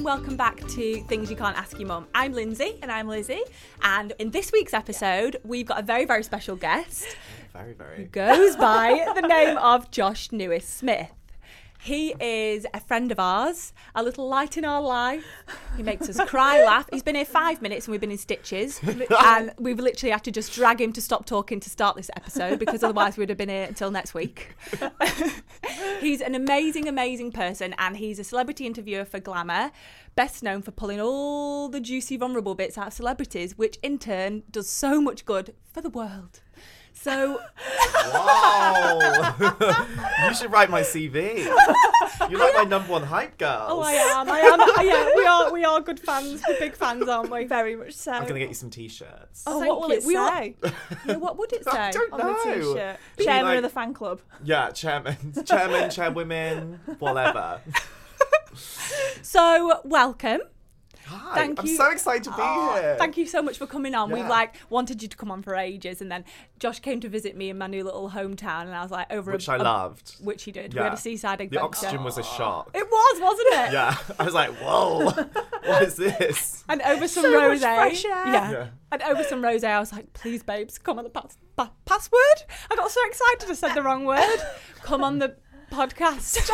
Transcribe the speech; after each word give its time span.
and 0.00 0.04
welcome 0.06 0.34
back 0.34 0.56
to 0.66 1.02
Things 1.08 1.28
You 1.28 1.36
Can't 1.36 1.58
Ask 1.58 1.78
Your 1.78 1.86
Mum. 1.86 2.06
I'm 2.14 2.32
Lindsay. 2.32 2.78
And 2.80 2.90
I'm 2.90 3.06
Lizzie. 3.06 3.42
And 3.82 4.14
in 4.18 4.30
this 4.30 4.50
week's 4.50 4.72
episode, 4.72 5.36
we've 5.44 5.66
got 5.66 5.78
a 5.78 5.82
very, 5.82 6.06
very 6.06 6.22
special 6.22 6.56
guest 6.56 7.18
Very, 7.52 7.72
who 7.72 7.74
very. 7.74 8.04
goes 8.04 8.56
by 8.56 9.06
the 9.14 9.20
name 9.20 9.58
of 9.58 9.90
Josh 9.90 10.32
Newis 10.32 10.66
Smith. 10.66 11.10
He 11.82 12.14
is 12.20 12.66
a 12.74 12.80
friend 12.80 13.10
of 13.10 13.18
ours, 13.18 13.72
a 13.94 14.02
little 14.02 14.28
light 14.28 14.58
in 14.58 14.66
our 14.66 14.82
life. 14.82 15.24
He 15.78 15.82
makes 15.82 16.10
us 16.10 16.20
cry, 16.28 16.62
laugh. 16.62 16.86
He's 16.92 17.02
been 17.02 17.14
here 17.14 17.24
five 17.24 17.62
minutes 17.62 17.86
and 17.86 17.92
we've 17.92 18.00
been 18.00 18.10
in 18.10 18.18
stitches. 18.18 18.80
And 19.22 19.52
we've 19.58 19.78
literally 19.78 20.12
had 20.12 20.24
to 20.24 20.30
just 20.30 20.52
drag 20.52 20.80
him 20.80 20.92
to 20.92 21.00
stop 21.00 21.24
talking 21.24 21.60
to 21.60 21.70
start 21.70 21.96
this 21.96 22.10
episode 22.16 22.58
because 22.58 22.82
otherwise 22.82 23.16
we'd 23.16 23.28
have 23.28 23.38
been 23.38 23.48
here 23.48 23.64
until 23.64 23.90
next 23.90 24.14
week. 24.14 24.54
he's 26.00 26.20
an 26.20 26.34
amazing, 26.34 26.88
amazing 26.88 27.32
person 27.32 27.74
and 27.78 27.96
he's 27.96 28.18
a 28.18 28.24
celebrity 28.24 28.66
interviewer 28.66 29.04
for 29.04 29.20
Glamour, 29.20 29.72
best 30.16 30.42
known 30.42 30.62
for 30.62 30.70
pulling 30.70 31.00
all 31.00 31.68
the 31.68 31.80
juicy, 31.80 32.16
vulnerable 32.16 32.54
bits 32.54 32.76
out 32.76 32.88
of 32.88 32.92
celebrities, 32.92 33.56
which 33.56 33.78
in 33.82 33.98
turn 33.98 34.42
does 34.50 34.68
so 34.68 35.00
much 35.00 35.24
good 35.24 35.54
for 35.72 35.80
the 35.80 35.90
world. 35.90 36.40
So 37.02 37.40
Wow! 38.12 39.34
you 40.28 40.34
should 40.34 40.52
write 40.52 40.68
my 40.68 40.82
CV. 40.82 41.44
You're 42.28 42.38
like 42.40 42.54
my 42.54 42.64
number 42.64 42.92
one 42.92 43.02
hype 43.04 43.38
girl. 43.38 43.66
Oh, 43.70 43.80
I 43.80 43.92
am. 43.92 44.30
I 44.30 44.40
am. 44.40 44.60
yeah, 44.86 45.10
we 45.16 45.24
are. 45.26 45.52
We 45.52 45.64
are 45.64 45.80
good 45.80 45.98
fans. 46.00 46.42
We're 46.46 46.58
big 46.58 46.74
fans, 46.74 47.08
aren't 47.08 47.30
we? 47.30 47.44
Very 47.44 47.76
much 47.76 47.92
so. 47.94 48.12
I'm 48.12 48.26
gonna 48.26 48.38
get 48.40 48.48
you 48.48 48.54
some 48.54 48.68
t-shirts. 48.70 49.44
Oh, 49.46 49.60
Thank 49.60 49.70
what 49.70 49.80
will 49.80 49.88
you. 49.90 49.94
it 50.00 50.04
We 50.04 50.16
are- 50.16 50.38
say 50.38 50.54
Yeah, 51.06 51.16
what 51.16 51.38
would 51.38 51.52
it 51.52 51.64
say? 51.64 51.70
I 51.70 51.90
don't 51.90 52.12
on 52.12 52.18
know. 52.18 52.32
the 52.44 52.54
t-shirt? 52.74 52.96
Be 53.16 53.24
Chairman 53.24 53.44
like- 53.46 53.56
of 53.58 53.62
the 53.62 53.68
fan 53.70 53.94
club. 53.94 54.20
Yeah, 54.44 54.70
chairman, 54.70 55.16
chairman, 55.44 55.90
chairwomen, 55.90 56.80
whatever. 56.98 57.60
So, 59.22 59.80
welcome. 59.84 60.40
Hi, 61.10 61.34
Thank 61.34 61.58
I'm 61.60 61.66
you. 61.66 61.76
so 61.76 61.90
excited 61.90 62.24
to 62.24 62.30
be 62.30 62.42
here. 62.42 62.94
Thank 62.98 63.16
you 63.16 63.26
so 63.26 63.42
much 63.42 63.58
for 63.58 63.66
coming 63.66 63.94
on. 63.94 64.10
We've 64.10 64.26
like 64.26 64.54
wanted 64.70 65.02
you 65.02 65.08
to 65.08 65.16
come 65.16 65.30
on 65.30 65.42
for 65.42 65.54
ages, 65.56 66.00
and 66.00 66.10
then 66.10 66.24
Josh 66.58 66.78
came 66.80 67.00
to 67.00 67.08
visit 67.08 67.36
me 67.36 67.50
in 67.50 67.58
my 67.58 67.66
new 67.66 67.82
little 67.84 68.10
hometown, 68.10 68.62
and 68.62 68.74
I 68.74 68.82
was 68.82 68.90
like 68.90 69.10
over 69.12 69.32
Which 69.32 69.48
a, 69.48 69.52
I 69.52 69.56
a- 69.56 69.62
loved. 69.62 70.16
which 70.20 70.44
he 70.44 70.52
did. 70.52 70.72
We 70.74 70.78
Yeah. 70.78 70.84
had 70.84 70.92
a 70.92 70.96
seaside 70.96 71.38
The 71.38 71.44
adventure. 71.44 71.64
oxygen 71.64 72.04
was 72.04 72.16
a 72.18 72.22
shock. 72.22 72.70
It 72.74 72.86
was, 72.88 73.20
wasn't 73.20 73.48
it? 73.68 73.72
Yeah, 73.72 73.96
I 74.18 74.24
was 74.24 74.34
like, 74.34 74.50
whoa, 74.56 75.10
what 75.64 75.82
is 75.82 75.96
this? 75.96 76.64
And 76.68 76.80
over 76.82 77.08
some 77.08 77.24
So 77.24 77.30
much 77.32 77.58
rosé. 77.60 77.74
fresh 77.74 78.04
air. 78.04 78.26
Yeah. 78.26 78.50
Yeah. 78.50 78.66
And 78.92 79.02
over 79.02 79.24
some 79.24 79.42
rosé, 79.42 79.64
I 79.64 79.80
was 79.80 79.92
like, 79.92 80.12
please, 80.12 80.42
babes, 80.42 80.78
come 80.78 80.98
on 80.98 81.04
the 81.04 81.10
pass- 81.10 81.36
pa- 81.56 81.72
password. 81.86 82.20
I 82.70 82.76
got 82.76 82.90
so 82.90 83.00
excited 83.06 83.50
I 83.50 83.54
said 83.54 83.74
the 83.74 83.82
wrong 83.82 84.04
word. 84.04 84.38
Come 84.82 85.02
on 85.04 85.18
the 85.18 85.36
podcast. 85.70 86.50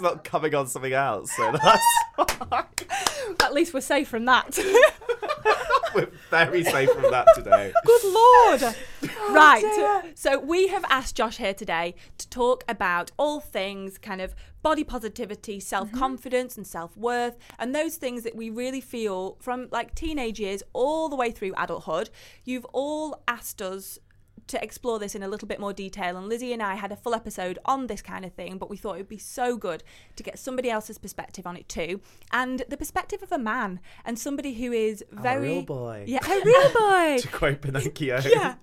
We're 0.00 0.08
not 0.10 0.24
coming 0.24 0.54
on 0.54 0.66
something 0.66 0.92
else, 0.92 1.32
so 1.32 1.52
that's 1.52 1.82
At 3.42 3.52
least 3.52 3.74
we're 3.74 3.80
safe 3.80 4.08
from 4.08 4.24
that. 4.26 4.58
we're 5.94 6.10
very 6.30 6.64
safe 6.64 6.90
from 6.90 7.10
that 7.10 7.28
today. 7.34 7.72
Good 7.84 8.04
lord. 8.04 8.74
Oh, 9.26 9.32
right. 9.32 9.62
dear. 9.62 10.12
So 10.14 10.38
we 10.38 10.68
have 10.68 10.84
asked 10.90 11.16
Josh 11.16 11.38
here 11.38 11.54
today 11.54 11.94
to 12.18 12.28
talk 12.28 12.62
about 12.68 13.10
all 13.16 13.40
things 13.40 13.96
kind 13.96 14.20
of 14.20 14.34
body 14.62 14.84
positivity, 14.84 15.60
self-confidence 15.60 16.58
and 16.58 16.66
self-worth 16.66 17.38
and 17.58 17.74
those 17.74 17.96
things 17.96 18.22
that 18.24 18.36
we 18.36 18.50
really 18.50 18.82
feel 18.82 19.36
from 19.40 19.68
like 19.70 19.94
teenage 19.94 20.38
years 20.40 20.62
all 20.74 21.08
the 21.08 21.16
way 21.16 21.30
through 21.30 21.54
adulthood. 21.56 22.10
You've 22.44 22.66
all 22.66 23.22
asked 23.26 23.62
us 23.62 23.98
to 24.48 24.62
explore 24.62 24.98
this 24.98 25.14
in 25.14 25.22
a 25.22 25.28
little 25.28 25.48
bit 25.48 25.60
more 25.60 25.72
detail 25.72 26.16
and 26.16 26.28
Lizzie 26.28 26.52
and 26.52 26.62
I 26.62 26.74
had 26.74 26.92
a 26.92 26.96
full 26.96 27.14
episode 27.14 27.58
on 27.64 27.86
this 27.86 28.02
kind 28.02 28.24
of 28.24 28.32
thing 28.32 28.58
but 28.58 28.68
we 28.68 28.76
thought 28.76 28.94
it 28.94 28.98
would 28.98 29.08
be 29.08 29.18
so 29.18 29.56
good 29.56 29.82
to 30.16 30.22
get 30.22 30.38
somebody 30.38 30.70
else's 30.70 30.98
perspective 30.98 31.46
on 31.46 31.56
it 31.56 31.68
too 31.68 32.00
and 32.32 32.62
the 32.68 32.76
perspective 32.76 33.22
of 33.22 33.32
a 33.32 33.38
man 33.38 33.80
and 34.04 34.18
somebody 34.18 34.54
who 34.54 34.72
is 34.72 35.04
very 35.10 35.54
real 35.54 35.62
boy. 35.62 36.04
yeah 36.06 36.20
a 36.24 36.44
real 36.44 36.72
boy. 36.72 37.18
To 37.24 37.28
quote 37.28 37.60
Pinocchio. 37.60 38.20
yeah. 38.26 38.56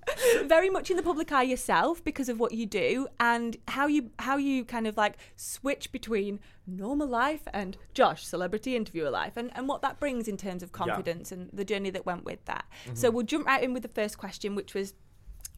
Very 0.44 0.70
much 0.70 0.90
in 0.90 0.96
the 0.96 1.02
public 1.02 1.32
eye 1.32 1.42
yourself 1.42 2.02
because 2.04 2.28
of 2.28 2.38
what 2.38 2.52
you 2.52 2.66
do 2.66 3.08
and 3.18 3.56
how 3.68 3.86
you 3.86 4.10
how 4.18 4.36
you 4.36 4.64
kind 4.64 4.86
of 4.86 4.96
like 4.96 5.16
switch 5.36 5.90
between 5.92 6.40
normal 6.66 7.08
life 7.08 7.42
and 7.52 7.76
Josh 7.94 8.24
celebrity 8.24 8.76
interviewer 8.76 9.10
life 9.10 9.36
and, 9.36 9.50
and 9.54 9.68
what 9.68 9.82
that 9.82 9.98
brings 9.98 10.28
in 10.28 10.36
terms 10.36 10.62
of 10.62 10.72
confidence 10.72 11.32
and 11.32 11.50
the 11.52 11.64
journey 11.64 11.90
that 11.90 12.06
went 12.06 12.24
with 12.24 12.44
that. 12.44 12.64
Mm-hmm. 12.84 12.94
So 12.94 13.10
we'll 13.10 13.26
jump 13.26 13.46
right 13.46 13.62
in 13.62 13.72
with 13.72 13.82
the 13.82 13.88
first 13.88 14.18
question 14.18 14.54
which 14.54 14.74
was 14.74 14.94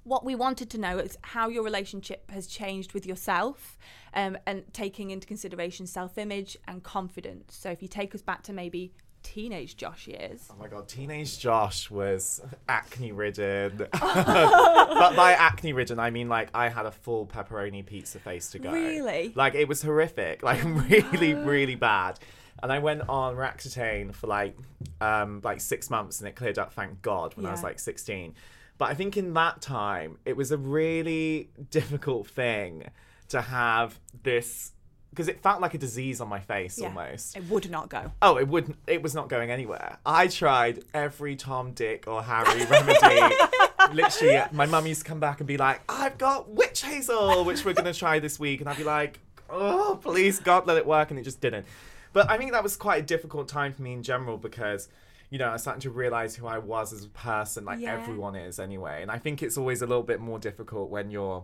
what 0.04 0.24
we 0.24 0.34
wanted 0.34 0.70
to 0.70 0.78
know 0.78 0.98
is 0.98 1.18
how 1.22 1.48
your 1.48 1.64
relationship 1.64 2.30
has 2.30 2.46
changed 2.46 2.92
with 2.92 3.06
yourself 3.06 3.78
um, 4.14 4.36
and 4.46 4.62
taking 4.72 5.10
into 5.10 5.26
consideration 5.26 5.86
self-image 5.86 6.56
and 6.68 6.82
confidence 6.82 7.56
so 7.56 7.70
if 7.70 7.82
you 7.82 7.88
take 7.88 8.14
us 8.14 8.22
back 8.22 8.42
to 8.42 8.52
maybe 8.52 8.92
teenage 9.22 9.76
josh 9.76 10.06
years 10.06 10.48
Oh 10.50 10.56
my 10.60 10.68
god, 10.68 10.86
teenage 10.86 11.38
Josh 11.38 11.90
was 11.90 12.42
acne 12.68 13.12
ridden. 13.12 13.76
but 13.92 15.16
by 15.16 15.32
acne 15.32 15.72
ridden, 15.72 15.98
I 15.98 16.10
mean 16.10 16.28
like 16.28 16.50
I 16.54 16.68
had 16.68 16.86
a 16.86 16.90
full 16.90 17.26
pepperoni 17.26 17.84
pizza 17.84 18.18
face 18.18 18.50
to 18.50 18.58
go. 18.58 18.70
Really? 18.70 19.32
Like 19.34 19.54
it 19.54 19.66
was 19.66 19.82
horrific, 19.82 20.42
like 20.42 20.62
really, 20.64 21.34
really 21.34 21.74
bad. 21.74 22.18
And 22.62 22.70
I 22.72 22.78
went 22.78 23.08
on 23.08 23.34
Roaccutane 23.34 24.14
for 24.14 24.26
like 24.26 24.56
um 25.00 25.40
like 25.42 25.60
six 25.60 25.90
months, 25.90 26.20
and 26.20 26.28
it 26.28 26.36
cleared 26.36 26.58
up, 26.58 26.72
thank 26.72 27.02
God, 27.02 27.34
when 27.36 27.46
I 27.46 27.50
was 27.50 27.62
like 27.62 27.78
sixteen. 27.78 28.34
But 28.78 28.90
I 28.90 28.94
think 28.94 29.16
in 29.16 29.34
that 29.34 29.60
time, 29.60 30.18
it 30.24 30.36
was 30.36 30.50
a 30.50 30.58
really 30.58 31.50
difficult 31.70 32.26
thing 32.26 32.90
to 33.28 33.40
have 33.40 33.98
this 34.22 34.72
because 35.10 35.28
it 35.28 35.40
felt 35.42 35.60
like 35.60 35.74
a 35.74 35.78
disease 35.78 36.20
on 36.20 36.28
my 36.28 36.40
face 36.40 36.76
Yeah. 36.80 36.88
almost. 36.88 37.36
it 37.36 37.44
would 37.48 37.70
not 37.70 37.88
go 37.88 38.10
Oh, 38.20 38.36
it 38.36 38.48
wouldn't. 38.48 38.76
It 38.88 39.00
was 39.00 39.14
not 39.14 39.28
going 39.28 39.48
anywhere. 39.52 39.98
I 40.04 40.26
tried 40.26 40.82
every 40.92 41.36
Tom, 41.36 41.70
Dick, 41.72 42.08
or 42.08 42.20
Harry 42.20 42.64
remedy. 42.64 43.36
Literally, 43.92 44.42
my 44.50 44.66
mum 44.66 44.86
used 44.88 45.02
to 45.02 45.06
come 45.08 45.20
back 45.20 45.38
and 45.38 45.46
be 45.46 45.56
like, 45.56 45.82
"I've 45.88 46.18
got 46.18 46.48
witch 46.50 46.82
hazel, 46.82 47.44
which 47.44 47.64
we're 47.64 47.74
gonna 47.74 47.94
try 47.94 48.18
this 48.18 48.40
week," 48.40 48.60
and 48.60 48.68
I'd 48.68 48.76
be 48.76 48.82
like, 48.84 49.20
"Oh, 49.48 50.00
please, 50.02 50.40
God, 50.40 50.66
let 50.66 50.76
it 50.78 50.86
work," 50.86 51.10
and 51.10 51.18
it 51.20 51.22
just 51.22 51.40
didn't. 51.40 51.64
But 52.12 52.28
I 52.28 52.36
think 52.36 52.50
that 52.52 52.62
was 52.64 52.76
quite 52.76 53.02
a 53.02 53.06
difficult 53.06 53.46
time 53.46 53.72
for 53.72 53.82
me 53.82 53.92
in 53.92 54.02
general 54.02 54.36
because. 54.36 54.88
You 55.34 55.38
know, 55.38 55.48
I 55.48 55.54
was 55.54 55.62
starting 55.62 55.80
to 55.80 55.90
realize 55.90 56.36
who 56.36 56.46
I 56.46 56.58
was 56.58 56.92
as 56.92 57.04
a 57.06 57.08
person, 57.08 57.64
like 57.64 57.80
Yeah. 57.80 57.94
everyone 58.00 58.36
is 58.36 58.60
anyway. 58.60 59.02
And 59.02 59.10
I 59.10 59.18
think 59.18 59.42
it's 59.42 59.58
always 59.58 59.82
a 59.82 59.86
little 59.88 60.04
bit 60.04 60.20
more 60.20 60.38
difficult 60.38 60.90
when 60.90 61.10
you're 61.10 61.42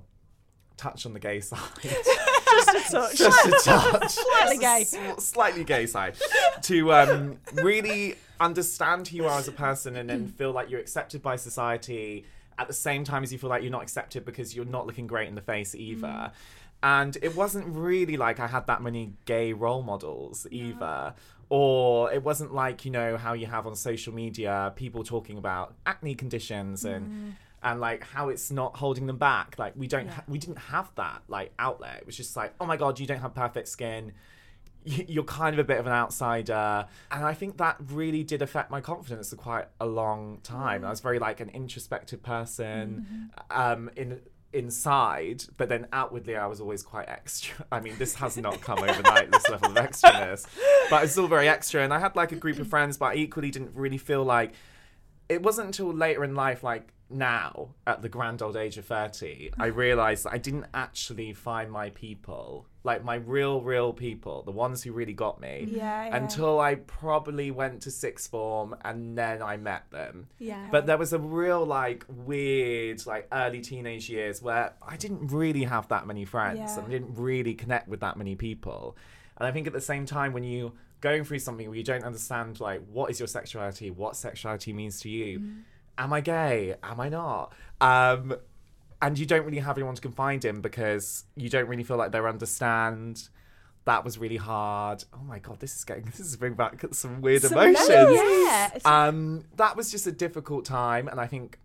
touched 0.76 1.06
on 1.06 1.12
the 1.12 1.18
gay 1.18 1.40
side. 1.50 1.58
Just 1.82 2.68
a 2.68 2.92
touch. 2.92 3.16
just 3.18 3.46
a 3.46 3.50
touch, 3.68 4.10
Slightly 4.12 4.58
gay. 4.58 4.80
S- 4.82 5.24
slightly 5.24 5.64
gay 5.64 5.86
side, 5.86 6.14
to 6.62 6.92
um, 6.92 7.38
really 7.54 8.14
understand 8.38 9.08
who 9.08 9.16
you 9.16 9.26
are 9.26 9.40
as 9.40 9.48
a 9.48 9.52
person 9.52 9.96
and 9.96 10.08
then 10.08 10.28
feel 10.28 10.52
like 10.52 10.70
you're 10.70 10.78
accepted 10.78 11.20
by 11.20 11.34
society 11.34 12.24
at 12.58 12.68
the 12.68 12.72
same 12.74 13.02
time 13.02 13.24
as 13.24 13.32
you 13.32 13.38
feel 13.40 13.50
like 13.50 13.62
you're 13.64 13.72
not 13.72 13.82
accepted 13.82 14.24
because 14.24 14.54
you're 14.54 14.64
not 14.64 14.86
looking 14.86 15.08
great 15.08 15.28
in 15.28 15.34
the 15.34 15.40
face 15.40 15.74
either. 15.74 16.30
And 16.82 17.16
it 17.22 17.34
wasn't 17.34 17.66
really 17.66 18.16
like 18.16 18.38
I 18.38 18.46
had 18.46 18.68
that 18.68 18.82
many 18.82 19.14
gay 19.24 19.52
role 19.52 19.82
models 19.82 20.46
either. 20.52 21.14
Or 21.52 22.12
it 22.12 22.22
wasn't 22.22 22.54
like, 22.54 22.84
you 22.84 22.92
know, 22.92 23.16
how 23.16 23.32
you 23.32 23.46
have 23.46 23.66
on 23.66 23.74
social 23.74 24.14
media 24.14 24.72
people 24.76 25.02
talking 25.02 25.36
about 25.36 25.74
acne 25.84 26.14
conditions 26.14 26.84
and 26.84 27.06
mm. 27.06 27.32
and 27.62 27.80
like 27.80 28.04
how 28.04 28.28
it's 28.28 28.52
not 28.52 28.76
holding 28.76 29.06
them 29.06 29.18
back. 29.18 29.56
Like 29.58 29.74
we 29.76 29.88
don't, 29.88 30.08
ha- 30.08 30.22
we 30.28 30.38
didn't 30.38 30.58
have 30.58 30.92
that 30.94 31.22
like 31.26 31.52
outlet. 31.58 31.98
It 32.02 32.06
was 32.06 32.16
just 32.16 32.36
like, 32.36 32.54
oh 32.60 32.66
my 32.66 32.76
god, 32.76 33.00
you 33.00 33.06
don't 33.06 33.18
have 33.18 33.34
perfect 33.34 33.66
skin. 33.66 34.12
You're 34.84 35.24
kind 35.24 35.54
of 35.54 35.58
a 35.58 35.64
bit 35.64 35.78
of 35.78 35.86
an 35.86 35.92
outsider, 35.92 36.86
and 37.10 37.24
I 37.24 37.34
think 37.34 37.58
that 37.58 37.76
really 37.90 38.24
did 38.24 38.40
affect 38.40 38.70
my 38.70 38.80
confidence 38.80 39.28
for 39.28 39.36
quite 39.36 39.66
a 39.78 39.84
long 39.84 40.38
time. 40.42 40.80
Mm. 40.80 40.86
I 40.86 40.90
was 40.90 41.00
very 41.00 41.18
like 41.18 41.40
an 41.40 41.50
introspective 41.50 42.22
person, 42.22 43.04
mm-hmm. 43.06 43.60
um, 43.60 43.90
in 43.94 44.20
inside, 44.52 45.44
but 45.56 45.68
then 45.68 45.86
outwardly 45.92 46.36
I 46.36 46.46
was 46.46 46.60
always 46.60 46.82
quite 46.82 47.08
extra. 47.08 47.66
I 47.72 47.80
mean, 47.80 47.96
this 47.98 48.14
has 48.16 48.36
not 48.36 48.60
come 48.60 48.78
overnight, 48.78 49.30
this 49.30 49.48
level 49.48 49.70
of 49.70 49.76
extraness, 49.76 50.46
but 50.88 50.96
I 50.96 51.02
was 51.02 51.12
still 51.12 51.28
very 51.28 51.48
extra. 51.48 51.82
And 51.82 51.94
I 51.94 51.98
had 51.98 52.16
like 52.16 52.32
a 52.32 52.36
group 52.36 52.58
of 52.58 52.68
friends, 52.68 52.96
but 52.96 53.06
I 53.06 53.14
equally 53.14 53.50
didn't 53.50 53.74
really 53.74 53.98
feel 53.98 54.24
like 54.24 54.52
it 55.28 55.42
wasn't 55.42 55.66
until 55.66 55.92
later 55.92 56.24
in 56.24 56.34
life, 56.34 56.62
like 56.62 56.92
now 57.10 57.68
at 57.86 58.02
the 58.02 58.08
grand 58.08 58.42
old 58.42 58.56
age 58.56 58.78
of 58.78 58.84
30, 58.86 59.50
I 59.58 59.66
realized 59.66 60.24
that 60.24 60.32
I 60.32 60.38
didn't 60.38 60.66
actually 60.74 61.32
find 61.32 61.70
my 61.70 61.90
people, 61.90 62.66
like 62.84 63.04
my 63.04 63.16
real, 63.16 63.60
real 63.60 63.92
people, 63.92 64.42
the 64.42 64.50
ones 64.50 64.82
who 64.82 64.92
really 64.92 65.12
got 65.12 65.40
me, 65.40 65.66
Yeah, 65.70 66.06
yeah. 66.06 66.16
until 66.16 66.60
I 66.60 66.76
probably 66.76 67.50
went 67.50 67.82
to 67.82 67.90
sixth 67.90 68.30
form 68.30 68.76
and 68.82 69.16
then 69.18 69.42
I 69.42 69.56
met 69.56 69.90
them. 69.90 70.28
Yeah. 70.38 70.68
But 70.70 70.86
there 70.86 70.98
was 70.98 71.12
a 71.12 71.18
real, 71.18 71.64
like, 71.64 72.04
weird, 72.08 73.04
like, 73.06 73.28
early 73.32 73.60
teenage 73.60 74.08
years 74.08 74.40
where 74.42 74.74
I 74.80 74.96
didn't 74.96 75.28
really 75.28 75.64
have 75.64 75.88
that 75.88 76.06
many 76.06 76.24
friends 76.24 76.58
Yeah. 76.58 76.78
and 76.78 76.86
I 76.86 76.90
didn't 76.90 77.14
really 77.16 77.54
connect 77.54 77.88
with 77.88 78.00
that 78.00 78.16
many 78.16 78.34
people. 78.36 78.96
And 79.36 79.46
I 79.46 79.52
think 79.52 79.66
at 79.66 79.72
the 79.72 79.80
same 79.80 80.06
time, 80.06 80.32
when 80.32 80.44
you 80.44 80.72
going 81.00 81.24
through 81.24 81.38
something 81.38 81.66
where 81.66 81.78
you 81.78 81.82
don't 81.84 82.04
understand, 82.04 82.60
like, 82.60 82.82
what 82.92 83.10
is 83.10 83.18
your 83.18 83.26
sexuality, 83.26 83.90
what 83.90 84.16
sexuality 84.16 84.70
means 84.72 85.00
to 85.00 85.08
you, 85.08 85.40
mm. 85.40 85.62
Am 85.98 86.12
I 86.12 86.20
gay, 86.20 86.74
am 86.82 87.00
I 87.00 87.08
not? 87.08 87.52
Um, 87.80 88.34
and 89.02 89.18
you 89.18 89.26
don't 89.26 89.44
really 89.44 89.58
have 89.58 89.78
anyone 89.78 89.94
to 89.94 90.00
confide 90.02 90.44
in 90.44 90.60
because 90.60 91.24
you 91.34 91.48
don't 91.48 91.68
really 91.68 91.84
feel 91.84 91.96
like 91.96 92.12
they 92.12 92.18
understand 92.18 93.28
that 93.86 94.04
was 94.04 94.18
really 94.18 94.36
hard. 94.36 95.04
Oh 95.14 95.22
my 95.24 95.38
god, 95.38 95.58
this 95.60 95.74
is 95.76 95.84
getting 95.84 96.04
this 96.16 96.20
is 96.20 96.36
bringing 96.36 96.56
back 96.56 96.84
some 96.92 97.20
weird 97.22 97.42
Some 97.42 97.52
emotions. 97.54 97.88
memories. 97.88 98.20
Yeah. 98.22 98.70
Um, 98.84 99.44
that 99.56 99.76
was 99.76 99.90
just 99.90 100.06
a 100.06 100.12
difficult 100.12 100.64
time, 100.64 101.08
and 101.08 101.18
I 101.20 101.26
think 101.26 101.58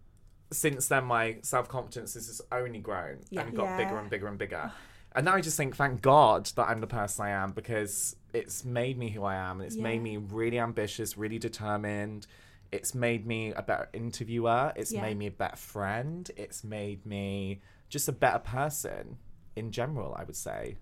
since 0.51 0.87
then 0.87 1.05
my 1.05 1.37
self 1.41 1.67
confidence 1.67 2.13
has 2.13 2.27
just 2.27 2.41
only 2.51 2.79
grown 2.79 3.17
Yeah. 3.29 3.41
and 3.41 3.55
got 3.55 3.65
Yeah. 3.65 3.77
bigger 3.77 3.97
and 3.97 4.09
bigger 4.09 4.27
and 4.27 4.37
bigger. 4.37 4.71
And 5.13 5.25
now 5.25 5.35
I 5.35 5.41
just 5.41 5.55
think, 5.55 5.75
thank 5.77 6.01
God 6.01 6.45
that 6.57 6.67
I'm 6.67 6.81
the 6.81 6.87
person 6.87 7.25
I 7.25 7.29
am 7.29 7.51
because 7.51 8.17
it's 8.33 8.65
made 8.65 8.97
me 8.97 9.09
who 9.11 9.23
I 9.23 9.35
am, 9.35 9.59
and 9.61 9.67
it's 9.67 9.77
made 9.77 10.01
me 10.03 10.17
really 10.17 10.59
ambitious, 10.59 11.17
really 11.17 11.39
determined. 11.39 12.27
It's 12.71 12.93
made 12.95 13.25
me 13.25 13.51
a 13.53 13.61
better 13.61 13.89
interviewer. 13.93 14.73
It's 14.75 14.91
Yeah. 14.91 15.01
made 15.01 15.17
me 15.17 15.27
a 15.27 15.31
better 15.31 15.55
friend. 15.57 16.29
It's 16.35 16.63
made 16.63 17.05
me 17.05 17.61
just 17.89 18.07
a 18.07 18.11
better 18.13 18.39
person 18.39 19.17
in 19.55 19.71
general. 19.71 20.13
I 20.17 20.23
would 20.23 20.35
say. 20.35 20.77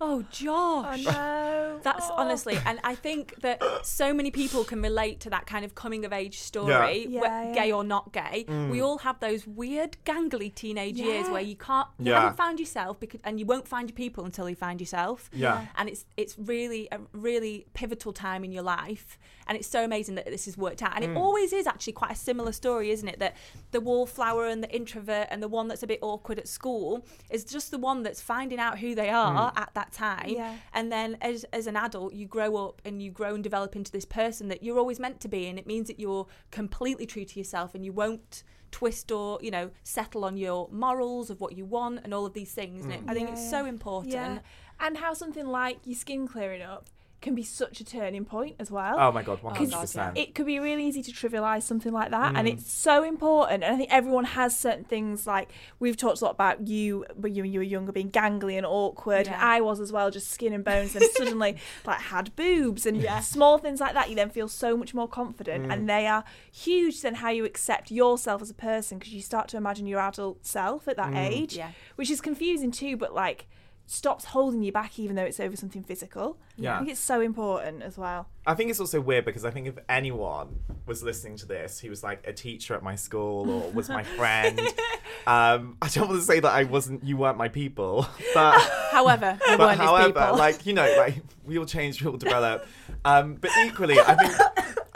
Oh, 0.00 0.18
Oh 0.18 0.22
Josh. 0.30 1.04
no. 1.04 1.80
That's 1.82 2.06
Oh. 2.10 2.14
honestly, 2.16 2.58
and 2.66 2.80
I 2.82 2.94
think 2.96 3.36
that 3.42 3.62
so 3.86 4.12
many 4.12 4.30
people 4.32 4.64
can 4.64 4.82
relate 4.82 5.20
to 5.20 5.30
that 5.30 5.46
kind 5.46 5.64
of 5.64 5.74
coming 5.76 6.04
of 6.04 6.12
age 6.12 6.40
story, 6.40 7.06
Yeah. 7.08 7.20
wh- 7.20 7.22
Yeah, 7.22 7.42
yeah. 7.44 7.54
gay 7.54 7.72
or 7.72 7.84
not 7.84 8.12
gay. 8.12 8.44
Mm. 8.48 8.70
We 8.70 8.80
all 8.82 8.98
have 8.98 9.20
those 9.20 9.46
weird, 9.46 9.96
gangly 10.04 10.52
teenage 10.52 10.98
years 10.98 11.28
where 11.30 11.40
you 11.40 11.54
can't, 11.56 11.88
you 11.98 12.10
Yeah. 12.10 12.20
haven't 12.20 12.36
found 12.36 12.58
yourself, 12.58 12.98
because, 12.98 13.20
and 13.24 13.38
you 13.38 13.46
won't 13.46 13.68
find 13.68 13.88
your 13.88 13.94
people 13.94 14.24
until 14.24 14.50
you 14.50 14.56
find 14.56 14.80
yourself. 14.80 15.30
Yeah. 15.32 15.66
And 15.76 15.88
it's 15.88 16.04
it's 16.16 16.36
really 16.38 16.88
a 16.90 16.98
really 17.12 17.66
pivotal 17.72 18.12
time 18.12 18.42
in 18.44 18.50
your 18.52 18.64
life, 18.64 19.16
and 19.46 19.56
it's 19.58 19.68
so 19.68 19.84
amazing 19.84 20.14
that 20.16 20.26
this 20.26 20.44
has 20.46 20.56
worked 20.56 20.82
out. 20.82 20.92
And 20.96 21.04
Mm. 21.04 21.10
it 21.12 21.16
always 21.18 21.52
is 21.52 21.66
actually 21.66 21.92
quite 21.94 22.12
a 22.12 22.16
similar 22.16 22.52
story, 22.52 22.90
isn't 22.90 23.08
it? 23.08 23.18
That 23.18 23.36
the 23.72 23.80
wallflower 23.80 24.46
and 24.46 24.62
the 24.62 24.70
introvert 24.74 25.28
and 25.30 25.42
the 25.42 25.48
one 25.48 25.68
that's 25.68 25.82
a 25.82 25.86
bit 25.86 25.98
awkward 26.02 26.38
at 26.38 26.48
school 26.48 27.04
is 27.30 27.44
just 27.44 27.70
the 27.70 27.78
one 27.78 28.02
that's 28.02 28.20
finding 28.20 28.58
out 28.58 28.78
who 28.78 28.94
they 28.94 29.08
are 29.10 29.52
Mm. 29.52 29.60
at 29.60 29.70
that 29.74 29.92
time 29.92 30.28
Yeah. 30.28 30.56
and 30.72 30.90
then 30.92 31.16
as 31.20 31.44
as 31.52 31.66
an 31.66 31.76
adult 31.76 32.14
you 32.14 32.26
grow 32.26 32.56
up 32.56 32.80
and 32.84 33.02
you 33.02 33.10
grow 33.10 33.34
and 33.34 33.42
develop 33.44 33.76
into 33.76 33.90
this 33.92 34.04
person 34.04 34.48
that 34.48 34.62
you're 34.62 34.78
always 34.78 34.98
meant 35.00 35.20
to 35.20 35.28
be 35.28 35.46
and 35.46 35.58
it 35.58 35.66
means 35.66 35.86
that 35.88 35.98
you're 36.00 36.26
completely 36.50 37.06
true 37.06 37.24
to 37.24 37.38
yourself 37.38 37.74
and 37.74 37.84
you 37.84 37.92
won't 37.92 38.42
twist 38.70 39.12
or 39.12 39.38
you 39.42 39.50
know 39.50 39.70
settle 39.84 40.24
on 40.24 40.36
your 40.36 40.68
morals 40.72 41.30
of 41.30 41.40
what 41.40 41.56
you 41.56 41.64
want 41.64 42.00
and 42.02 42.12
all 42.12 42.26
of 42.26 42.32
these 42.32 42.52
things 42.52 42.84
and 42.84 42.92
it, 42.92 43.00
i 43.06 43.14
think 43.14 43.28
Yeah, 43.28 43.34
it's 43.34 43.44
yeah. 43.44 43.50
so 43.50 43.66
important 43.66 44.12
Yeah. 44.14 44.38
And 44.80 44.96
how 44.98 45.14
something 45.14 45.46
like 45.46 45.78
your 45.84 45.94
skin 45.94 46.26
clearing 46.26 46.60
up 46.62 46.88
can 47.24 47.34
be 47.34 47.42
such 47.42 47.80
a 47.80 47.84
turning 47.84 48.24
point 48.24 48.54
as 48.60 48.70
well. 48.70 48.96
Oh 49.00 49.10
my 49.10 49.22
god, 49.22 49.40
hundred 49.40 49.72
percent. 49.80 50.16
It 50.16 50.34
could 50.36 50.46
be 50.46 50.60
really 50.60 50.86
easy 50.86 51.02
to 51.02 51.10
trivialize 51.10 51.62
something 51.62 51.92
like 51.92 52.10
that, 52.12 52.32
and 52.36 52.46
Mm. 52.46 52.52
it's 52.52 52.72
so 52.72 53.02
important. 53.02 53.64
And 53.64 53.74
I 53.74 53.76
think 53.76 53.90
everyone 53.92 54.24
has 54.24 54.56
certain 54.56 54.84
things 54.84 55.26
like 55.26 55.50
we've 55.80 55.96
talked 55.96 56.20
a 56.20 56.24
lot 56.24 56.30
about 56.30 56.68
you 56.68 57.04
when 57.16 57.34
you, 57.34 57.42
when 57.42 57.52
you 57.52 57.58
were 57.58 57.64
younger 57.64 57.90
being 57.90 58.10
gangly 58.12 58.56
and 58.56 58.64
awkward, 58.64 59.26
and 59.26 59.34
I 59.36 59.60
was 59.60 59.80
as 59.80 59.90
well, 59.90 60.10
just 60.12 60.30
skin 60.30 60.52
and 60.52 60.62
bones. 60.64 60.94
And 60.94 61.04
suddenly, 61.16 61.56
like 61.84 62.00
had 62.00 62.36
boobs 62.36 62.86
and 62.86 63.00
Yeah. 63.00 63.20
small 63.20 63.58
things 63.58 63.80
like 63.80 63.94
that, 63.94 64.08
you 64.10 64.14
then 64.14 64.30
feel 64.30 64.46
so 64.48 64.76
much 64.76 64.94
more 64.94 65.08
confident, 65.08 65.66
Mm. 65.66 65.72
and 65.72 65.88
they 65.90 66.06
are 66.06 66.22
huge. 66.52 67.00
Then 67.02 67.16
how 67.16 67.30
you 67.30 67.44
accept 67.44 67.90
yourself 67.90 68.42
as 68.42 68.50
a 68.50 68.54
person 68.54 68.98
because 68.98 69.12
you 69.14 69.22
start 69.22 69.48
to 69.48 69.56
imagine 69.56 69.86
your 69.86 70.00
adult 70.00 70.46
self 70.46 70.86
at 70.86 70.96
that 70.96 71.12
Mm. 71.12 71.26
age, 71.30 71.56
yeah 71.56 71.70
which 71.96 72.10
is 72.10 72.20
confusing 72.20 72.70
too, 72.70 72.96
but 72.96 73.14
like 73.14 73.46
stops 73.86 74.24
holding 74.26 74.62
you 74.62 74.72
back 74.72 74.98
even 74.98 75.14
though 75.14 75.22
it's 75.24 75.38
over 75.38 75.56
something 75.56 75.82
physical. 75.82 76.38
Yeah. 76.56 76.74
I 76.74 76.78
think 76.78 76.90
it's 76.90 77.00
so 77.00 77.20
important 77.20 77.82
as 77.82 77.98
well. 77.98 78.28
I 78.46 78.54
think 78.54 78.70
it's 78.70 78.80
also 78.80 79.00
weird 79.00 79.24
because 79.24 79.44
I 79.44 79.50
think 79.50 79.66
if 79.66 79.78
anyone 79.88 80.60
was 80.86 81.02
listening 81.02 81.36
to 81.38 81.46
this 81.46 81.80
who 81.80 81.90
was 81.90 82.02
like 82.02 82.26
a 82.26 82.32
teacher 82.32 82.74
at 82.74 82.82
my 82.82 82.94
school 82.96 83.50
or 83.50 83.70
was 83.72 83.88
my 83.88 84.02
friend, 84.18 84.58
um, 85.26 85.76
I 85.82 85.88
don't 85.88 86.08
want 86.08 86.20
to 86.20 86.26
say 86.26 86.40
that 86.40 86.52
I 86.52 86.64
wasn't, 86.64 87.04
you 87.04 87.16
weren't 87.16 87.38
my 87.38 87.48
people, 87.48 88.06
but 88.34 88.58
however 88.90 89.38
we 89.48 89.56
but 89.56 89.68
weren't 89.68 89.80
however, 89.80 90.06
people 90.20 90.36
like 90.36 90.64
you 90.66 90.72
know, 90.72 90.94
like 90.98 91.16
we 91.44 91.58
all 91.58 91.66
change, 91.66 92.02
we 92.02 92.10
all 92.10 92.16
develop. 92.16 92.66
Um, 93.04 93.34
but 93.34 93.50
equally, 93.66 93.98
I 93.98 94.14
think 94.14 94.34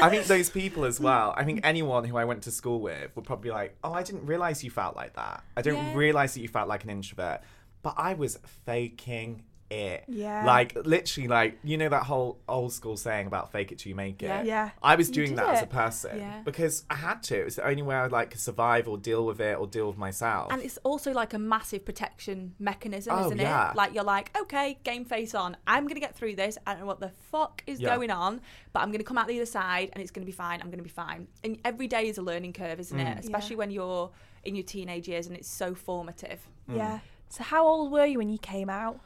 I 0.00 0.08
think 0.10 0.24
those 0.26 0.48
people 0.48 0.84
as 0.84 1.00
well. 1.00 1.34
I 1.36 1.44
think 1.44 1.60
anyone 1.64 2.04
who 2.04 2.16
I 2.16 2.24
went 2.24 2.42
to 2.44 2.50
school 2.50 2.80
with 2.80 3.14
would 3.16 3.24
probably 3.24 3.50
be 3.50 3.52
like, 3.52 3.76
"Oh, 3.82 3.92
I 3.92 4.02
didn't 4.02 4.26
realize 4.26 4.62
you 4.62 4.70
felt 4.70 4.94
like 4.96 5.14
that. 5.16 5.42
I 5.56 5.62
don't 5.62 5.74
Yeah. 5.76 5.94
realize 5.94 6.34
that 6.34 6.40
you 6.40 6.48
felt 6.48 6.68
like 6.68 6.84
an 6.84 6.90
introvert." 6.90 7.40
But 7.88 8.02
I 8.02 8.14
was 8.14 8.38
faking 8.66 9.44
it. 9.70 10.04
Yeah. 10.08 10.46
Like 10.46 10.74
literally, 10.86 11.28
like 11.28 11.58
you 11.62 11.76
know 11.76 11.90
that 11.90 12.04
whole 12.04 12.38
old 12.48 12.72
school 12.72 12.96
saying 12.96 13.26
about 13.26 13.52
"fake 13.52 13.70
it 13.70 13.78
till 13.78 13.90
you 13.90 13.94
make 13.94 14.22
it." 14.22 14.26
Yeah. 14.26 14.42
Yeah. 14.42 14.70
I 14.82 14.94
was 14.94 15.10
doing 15.10 15.34
that 15.34 15.48
as 15.56 15.62
a 15.62 15.66
person 15.66 16.16
Yeah. 16.18 16.40
because 16.42 16.84
I 16.88 16.94
had 16.94 17.22
to. 17.24 17.38
It 17.40 17.44
was 17.44 17.56
the 17.56 17.66
only 17.66 17.82
way 17.82 17.94
I'd 17.96 18.10
like 18.10 18.34
survive 18.36 18.88
or 18.88 18.96
deal 18.96 19.26
with 19.26 19.40
it 19.42 19.58
or 19.58 19.66
deal 19.66 19.88
with 19.88 19.98
myself. 19.98 20.50
and 20.52 20.62
it's 20.62 20.78
also 20.84 21.12
like 21.12 21.34
a 21.34 21.38
massive 21.38 21.84
protection 21.84 22.54
mechanism, 22.58 23.14
Oh, 23.14 23.26
isn't 23.26 23.38
yeah. 23.38 23.70
it? 23.72 23.76
Like 23.76 23.92
you're 23.94 24.04
like, 24.04 24.34
okay, 24.40 24.78
game 24.84 25.04
face 25.04 25.34
on. 25.34 25.54
I'm 25.66 25.86
gonna 25.86 26.00
get 26.00 26.14
through 26.14 26.36
this. 26.36 26.56
I 26.66 26.72
don't 26.72 26.80
know 26.80 26.86
what 26.86 27.00
the 27.00 27.12
fuck 27.30 27.62
is 27.66 27.78
Yeah. 27.78 27.94
going 27.94 28.10
on, 28.10 28.40
but 28.72 28.80
I'm 28.80 28.90
gonna 28.90 29.04
come 29.04 29.18
out 29.18 29.26
the 29.28 29.36
other 29.36 29.44
side, 29.60 29.90
and 29.92 30.00
it's 30.02 30.10
gonna 30.10 30.24
be 30.24 30.32
fine. 30.32 30.62
I'm 30.62 30.70
gonna 30.70 30.82
be 30.82 30.88
fine. 30.88 31.28
And 31.44 31.58
every 31.64 31.88
day 31.88 32.08
is 32.08 32.16
a 32.16 32.22
learning 32.22 32.54
curve, 32.54 32.80
isn't 32.80 32.98
Mm. 32.98 33.18
it? 33.18 33.24
Especially 33.24 33.56
when 33.56 33.70
you're 33.70 34.10
in 34.44 34.54
your 34.54 34.64
teenage 34.64 35.08
years, 35.08 35.26
and 35.26 35.36
it's 35.36 35.48
so 35.48 35.74
formative. 35.74 36.40
Yeah. 36.72 37.00
So 37.28 37.42
how 37.44 37.66
old 37.66 37.92
were 37.92 38.06
you 38.06 38.18
when 38.18 38.28
you 38.28 38.38
came 38.38 38.70
out? 38.70 39.00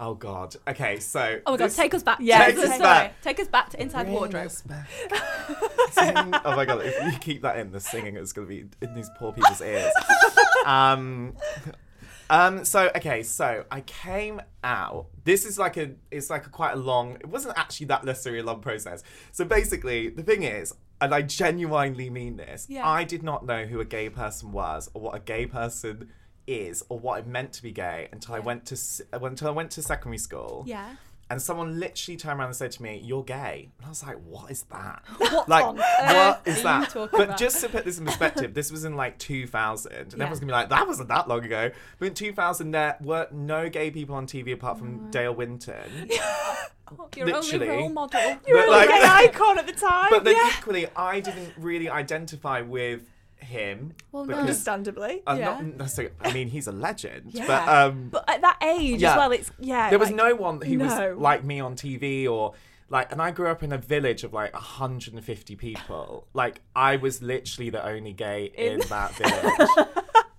oh 0.00 0.14
god. 0.14 0.54
Okay, 0.68 1.00
so 1.00 1.40
Oh 1.44 1.52
my 1.52 1.56
god, 1.56 1.64
this- 1.66 1.76
take 1.76 1.92
us 1.92 2.02
back. 2.04 2.18
Yeah, 2.20 2.44
take 2.46 2.56
us 2.56 2.62
the 2.62 2.68
us 2.68 2.74
story. 2.76 2.82
back. 2.84 3.20
Take 3.20 3.40
us 3.40 3.48
back 3.48 3.70
to 3.70 3.82
inside 3.82 4.02
the 4.02 4.04
Bring 4.04 4.14
wardrobe. 4.16 4.46
us 4.46 4.62
back. 4.62 4.88
Oh 6.44 6.54
my 6.54 6.64
god! 6.64 6.82
If 6.84 7.12
you 7.12 7.18
keep 7.18 7.42
that 7.42 7.58
in, 7.58 7.72
the 7.72 7.80
singing 7.80 8.14
is 8.16 8.32
going 8.32 8.46
to 8.46 8.54
be 8.54 8.68
in 8.80 8.94
these 8.94 9.10
poor 9.18 9.32
people's 9.32 9.60
ears. 9.60 9.92
Um, 10.66 11.34
um. 12.30 12.64
So 12.64 12.90
okay. 12.96 13.22
So 13.22 13.64
I 13.70 13.80
came 13.82 14.40
out. 14.62 15.06
This 15.24 15.44
is 15.46 15.58
like 15.58 15.76
a. 15.76 15.92
It's 16.10 16.28
like 16.30 16.46
a 16.46 16.50
quite 16.50 16.72
a 16.72 16.76
long. 16.76 17.14
It 17.20 17.26
wasn't 17.26 17.56
actually 17.58 17.86
that 17.86 18.04
necessarily 18.04 18.40
a 18.40 18.44
long 18.44 18.60
process. 18.60 19.02
So 19.32 19.44
basically, 19.44 20.10
the 20.10 20.22
thing 20.22 20.42
is, 20.42 20.74
and 21.00 21.14
I 21.14 21.22
genuinely 21.22 22.10
mean 22.10 22.36
this. 22.36 22.66
Yeah. 22.68 22.86
I 22.86 23.04
did 23.04 23.22
not 23.22 23.46
know 23.46 23.64
who 23.64 23.80
a 23.80 23.84
gay 23.84 24.10
person 24.10 24.52
was 24.52 24.90
or 24.94 25.00
what 25.00 25.14
a 25.14 25.20
gay 25.20 25.46
person 25.46 26.10
is 26.48 26.82
or 26.88 26.98
what 26.98 27.20
it 27.20 27.26
meant 27.26 27.52
to 27.54 27.62
be 27.62 27.70
gay 27.72 28.08
until 28.12 28.34
I 28.34 28.38
went 28.40 28.66
to 28.66 28.74
uh, 29.12 29.18
until 29.24 29.48
I 29.48 29.52
went 29.52 29.70
to 29.72 29.82
secondary 29.82 30.18
school 30.18 30.64
Yeah. 30.66 30.96
and 31.30 31.40
someone 31.42 31.78
literally 31.78 32.16
turned 32.16 32.38
around 32.40 32.48
and 32.48 32.56
said 32.56 32.72
to 32.72 32.82
me, 32.82 33.00
"You're 33.04 33.22
gay," 33.24 33.68
and 33.76 33.86
I 33.86 33.88
was 33.90 34.02
like, 34.02 34.16
"What 34.24 34.50
is 34.50 34.62
that? 34.72 35.02
What 35.18 35.48
like, 35.48 35.66
what 35.66 36.40
is 36.46 36.62
that?" 36.62 36.92
But 36.94 37.12
about? 37.14 37.38
just 37.38 37.60
to 37.60 37.68
put 37.68 37.84
this 37.84 37.98
in 37.98 38.06
perspective, 38.10 38.54
this 38.54 38.72
was 38.72 38.84
in 38.84 38.96
like 38.96 39.18
2000, 39.18 39.92
and 39.92 40.06
Yeah. 40.12 40.14
everyone's 40.14 40.40
gonna 40.40 40.50
be 40.50 40.56
like, 40.56 40.70
"That 40.70 40.86
wasn't 40.86 41.08
that 41.08 41.28
long 41.28 41.44
ago." 41.44 41.70
But 41.98 42.08
in 42.08 42.14
2000, 42.14 42.70
there 42.70 42.96
were 43.00 43.28
no 43.30 43.68
gay 43.68 43.90
people 43.90 44.14
on 44.16 44.26
TV 44.26 44.52
apart 44.52 44.76
Oh 44.76 44.80
from 44.80 45.10
Dale 45.10 45.34
Winton. 45.34 46.08
Your 47.16 47.26
Literally. 47.26 47.68
only 47.68 47.82
role 47.82 47.88
model. 47.90 48.38
You 48.46 48.54
were 48.54 48.66
like, 48.66 48.88
like- 48.88 49.02
an 49.02 49.10
icon 49.28 49.58
at 49.58 49.66
the 49.66 49.74
time. 49.74 50.06
But 50.08 50.24
then 50.24 50.34
yeah. 50.36 50.50
equally, 50.58 50.86
I 50.96 51.20
didn't 51.20 51.52
really 51.58 51.90
identify 51.90 52.62
with 52.62 53.02
him 53.40 53.94
Well, 54.12 54.24
because 54.26 54.40
Understandably. 54.40 55.22
I'm 55.26 55.38
Yeah. 55.38 55.44
not 55.46 55.64
necessarily. 55.76 56.14
I 56.20 56.32
mean, 56.32 56.48
he's 56.48 56.66
a 56.66 56.72
legend, 56.72 57.30
Yeah. 57.34 57.46
but 57.46 57.68
um, 57.68 58.08
But 58.10 58.24
at 58.28 58.40
that 58.42 58.58
age 58.62 59.00
Yeah. 59.00 59.12
as 59.12 59.16
well, 59.16 59.32
it's 59.32 59.50
yeah. 59.58 59.90
there 59.90 59.98
was 59.98 60.08
like- 60.08 60.16
no 60.16 60.34
one 60.34 60.60
who 60.60 60.76
no. 60.76 60.84
was 60.84 61.18
like 61.18 61.44
me 61.44 61.60
on 61.60 61.74
TV 61.76 62.28
or 62.28 62.54
like 62.90 63.12
and 63.12 63.20
I 63.20 63.30
grew 63.32 63.48
up 63.48 63.62
in 63.62 63.72
a 63.72 63.78
village 63.78 64.24
of 64.24 64.32
like 64.32 64.52
150 64.54 65.56
people. 65.56 66.26
Like 66.34 66.62
I 66.74 66.96
was 66.96 67.22
literally 67.22 67.70
the 67.70 67.84
only 67.86 68.12
gay 68.12 68.46
in, 68.56 68.80
In- 68.80 68.80
that 68.88 69.12
village. 69.14 69.86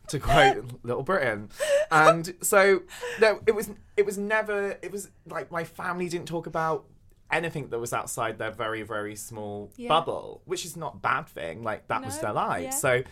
to 0.07 0.19
quote 0.19 0.65
Little 0.83 1.03
Britain. 1.03 1.49
And 1.91 2.33
so 2.41 2.81
no 3.21 3.39
it 3.45 3.53
was 3.53 3.69
it 3.97 4.05
was 4.05 4.17
never 4.17 4.77
it 4.81 4.91
was 4.91 5.09
like 5.27 5.51
my 5.51 5.63
family 5.63 6.09
didn't 6.09 6.27
talk 6.27 6.47
about 6.47 6.85
anything 7.31 7.69
that 7.69 7.79
was 7.79 7.93
outside 7.93 8.37
their 8.37 8.51
very 8.51 8.81
very 8.81 9.15
small 9.15 9.71
Yeah. 9.77 9.89
bubble, 9.89 10.41
which 10.45 10.65
is 10.65 10.75
not 10.75 10.95
a 10.95 10.97
bad 10.97 11.27
thing. 11.27 11.63
Like 11.63 11.87
that 11.87 12.03
was 12.03 12.19
their 12.19 12.33
life 12.33 12.63
yeah. 12.63 12.69
So 12.71 13.03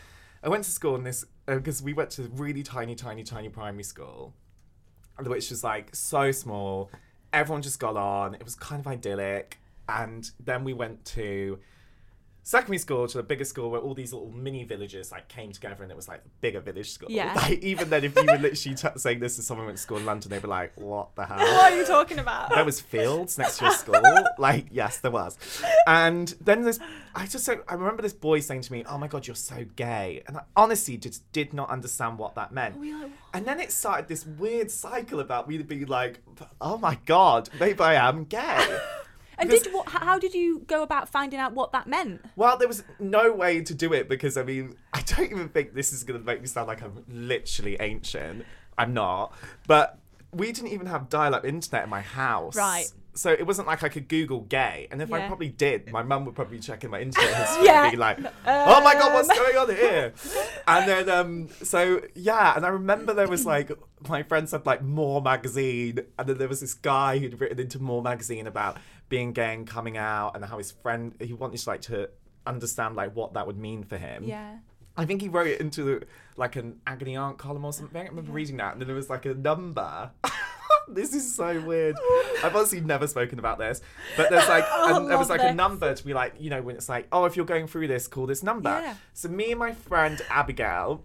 I 0.44 0.50
went 0.50 0.64
to 0.66 0.72
school 0.72 0.96
in 0.96 1.04
this 1.04 1.26
uh, 1.48 1.56
because 1.56 1.82
we 1.82 1.94
went 1.94 2.10
to 2.12 2.24
really 2.24 2.64
tiny 2.64 2.96
tiny 2.96 3.24
tiny 3.24 3.50
primary 3.50 3.84
school 3.84 4.34
which 5.20 5.50
was 5.50 5.64
like 5.64 5.96
so 5.96 6.32
small. 6.32 6.92
Everyone 7.34 7.62
just 7.62 7.80
got 7.80 7.98
on. 7.98 8.36
It 8.36 8.44
was 8.44 8.56
kind 8.56 8.80
of 8.80 8.88
idyllic. 8.88 9.60
And 9.90 10.30
then 10.40 10.64
we 10.64 10.74
went 10.74 11.04
to 11.06 11.58
secondary 12.48 12.78
school 12.78 13.06
to 13.06 13.18
the 13.18 13.24
bigger 13.24 13.44
school 13.44 13.70
where 13.70 13.82
all 13.82 13.94
these 13.94 14.14
little 14.14 14.32
mini 14.32 14.64
villages 14.64 15.12
like 15.12 15.28
came 15.28 15.52
together 15.52 15.84
and 15.84 15.92
it 15.92 15.96
was 15.98 16.08
like 16.08 16.20
a 16.20 16.30
bigger 16.40 16.62
village 16.62 16.90
school. 16.90 17.12
Yeah. 17.12 17.34
Like 17.48 17.60
even 17.60 17.90
then, 17.90 18.06
if 18.06 18.16
you 18.16 18.24
were 18.24 18.38
literally 18.38 18.76
t- 18.76 18.88
saying 18.96 19.20
this 19.20 19.36
to 19.36 19.42
someone 19.42 19.68
to 19.68 19.78
school 19.78 19.98
in 19.98 20.06
London, 20.06 20.32
they'd 20.32 20.42
be 20.42 20.48
like, 20.48 20.72
"What 20.76 21.14
the 21.16 21.26
hell?" 21.26 21.38
What 21.38 21.74
are 21.74 21.76
you 21.76 21.86
talking 21.86 22.20
about? 22.20 22.50
there 22.50 22.64
was 22.66 22.80
fields 22.80 23.38
next 23.38 23.58
to 23.58 23.66
your 23.66 23.74
school. 23.74 24.02
like, 24.38 24.68
yes, 24.72 25.00
there 25.00 25.12
was. 25.12 25.38
And 25.86 26.34
then 26.42 26.64
this, 26.64 26.80
I 27.14 27.28
just, 27.28 27.48
I 27.50 27.74
remember 27.74 28.02
this 28.02 28.14
boy 28.14 28.40
saying 28.40 28.62
to 28.62 28.72
me, 28.72 28.86
"Oh 28.90 28.98
my 28.98 29.08
god, 29.08 29.28
you're 29.28 29.36
so 29.36 29.66
gay," 29.76 30.24
and 30.28 30.38
I 30.38 30.42
honestly 30.56 30.98
just 30.98 31.30
did 31.34 31.54
not 31.54 31.70
understand 31.70 32.18
what 32.18 32.36
that 32.36 32.52
meant. 32.54 32.78
We 32.78 32.94
like, 32.94 33.12
And 33.34 33.46
then 33.46 33.60
it 33.60 33.72
started 33.72 34.08
this 34.08 34.26
weird 34.26 34.72
cycle 34.72 35.20
about 35.20 35.48
me 35.48 35.58
being 35.60 35.86
like, 35.86 36.22
"Oh 36.60 36.78
my 36.78 36.98
god, 37.06 37.50
maybe 37.60 37.82
I 37.82 37.96
am 37.96 38.24
gay." 38.24 38.80
And 39.38 39.50
did 39.50 39.68
what, 39.72 39.90
how 39.90 40.18
did 40.18 40.34
you 40.34 40.64
go 40.68 40.84
about 40.84 41.10
finding 41.10 41.40
out 41.40 41.54
what 41.54 41.72
that 41.72 41.88
meant? 41.88 42.26
Well, 42.36 42.58
there 42.58 42.68
was 42.68 42.84
no 43.00 43.32
way 43.32 43.62
to 43.62 43.74
do 43.74 43.94
it 43.94 44.10
because 44.10 44.38
I 44.38 44.44
mean, 44.44 44.76
I 44.94 45.02
don't 45.02 45.32
even 45.32 45.50
think 45.50 45.74
this 45.74 45.94
is 45.94 46.04
going 46.04 46.20
to 46.20 46.26
make 46.26 46.42
me 46.42 46.48
sound 46.48 46.68
like 46.68 46.82
I'm 46.82 47.04
literally 47.08 47.78
ancient. 47.80 48.46
I'm 48.78 48.94
not. 48.94 49.34
But 49.68 50.00
we 50.32 50.52
didn't 50.52 50.72
even 50.72 50.88
have 50.88 51.10
dial-up 51.10 51.46
internet 51.46 51.84
in 51.84 51.90
my 51.90 52.02
house. 52.02 52.56
Right. 52.56 52.88
So 53.18 53.32
it 53.32 53.46
wasn't 53.46 53.68
like 53.68 53.84
I 53.84 53.90
could 53.90 54.08
Google 54.08 54.42
gay, 54.42 54.88
and 54.92 55.02
if 55.02 55.12
I 55.12 55.28
probably 55.28 55.50
did, 55.50 55.92
my 55.92 56.04
mum 56.04 56.24
would 56.26 56.36
probably 56.36 56.60
check 56.60 56.84
in 56.84 56.92
my 56.92 57.02
internet 57.02 57.34
history 57.36 57.66
Yeah. 57.66 57.84
and 57.84 57.92
be 57.92 57.98
like, 57.98 58.20
"Oh 58.46 58.82
my 58.84 58.94
god, 58.94 59.14
what's 59.14 59.30
Um. 59.30 59.36
going 59.38 59.58
on 59.58 59.70
here?" 59.76 60.14
And 60.68 60.88
then, 60.88 61.10
um, 61.10 61.50
so 61.64 62.02
yeah, 62.16 62.56
and 62.56 62.66
I 62.66 62.70
remember 62.70 63.14
there 63.14 63.28
was 63.28 63.46
like 63.46 63.72
my 64.08 64.22
friend 64.24 64.48
said 64.48 64.66
like 64.66 64.84
More 64.84 65.22
magazine, 65.22 66.00
and 66.18 66.30
then 66.30 66.38
there 66.38 66.48
was 66.48 66.60
this 66.62 66.74
guy 66.76 67.18
who'd 67.18 67.42
written 67.42 67.60
into 67.60 67.80
More 67.82 68.02
magazine 68.02 68.48
about 68.48 68.78
being 69.10 69.34
gay 69.34 69.54
and 69.54 69.66
coming 69.68 69.98
out, 69.98 70.36
and 70.36 70.46
how 70.46 70.58
his 70.60 70.72
friend 70.72 71.16
he 71.20 71.34
wanted 71.34 71.58
to 71.60 71.70
like 71.70 71.82
to 71.82 72.10
understand 72.46 72.96
like 72.96 73.16
what 73.16 73.34
that 73.34 73.48
would 73.48 73.58
mean 73.58 73.84
for 73.84 73.98
him. 73.98 74.24
Yeah. 74.26 74.58
I 75.00 75.06
think 75.06 75.22
he 75.22 75.30
wrote 75.30 75.46
it 75.48 75.60
into 75.62 76.02
like 76.38 76.56
an 76.56 76.80
agony 76.88 77.16
aunt 77.16 77.38
column 77.38 77.66
or 77.66 77.74
something. 77.74 78.02
I 78.02 78.10
remember 78.10 78.32
reading 78.32 78.58
that, 78.58 78.74
and 78.74 78.82
then 78.82 78.88
there 78.88 78.96
was 78.96 79.10
like 79.10 79.26
a 79.26 79.34
number. 79.34 80.12
this 80.94 81.14
is 81.14 81.34
so 81.36 81.60
weird. 81.62 81.96
I've 82.44 82.56
honestly 82.56 82.82
never 82.82 83.08
spoken 83.08 83.40
about 83.40 83.58
this, 83.58 83.82
but 84.16 84.30
there's 84.30 84.48
like, 84.48 84.66
Oh, 84.72 84.98
and 84.98 85.10
there 85.10 85.18
was 85.18 85.30
like 85.30 85.42
a 85.42 85.54
number 85.54 85.94
to 85.94 86.06
be 86.06 86.14
like, 86.14 86.36
you 86.40 86.50
know, 86.50 86.62
when 86.62 86.76
it's 86.76 86.90
like, 86.90 87.08
oh, 87.12 87.26
if 87.26 87.36
you're 87.36 87.46
going 87.46 87.68
through 87.68 87.88
this, 87.88 88.08
call 88.08 88.26
this 88.26 88.44
number. 88.44 88.70
Yeah. 88.70 88.96
So 89.14 89.30
me 89.30 89.52
and 89.52 89.60
my 89.60 89.74
friend 89.74 90.22
Abigail. 90.30 91.04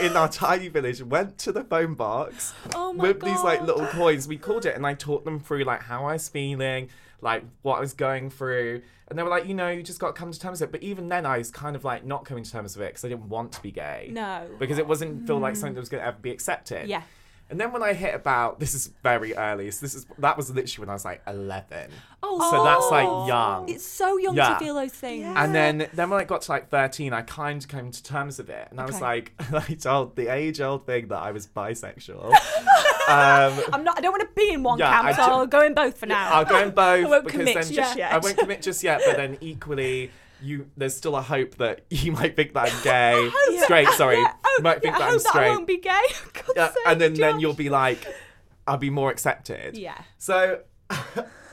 in 0.00 0.16
our 0.16 0.28
tiny 0.28 0.68
village, 0.68 1.02
went 1.02 1.36
to 1.38 1.52
the 1.52 1.62
phone 1.62 1.94
box 1.94 2.54
Oh 2.74 2.92
with 2.92 3.20
these 3.20 3.42
like 3.42 3.60
little 3.60 3.86
coins. 3.86 4.26
We 4.26 4.38
called 4.38 4.64
it, 4.64 4.74
and 4.74 4.86
I 4.86 4.94
taught 4.94 5.24
them 5.26 5.38
through 5.40 5.64
like 5.64 5.82
how 5.82 6.06
I 6.06 6.14
was 6.14 6.26
feeling, 6.28 6.88
like 7.20 7.44
what 7.60 7.76
I 7.76 7.80
was 7.80 7.92
going 7.92 8.30
through, 8.30 8.80
and 9.08 9.18
they 9.18 9.22
were 9.22 9.28
like, 9.28 9.46
you 9.46 9.52
know, 9.52 9.68
you 9.68 9.82
just 9.82 10.00
got 10.00 10.08
to 10.08 10.12
come 10.14 10.32
to 10.32 10.40
terms 10.40 10.62
with 10.62 10.70
it. 10.70 10.72
But 10.72 10.82
even 10.82 11.08
then, 11.10 11.26
I 11.26 11.36
was 11.36 11.50
kind 11.50 11.76
of 11.76 11.84
like 11.84 12.02
not 12.02 12.24
coming 12.24 12.44
to 12.44 12.50
terms 12.50 12.74
with 12.78 12.86
it 12.86 12.90
because 12.92 13.04
I 13.04 13.08
didn't 13.10 13.28
want 13.28 13.52
to 13.52 13.62
be 13.62 13.70
gay 13.70 14.08
No. 14.10 14.46
because 14.58 14.78
it 14.78 14.86
wasn't 14.88 15.26
feel 15.26 15.38
like 15.38 15.54
something 15.54 15.74
that 15.74 15.80
was 15.80 15.90
going 15.90 16.00
to 16.00 16.06
ever 16.08 16.18
be 16.18 16.30
accepted. 16.30 16.88
Yeah. 16.88 17.02
And 17.52 17.60
then 17.60 17.70
when 17.70 17.82
I 17.82 17.92
hit 17.92 18.14
about 18.14 18.60
this 18.60 18.74
is 18.74 18.86
very 19.02 19.34
early. 19.34 19.70
So 19.70 19.84
this 19.84 19.94
is 19.94 20.06
that 20.18 20.38
was 20.38 20.50
literally 20.50 20.80
when 20.86 20.88
I 20.88 20.94
was 20.94 21.04
like 21.04 21.20
eleven. 21.26 21.90
Oh, 22.22 22.50
So 22.50 22.64
that's 22.64 22.90
like 22.90 23.28
young. 23.28 23.68
It's 23.68 23.84
so 23.84 24.16
young 24.16 24.34
Yeah. 24.34 24.54
to 24.54 24.58
feel 24.58 24.74
those 24.74 24.90
things. 24.92 25.20
Yeah. 25.20 25.44
And 25.44 25.54
then 25.54 25.86
then 25.92 26.08
when 26.08 26.18
I 26.18 26.24
got 26.24 26.40
to 26.42 26.50
like 26.50 26.70
thirteen, 26.70 27.12
I 27.12 27.20
kind 27.20 27.62
of 27.62 27.68
came 27.68 27.90
to 27.90 28.02
terms 28.02 28.38
with 28.38 28.48
it, 28.48 28.68
and 28.70 28.80
I 28.80 28.86
was 28.86 29.02
like, 29.02 29.32
I 29.52 29.74
told 29.74 30.16
the 30.16 30.28
age 30.28 30.62
old 30.62 30.86
thing 30.86 31.08
that 31.08 31.18
I 31.18 31.30
was 31.30 31.46
bisexual. 31.46 32.30
um, 33.08 33.60
I'm 33.72 33.84
not. 33.84 33.98
I 33.98 34.00
don't 34.00 34.12
want 34.12 34.22
to 34.22 34.34
be 34.34 34.50
in 34.52 34.62
one 34.62 34.78
Yeah, 34.78 34.90
camp, 34.90 35.04
I 35.08 35.12
so 35.12 35.16
ju- 35.26 35.30
I'll 35.32 35.46
go 35.46 35.60
in 35.62 35.74
both 35.74 35.98
for 35.98 36.06
now. 36.06 36.30
I'll 36.32 36.44
go 36.46 36.58
in 36.62 36.70
both 36.74 37.04
I 37.04 37.08
won't 37.08 37.28
commit 37.28 37.54
then 37.54 37.70
just 37.72 37.96
yet. 37.98 38.12
I 38.12 38.18
won't 38.18 38.38
commit 38.38 38.62
just 38.62 38.82
yet, 38.82 39.02
but 39.04 39.16
then 39.18 39.36
equally. 39.42 40.10
You, 40.42 40.68
there's 40.76 40.96
still 40.96 41.16
a 41.16 41.22
hope 41.22 41.56
that 41.56 41.84
you 41.90 42.12
might 42.12 42.36
think 42.36 42.52
that 42.54 42.72
I'm 42.72 42.82
gay, 42.82 43.30
straight. 43.64 43.88
Sorry, 43.90 44.16
Yeah, 44.16 44.32
oh, 44.44 44.54
you 44.58 44.62
might 44.64 44.82
think 44.82 44.94
yeah, 44.94 44.98
that 44.98 45.04
I 45.04 45.06
I'm 45.08 45.12
hope 45.14 45.22
that 45.22 45.28
I 45.28 45.30
straight. 45.32 45.48
won't 45.50 45.66
be 45.66 45.78
gay. 45.78 46.02
Yeah, 46.56 46.68
sake, 46.68 46.76
and 46.86 47.00
then 47.00 47.14
then 47.14 47.40
you'll 47.40 47.54
be 47.54 47.68
like, 47.70 48.06
I'll 48.66 48.76
be 48.76 48.90
more 48.90 49.10
accepted. 49.10 49.76
Yeah. 49.76 50.00
So, 50.18 50.60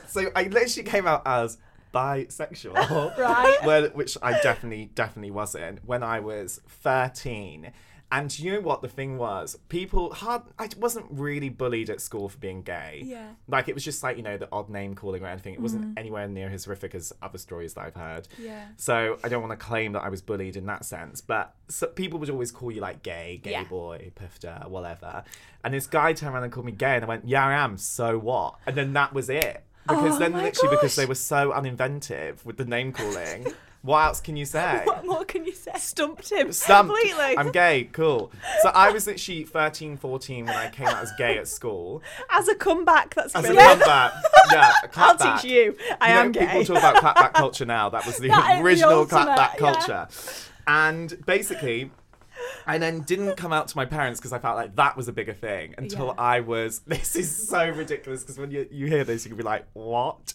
so 0.08 0.30
I 0.34 0.44
literally 0.44 0.88
came 0.88 1.06
out 1.06 1.22
as 1.26 1.58
bisexual, 1.94 3.16
Right. 3.16 3.58
Well, 3.64 3.88
which 3.94 4.16
I 4.22 4.32
definitely 4.40 4.90
definitely 4.94 5.30
wasn't 5.30 5.84
when 5.84 6.02
I 6.02 6.20
was 6.20 6.60
thirteen. 6.68 7.72
And 8.12 8.36
you 8.38 8.52
know 8.52 8.60
what 8.60 8.82
the 8.82 8.88
thing 8.88 9.18
was? 9.18 9.56
People 9.68 10.12
hard. 10.12 10.42
I 10.58 10.68
wasn't 10.78 11.06
really 11.10 11.48
bullied 11.48 11.90
at 11.90 12.00
school 12.00 12.28
for 12.28 12.38
being 12.38 12.62
gay. 12.62 13.02
Yeah. 13.04 13.30
Like 13.46 13.68
it 13.68 13.74
was 13.74 13.84
just 13.84 14.02
like 14.02 14.16
you 14.16 14.22
know 14.22 14.36
the 14.36 14.48
odd 14.50 14.68
name 14.68 14.94
calling 14.94 15.22
or 15.22 15.28
anything. 15.28 15.54
It 15.54 15.60
wasn't 15.60 15.84
mm-hmm. 15.84 15.98
anywhere 15.98 16.26
near 16.26 16.48
as 16.48 16.64
horrific 16.64 16.94
as 16.94 17.12
other 17.22 17.38
stories 17.38 17.74
that 17.74 17.82
I've 17.82 17.94
heard. 17.94 18.26
Yeah. 18.38 18.66
So 18.76 19.18
I 19.22 19.28
don't 19.28 19.42
want 19.42 19.58
to 19.58 19.64
claim 19.64 19.92
that 19.92 20.02
I 20.02 20.08
was 20.08 20.22
bullied 20.22 20.56
in 20.56 20.66
that 20.66 20.84
sense, 20.84 21.20
but 21.20 21.54
so 21.68 21.86
people 21.86 22.18
would 22.18 22.30
always 22.30 22.50
call 22.50 22.72
you 22.72 22.80
like 22.80 23.02
gay, 23.02 23.40
gay 23.42 23.52
Yeah. 23.52 23.64
boy, 23.64 24.10
pifter, 24.16 24.64
whatever. 24.66 25.22
And 25.62 25.72
this 25.72 25.86
guy 25.86 26.12
turned 26.12 26.34
around 26.34 26.44
and 26.44 26.52
called 26.52 26.66
me 26.66 26.72
gay, 26.72 26.96
and 26.96 27.04
I 27.04 27.08
went, 27.08 27.28
"Yeah, 27.28 27.46
I 27.46 27.52
am. 27.54 27.76
So 27.76 28.18
what?" 28.18 28.56
And 28.66 28.76
then 28.76 28.92
that 28.94 29.12
was 29.12 29.30
it. 29.30 29.64
Because 29.88 30.16
Oh 30.16 30.18
then, 30.18 30.32
literally, 30.34 30.76
because 30.76 30.94
they 30.94 31.06
were 31.06 31.14
so 31.14 31.52
uninventive 31.52 32.44
with 32.44 32.56
the 32.56 32.64
name 32.64 32.92
calling, 32.92 33.46
what 33.82 34.04
else 34.04 34.20
can 34.20 34.36
you 34.36 34.44
say? 34.44 34.82
What 34.86 35.06
more 35.06 35.24
can 35.24 35.44
you 35.44 35.54
say? 35.54 35.72
Stumped 35.76 36.30
him 36.30 36.52
Stumped. 36.52 36.92
completely. 36.94 37.38
I'm 37.38 37.50
gay. 37.50 37.88
Cool. 37.92 38.30
So 38.62 38.68
I 38.70 38.90
was 38.90 39.06
literally 39.06 39.44
13, 39.44 39.96
14 39.96 40.46
when 40.46 40.54
I 40.54 40.68
came 40.70 40.86
out 40.86 41.02
as 41.02 41.12
gay 41.16 41.38
at 41.38 41.48
school. 41.48 42.02
As 42.30 42.48
a 42.48 42.54
comeback, 42.54 43.14
that's 43.14 43.34
As 43.34 43.44
a 43.44 43.54
comeback, 43.54 44.12
yeah, 44.52 44.72
a 44.84 44.88
I'll 44.98 45.16
clapback. 45.16 45.40
teach 45.40 45.50
you. 45.50 45.76
I 46.00 46.08
You 46.08 46.14
know, 46.14 46.20
am 46.20 46.32
gay. 46.32 46.46
People 46.60 46.64
talk 46.76 46.78
about 46.78 46.96
clapback 47.16 47.32
culture 47.34 47.64
now. 47.64 47.88
That 47.88 48.04
was 48.06 48.18
the 48.18 48.28
That 48.36 48.50
is 48.52 48.58
the 48.58 48.62
original 48.64 48.92
ultimate, 49.00 49.22
clapback 49.28 49.36
yeah. 49.54 49.56
culture. 49.72 50.08
And 50.66 51.24
basically, 51.26 51.90
I 52.66 52.78
then 52.78 53.00
didn't 53.02 53.36
come 53.36 53.52
out 53.52 53.68
to 53.68 53.76
my 53.76 53.84
parents 53.84 54.20
because 54.20 54.32
I 54.32 54.38
felt 54.38 54.56
like 54.56 54.76
that 54.76 54.96
was 54.96 55.08
a 55.08 55.12
bigger 55.12 55.32
thing 55.34 55.74
until 55.78 56.06
Yeah. 56.06 56.12
I 56.18 56.40
was. 56.40 56.80
This 56.86 57.16
is 57.16 57.48
so 57.48 57.68
ridiculous 57.68 58.22
because 58.22 58.38
when 58.38 58.50
you, 58.50 58.66
you 58.70 58.86
hear 58.86 59.04
this, 59.04 59.24
you 59.24 59.30
can 59.30 59.36
be 59.38 59.42
like, 59.42 59.66
what? 59.72 60.32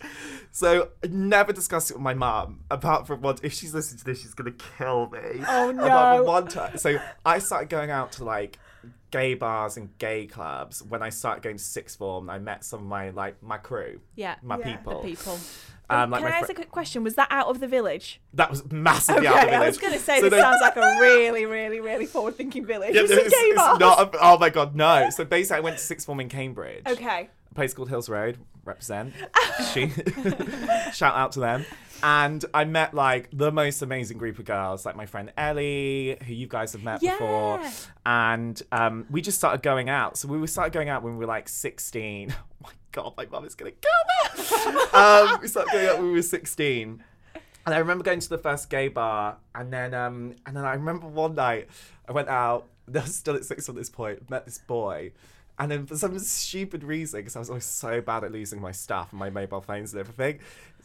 So 0.51 0.89
I 1.03 1.07
never 1.07 1.53
discussed 1.53 1.91
it 1.91 1.95
with 1.95 2.03
my 2.03 2.13
mum, 2.13 2.61
apart 2.71 3.07
from 3.07 3.21
what 3.21 3.39
If 3.43 3.53
she's 3.53 3.73
listening 3.73 3.99
to 3.99 4.05
this, 4.05 4.21
she's 4.21 4.33
going 4.33 4.51
to 4.55 4.65
kill 4.77 5.09
me. 5.09 5.43
Oh, 5.47 5.69
Apart 5.69 5.75
no. 5.75 6.17
from 6.17 6.25
one 6.25 6.47
time. 6.47 6.77
So 6.77 6.99
I 7.25 7.39
started 7.39 7.69
going 7.69 7.91
out 7.91 8.11
to 8.13 8.23
like 8.23 8.59
gay 9.11 9.33
bars 9.33 9.77
and 9.77 9.95
gay 9.97 10.25
clubs 10.25 10.83
when 10.83 11.01
I 11.01 11.09
started 11.09 11.41
going 11.43 11.57
to 11.57 11.63
sixth 11.63 11.97
form. 11.97 12.29
I 12.29 12.39
met 12.39 12.63
some 12.65 12.79
of 12.81 12.85
my 12.85 13.11
like 13.11 13.41
my 13.41 13.57
crew, 13.57 14.01
Yeah. 14.15 14.35
my 14.41 14.57
Yeah. 14.59 14.75
people. 14.77 15.01
The 15.03 15.09
people. 15.09 15.39
Um, 15.89 16.09
like 16.11 16.23
Can 16.23 16.31
I 16.31 16.37
ask 16.37 16.49
a 16.49 16.53
quick 16.53 16.71
question? 16.71 17.03
Was 17.03 17.15
that 17.15 17.27
out 17.29 17.47
of 17.47 17.59
the 17.59 17.67
village? 17.67 18.19
that 18.33 18.49
was 18.49 18.69
massively 18.71 19.27
Okay, 19.27 19.27
out 19.27 19.35
of 19.35 19.41
the 19.45 19.51
village. 19.51 19.63
I 19.63 19.67
was 19.67 19.77
going 19.77 19.93
to 19.93 19.99
say 19.99 20.15
So 20.19 20.23
this 20.23 20.31
they- 20.31 20.39
sounds 20.41 20.61
like 20.61 20.75
a 20.77 20.97
really, 20.99 21.45
really, 21.45 21.79
really 21.79 22.05
forward-thinking 22.05 22.65
village. 22.65 22.95
Yeah, 22.95 23.01
It's 23.01 23.11
it's, 23.11 23.33
it's 23.35 23.55
not. 23.55 24.15
A, 24.15 24.17
oh 24.21 24.37
my 24.39 24.49
god, 24.49 24.75
no. 24.75 25.09
So 25.11 25.23
basically, 25.25 25.57
I 25.57 25.59
went 25.61 25.77
to 25.77 25.83
sixth 25.83 26.05
form 26.05 26.19
in 26.19 26.29
Cambridge. 26.29 26.83
Okay. 26.87 27.29
Place 27.55 27.73
called 27.73 27.89
Hills 27.89 28.09
Road. 28.09 28.37
Represent. 28.65 29.13
she. 29.73 29.89
Shout 30.93 31.15
out 31.15 31.31
to 31.33 31.39
them. 31.39 31.65
And 32.03 32.43
I 32.53 32.65
met 32.65 32.93
like 32.93 33.29
the 33.31 33.51
most 33.51 33.81
amazing 33.81 34.17
group 34.17 34.37
of 34.37 34.45
girls, 34.45 34.85
like 34.85 34.95
my 34.95 35.05
friend 35.05 35.31
Ellie, 35.37 36.17
who 36.27 36.33
you 36.33 36.45
guys 36.47 36.73
have 36.73 36.83
met 36.83 36.99
before, 36.99 37.59
Yeah. 37.61 37.71
and 38.05 38.61
um, 38.71 39.05
we 39.09 39.21
just 39.21 39.37
started 39.37 39.63
going 39.63 39.89
out. 39.89 40.17
So 40.17 40.27
we 40.27 40.45
started 40.47 40.73
going 40.73 40.89
out 40.89 41.01
when 41.03 41.13
we 41.13 41.19
were 41.19 41.25
like 41.31 41.49
sixteen. 41.49 42.33
Oh 42.63 42.67
my 42.69 43.03
god, 43.03 43.13
my 43.17 43.25
mum 43.25 43.45
is 43.45 43.53
gonna 43.55 43.71
kill 43.71 44.35
me. 44.37 44.81
um, 44.93 45.39
we 45.41 45.47
started 45.49 45.71
going 45.71 45.87
out 45.87 45.97
when 45.97 46.07
we 46.07 46.13
were 46.13 46.21
sixteen. 46.21 47.03
And 47.65 47.75
I 47.75 47.79
remember 47.79 48.03
going 48.03 48.19
to 48.21 48.29
the 48.29 48.37
first 48.37 48.69
gay 48.69 48.87
bar, 48.87 49.37
and 49.53 49.71
then 49.71 49.93
um, 49.93 50.35
and 50.45 50.55
then 50.55 50.63
I 50.65 50.73
remember 50.73 51.07
one 51.07 51.35
night 51.35 51.67
I 52.07 52.11
went 52.13 52.29
out. 52.29 52.67
I 52.87 52.99
was 52.99 53.13
still 53.15 53.35
at 53.35 53.43
six 53.45 53.67
at 53.69 53.75
this 53.75 53.89
point. 53.89 54.29
Met 54.29 54.45
this 54.45 54.57
boy, 54.59 55.11
and 55.59 55.71
then 55.71 55.85
for 55.85 55.95
some 55.97 56.17
stupid 56.19 56.83
reason, 56.83 57.19
because 57.21 57.35
I 57.35 57.39
was 57.39 57.49
always 57.49 57.65
so 57.65 58.01
bad 58.01 58.23
at 58.23 58.31
losing 58.31 58.61
my 58.61 58.71
stuff 58.71 59.11
and 59.11 59.19
my 59.19 59.29
mobile 59.29 59.61
phones 59.61 59.93
and 59.93 59.99
everything, 59.99 60.39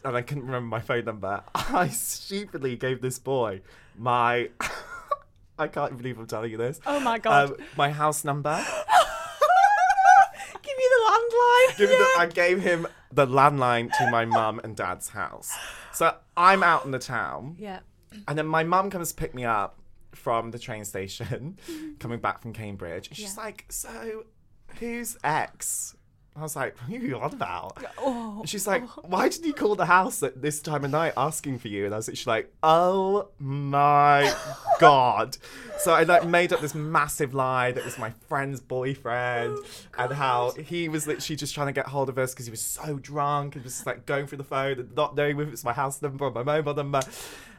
and 0.04 0.16
I 0.16 0.22
couldn't 0.22 0.44
remember 0.44 0.66
my 0.68 0.80
phone 0.80 1.04
number. 1.04 1.42
I 1.54 1.88
stupidly 1.88 2.76
gave 2.76 3.00
this 3.00 3.18
boy 3.18 3.60
my. 3.98 4.50
I 5.58 5.68
can't 5.68 5.94
believe 5.98 6.18
I'm 6.18 6.26
telling 6.26 6.50
you 6.50 6.56
this. 6.56 6.80
Oh 6.86 7.00
my 7.00 7.18
god. 7.18 7.50
Um, 7.50 7.56
my 7.76 7.90
house 7.90 8.24
number. 8.24 8.64
Give 10.62 10.76
me 10.76 10.84
the 10.88 11.10
landline. 11.10 11.76
Give 11.78 11.90
me 11.90 11.96
the, 11.96 12.06
I 12.18 12.26
gave 12.32 12.62
him 12.62 12.86
the 13.12 13.26
landline 13.26 13.90
to 13.98 14.10
my 14.10 14.24
mum 14.24 14.60
and 14.64 14.76
dad's 14.76 15.08
house. 15.10 15.52
So 15.92 16.14
I'm 16.36 16.62
out 16.62 16.84
in 16.84 16.90
the 16.92 16.98
town. 16.98 17.56
yeah. 17.58 17.80
And 18.26 18.36
then 18.38 18.46
my 18.46 18.64
mum 18.64 18.90
comes 18.90 19.10
to 19.10 19.14
pick 19.14 19.34
me 19.34 19.44
up 19.44 19.78
from 20.12 20.50
the 20.50 20.58
train 20.58 20.84
station, 20.84 21.58
coming 22.00 22.18
back 22.20 22.42
from 22.42 22.52
Cambridge. 22.52 23.08
And 23.08 23.16
she's 23.16 23.36
Yeah. 23.36 23.42
like, 23.42 23.66
So, 23.68 24.24
who's 24.78 25.16
X? 25.24 25.94
I 26.36 26.42
was 26.42 26.54
like, 26.54 26.78
Who 26.78 26.94
are 26.94 26.98
you 26.98 27.18
on 27.18 27.34
about? 27.34 27.84
Oh. 27.98 28.42
She's 28.46 28.66
like, 28.66 28.82
Why 29.04 29.28
did 29.28 29.44
you 29.44 29.52
call 29.52 29.74
the 29.74 29.86
house 29.86 30.22
at 30.22 30.40
this 30.40 30.60
time 30.62 30.84
of 30.84 30.90
night 30.90 31.12
asking 31.16 31.58
for 31.58 31.68
you? 31.68 31.84
And 31.84 31.92
I 31.92 31.96
was 31.98 32.08
literally 32.08 32.38
like, 32.38 32.52
Oh 32.62 33.28
my 33.38 34.32
God. 34.80 35.36
So 35.80 35.92
I 35.92 36.04
like 36.04 36.26
made 36.26 36.52
up 36.52 36.60
this 36.60 36.74
massive 36.74 37.34
lie 37.34 37.72
that 37.72 37.80
it 37.80 37.84
was 37.84 37.98
my 37.98 38.10
friend's 38.28 38.60
boyfriend 38.60 39.58
oh, 39.58 39.64
and 39.98 40.12
how 40.12 40.52
he 40.52 40.88
was 40.88 41.06
literally 41.06 41.36
just 41.36 41.54
trying 41.54 41.66
to 41.66 41.72
get 41.72 41.86
hold 41.86 42.08
of 42.08 42.16
us 42.16 42.32
because 42.32 42.46
he 42.46 42.50
was 42.50 42.60
so 42.62 42.98
drunk 42.98 43.56
and 43.56 43.64
was 43.64 43.74
just 43.74 43.86
like 43.86 44.06
going 44.06 44.26
through 44.26 44.38
the 44.38 44.44
phone 44.44 44.78
and 44.78 44.94
not 44.94 45.16
knowing 45.16 45.38
if 45.40 45.52
it's 45.52 45.64
my 45.64 45.72
house 45.72 46.00
number 46.00 46.24
or 46.24 46.30
my 46.30 46.42
mobile 46.44 46.74
number. 46.74 47.00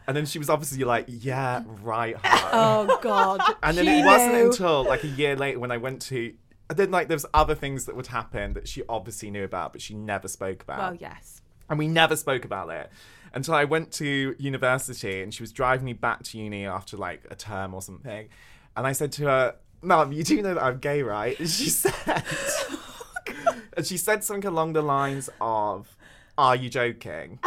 And 0.07 0.17
then 0.17 0.25
she 0.25 0.39
was 0.39 0.49
obviously 0.49 0.83
like, 0.83 1.05
Yeah, 1.07 1.63
right. 1.83 2.15
heart." 2.23 2.51
Oh 2.53 2.99
god. 3.01 3.41
And 3.61 3.77
then 3.77 3.85
She 3.85 3.99
it 3.99 4.05
wasn't 4.05 4.35
until 4.35 4.85
like 4.85 5.03
a 5.03 5.07
year 5.07 5.35
later 5.35 5.59
when 5.59 5.71
I 5.71 5.77
went 5.77 6.01
to. 6.03 6.33
And 6.71 6.79
then 6.79 6.89
like 6.89 7.09
there 7.09 7.15
was 7.15 7.25
other 7.33 7.53
things 7.53 7.83
that 7.83 7.97
would 7.97 8.07
happen 8.07 8.53
that 8.53 8.65
she 8.65 8.81
obviously 8.87 9.29
knew 9.29 9.43
about, 9.43 9.73
but 9.73 9.81
she 9.81 9.93
never 9.93 10.29
spoke 10.29 10.63
about. 10.63 10.79
Well, 10.79 10.95
yes. 10.95 11.41
And 11.69 11.77
we 11.77 11.89
never 11.89 12.15
spoke 12.15 12.45
about 12.45 12.69
it 12.69 12.89
until 13.33 13.55
I 13.55 13.65
went 13.65 13.91
to 13.95 14.33
university 14.39 15.21
and 15.21 15.33
she 15.33 15.43
was 15.43 15.51
driving 15.51 15.83
me 15.83 15.91
back 15.91 16.23
to 16.23 16.37
uni 16.37 16.65
after 16.65 16.95
like 16.95 17.23
a 17.29 17.35
term 17.35 17.73
or 17.73 17.81
something. 17.81 18.29
And 18.77 18.87
I 18.87 18.93
said 18.93 19.11
to 19.13 19.25
her, 19.25 19.55
Mum, 19.81 20.13
you 20.13 20.23
do 20.23 20.41
know 20.41 20.53
that 20.53 20.63
I'm 20.63 20.77
gay, 20.79 21.01
right? 21.03 21.37
And 21.37 21.49
she 21.49 21.69
said, 21.69 21.93
oh, 22.07 23.55
and 23.75 23.85
she 23.85 23.97
said 23.97 24.23
something 24.23 24.47
along 24.47 24.71
the 24.71 24.81
lines 24.81 25.29
of, 25.41 25.97
Are 26.37 26.55
you 26.55 26.69
joking? 26.69 27.39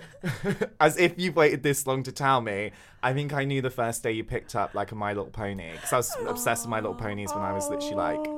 As 0.80 0.96
if 0.96 1.18
you've 1.18 1.36
waited 1.36 1.62
this 1.62 1.86
long 1.86 2.02
to 2.04 2.12
tell 2.12 2.40
me. 2.40 2.70
I 3.02 3.12
think 3.12 3.34
I 3.34 3.44
knew 3.44 3.60
the 3.60 3.70
first 3.70 4.02
day 4.02 4.12
you 4.12 4.24
picked 4.24 4.56
up 4.56 4.74
like 4.74 4.90
a 4.90 4.94
My 4.94 5.12
Little 5.12 5.30
Pony 5.30 5.72
because 5.72 5.92
I 5.92 5.96
was 5.98 6.16
obsessed 6.26 6.64
with 6.64 6.70
My 6.70 6.80
Little 6.80 6.94
Ponies 6.96 7.32
when 7.34 7.44
I 7.44 7.52
was 7.52 7.68
literally 7.68 7.94
like 7.94 8.18
Oh. 8.26 8.37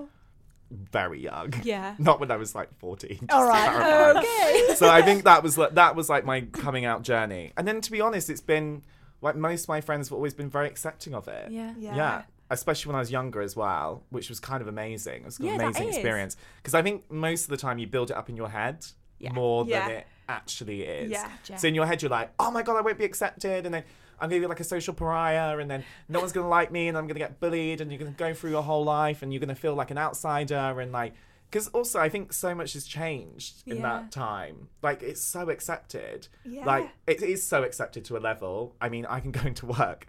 Very 0.71 1.21
young. 1.21 1.53
Yeah. 1.63 1.95
Not 1.99 2.21
when 2.21 2.31
I 2.31 2.37
was 2.37 2.55
like 2.55 2.73
14. 2.79 3.11
just 3.21 3.33
All 3.33 3.43
to 3.43 3.49
right. 3.49 3.71
clarify. 3.71 4.21
Okay. 4.21 4.75
so 4.77 4.89
I 4.89 5.03
think 5.03 5.25
that 5.25 5.43
was 5.43 5.59
like 5.59 5.75
that 5.75 5.97
was 5.97 6.09
like 6.09 6.25
my 6.25 6.43
coming 6.43 6.85
out 6.85 7.03
journey. 7.03 7.53
And 7.57 7.67
then 7.67 7.81
to 7.81 7.91
be 7.91 8.01
honest, 8.01 8.31
it's 8.31 8.41
been 8.41 8.83
like 9.21 9.37
most 9.37 9.65
of 9.65 9.69
my 9.69 9.81
friends 9.81 10.09
have 10.09 10.15
always 10.15 10.35
been 10.35 10.49
very 10.51 10.67
accepting 10.67 11.15
of 11.15 11.29
it. 11.29 11.51
Yeah. 11.51 11.75
Yeah. 11.79 12.23
Especially 12.53 12.89
when 12.91 12.97
I 12.97 13.01
was 13.01 13.11
younger 13.13 13.41
as 13.43 13.55
well, 13.55 14.03
which 14.11 14.29
was 14.29 14.41
kind 14.41 14.61
of 14.61 14.67
amazing. 14.69 15.23
It 15.23 15.25
was 15.27 15.39
an 15.39 15.47
Yeah, 15.47 15.55
amazing 15.57 15.89
experience. 15.89 16.37
Because 16.57 16.75
I 16.75 16.83
think 16.83 17.11
most 17.11 17.45
of 17.45 17.51
the 17.51 17.57
time 17.57 17.79
you 17.79 17.87
build 17.87 18.11
it 18.11 18.17
up 18.17 18.29
in 18.29 18.37
your 18.37 18.49
head 18.49 18.85
Yeah. 19.19 19.33
more 19.33 19.65
Yeah. 19.67 19.87
than 19.89 19.97
it 19.99 20.07
actually 20.29 20.83
is. 20.83 21.11
Yeah. 21.11 21.29
So 21.57 21.69
in 21.69 21.75
your 21.75 21.87
head 21.87 22.03
you're 22.03 22.11
like, 22.11 22.33
oh 22.39 22.51
my 22.51 22.63
god, 22.63 22.77
I 22.77 22.81
won't 22.81 22.99
be 22.99 23.05
accepted, 23.05 23.67
and 23.67 23.75
then 23.75 23.85
I'm 24.21 24.29
gonna 24.29 24.41
be 24.41 24.47
like 24.47 24.61
a 24.61 24.65
social 24.65 24.95
pariah, 24.95 25.59
and 25.59 25.71
then 25.71 25.85
no 26.09 26.21
one's 26.21 26.33
gonna 26.33 26.49
like 26.49 26.71
me, 26.71 26.89
and 26.89 26.97
I'm 26.99 27.07
gonna 27.07 27.19
get 27.19 27.41
bullied, 27.41 27.81
and 27.81 27.91
you're 27.91 27.99
gonna 27.99 28.11
go 28.13 28.35
through 28.35 28.51
your 28.51 28.63
whole 28.63 28.85
life, 28.85 29.23
and 29.23 29.33
you're 29.33 29.41
gonna 29.41 29.55
feel 29.55 29.75
like 29.75 29.91
an 29.91 29.99
outsider, 29.99 30.81
and 30.81 30.93
like, 30.93 31.15
because 31.51 31.69
also 31.69 31.99
I 31.99 32.09
think 32.09 32.33
so 32.33 32.55
much 32.55 32.75
has 32.75 32.85
changed 32.87 33.63
in 33.67 33.79
Yeah. 33.79 33.83
that 33.83 34.13
time. 34.13 34.69
Like 34.83 35.03
it's 35.03 35.21
so 35.23 35.51
accepted. 35.51 36.29
Yeah. 36.45 36.65
Like 36.65 36.91
it 37.07 37.23
is 37.23 37.43
so 37.47 37.63
accepted 37.65 38.05
to 38.07 38.17
a 38.17 38.21
level. 38.21 38.77
I 38.81 38.89
mean, 38.89 39.05
I 39.07 39.21
can 39.21 39.31
go 39.33 39.41
into 39.47 39.67
work 39.67 40.07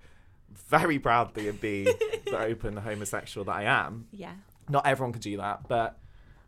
very 0.69 0.99
proudly 0.99 1.47
and 1.47 1.59
be 1.59 1.83
the 2.25 2.37
open 2.37 2.77
homosexual 2.77 3.45
that 3.45 3.55
I 3.55 3.63
am. 3.63 4.07
Yeah. 4.11 4.33
Not 4.69 4.85
everyone 4.85 5.13
could 5.13 5.21
do 5.23 5.37
that, 5.37 5.67
but 5.67 5.97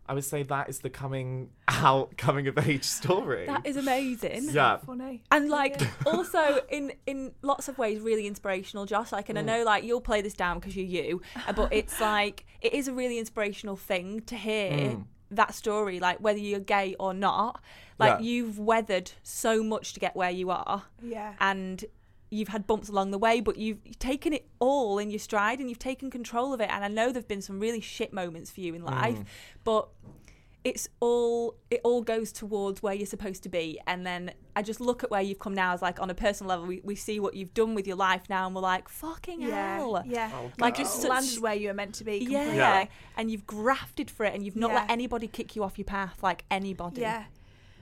I 0.05 0.13
would 0.13 0.25
say 0.25 0.43
that 0.43 0.67
is 0.69 0.79
the 0.79 0.89
coming 0.89 1.49
out, 1.67 2.17
coming 2.17 2.47
of 2.47 2.57
age 2.57 2.83
story. 2.83 3.45
That 3.45 3.65
is 3.65 3.77
amazing. 3.77 4.49
yeah. 4.51 4.77
Funny. 4.77 5.23
And 5.31 5.49
like 5.49 5.81
also 6.05 6.61
in 6.69 6.91
in 7.05 7.31
lots 7.41 7.67
of 7.69 7.77
ways 7.77 7.99
really 8.01 8.27
inspirational, 8.27 8.85
Josh. 8.85 9.11
Like, 9.13 9.29
and 9.29 9.39
I 9.39 9.43
Mm. 9.43 9.45
know 9.45 9.63
like 9.63 9.83
you'll 9.85 10.01
play 10.01 10.21
this 10.21 10.33
down 10.33 10.59
because 10.59 10.75
you're 10.75 10.85
you, 10.85 11.21
uh, 11.47 11.53
but 11.53 11.71
it's 11.79 12.01
like 12.01 12.45
it 12.61 12.73
is 12.73 12.87
a 12.87 12.93
really 12.93 13.17
inspirational 13.17 13.75
thing 13.77 14.19
to 14.21 14.35
hear 14.35 14.71
Mm. 14.71 15.05
that 15.31 15.53
story. 15.55 15.99
Like 15.99 16.19
whether 16.19 16.39
you're 16.39 16.59
gay 16.59 16.95
or 16.99 17.13
not, 17.13 17.61
like 17.97 18.19
Yeah. 18.19 18.25
you've 18.25 18.59
weathered 18.59 19.11
so 19.23 19.63
much 19.63 19.93
to 19.93 19.99
get 20.01 20.15
where 20.15 20.31
you 20.31 20.49
are, 20.51 20.83
Yeah. 21.01 21.33
and 21.39 21.85
you've 22.33 22.49
had 22.49 22.65
bumps 22.67 22.89
along 22.89 23.11
the 23.11 23.17
way, 23.17 23.39
but 23.41 23.57
you've 23.57 23.79
taken 23.99 24.33
it 24.33 24.45
all 24.59 24.97
in 24.97 25.09
your 25.09 25.19
stride 25.19 25.59
and 25.59 25.69
you've 25.69 25.79
taken 25.79 26.09
control 26.09 26.53
of 26.53 26.59
it. 26.61 26.69
And 26.71 26.83
I 26.83 26.87
know 26.87 27.11
there've 27.11 27.27
been 27.27 27.41
some 27.41 27.59
really 27.59 27.81
shit 27.81 28.11
moments 28.13 28.51
for 28.51 28.61
you 28.61 28.73
in 28.75 28.83
life, 28.83 29.19
Mm. 29.19 29.25
but 29.63 29.89
it's 30.63 30.87
all 31.01 31.55
it 31.69 31.81
all 31.83 32.01
goes 32.01 32.31
towards 32.31 32.81
where 32.81 32.93
you're 32.93 33.05
supposed 33.05 33.43
to 33.43 33.49
be 33.49 33.77
and 33.85 34.05
then 34.07 34.31
i 34.55 34.61
just 34.61 34.79
look 34.79 35.03
at 35.03 35.11
where 35.11 35.21
you've 35.21 35.37
come 35.37 35.53
now 35.53 35.73
as 35.73 35.81
like 35.81 36.01
on 36.01 36.09
a 36.09 36.13
personal 36.13 36.47
level 36.49 36.65
we, 36.65 36.79
we 36.85 36.95
see 36.95 37.19
what 37.19 37.33
you've 37.33 37.53
done 37.53 37.75
with 37.75 37.85
your 37.85 37.97
life 37.97 38.21
now 38.29 38.45
and 38.45 38.55
we're 38.55 38.61
like 38.61 38.87
fucking 38.87 39.41
Yeah. 39.41 39.75
hell 39.75 40.01
Yeah. 40.05 40.31
Oh, 40.33 40.43
Like, 40.43 40.61
like 40.61 40.73
God. 40.75 40.83
just 40.83 41.01
such- 41.01 41.09
landed 41.09 41.39
where 41.41 41.53
you 41.53 41.67
were 41.67 41.73
meant 41.73 41.95
to 41.95 42.05
be. 42.05 42.19
yeah. 42.19 42.25
completely. 42.43 42.57
Yeah. 42.59 42.85
and 43.17 43.29
you've 43.29 43.45
grafted 43.45 44.09
for 44.09 44.25
it 44.25 44.33
and 44.33 44.45
you've 44.45 44.55
not 44.55 44.69
Yeah. 44.71 44.75
let 44.83 44.89
anybody 44.91 45.27
kick 45.27 45.53
you 45.57 45.65
off 45.65 45.77
your 45.77 45.83
path 45.83 46.23
like 46.23 46.45
anybody 46.49 47.01
Yeah. 47.01 47.25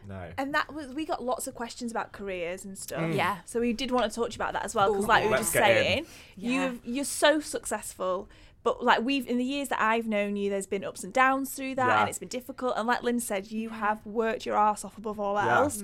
No. 0.08 0.30
And 0.38 0.54
that 0.54 0.74
was 0.74 0.88
we 0.94 1.06
got 1.06 1.24
lots 1.24 1.48
of 1.48 1.56
questions 1.56 1.92
about 1.92 2.12
careers 2.12 2.66
and 2.66 2.78
stuff. 2.78 3.02
Mm. 3.02 3.16
Yeah. 3.16 3.38
So 3.46 3.60
we 3.60 3.74
did 3.74 3.92
want 3.92 4.12
to 4.12 4.16
talk 4.16 4.30
to 4.30 4.34
you 4.34 4.38
about 4.38 4.54
that 4.54 4.66
as 4.66 4.74
well 4.76 4.90
because, 4.92 5.06
Ooh, 5.06 5.08
like 5.08 5.24
we 5.26 5.30
were 5.32 5.38
just 5.38 5.52
saying, 5.54 6.06
Yeah. 6.36 6.66
you've 6.72 6.80
you're 6.86 7.06
so 7.06 7.40
successful. 7.40 8.30
But 8.64 8.84
like 8.84 9.02
we've 9.02 9.28
in 9.28 9.38
the 9.38 9.44
years 9.44 9.70
that 9.70 9.82
I've 9.82 10.08
known 10.08 10.36
you, 10.36 10.50
there's 10.50 10.68
been 10.68 10.84
ups 10.84 11.04
and 11.04 11.12
downs 11.12 11.52
through 11.54 11.76
that, 11.76 11.88
Yeah. 11.88 12.00
and 12.02 12.10
it's 12.10 12.20
been 12.20 12.28
difficult. 12.30 12.74
And 12.78 12.88
like 12.88 13.02
Lynn 13.04 13.20
said, 13.20 13.52
you 13.52 13.70
have 13.70 14.06
worked 14.06 14.46
your 14.46 14.56
ass 14.58 14.86
off 14.86 14.98
above 14.98 15.20
all 15.20 15.36
Yeah. 15.36 15.58
else. 15.60 15.84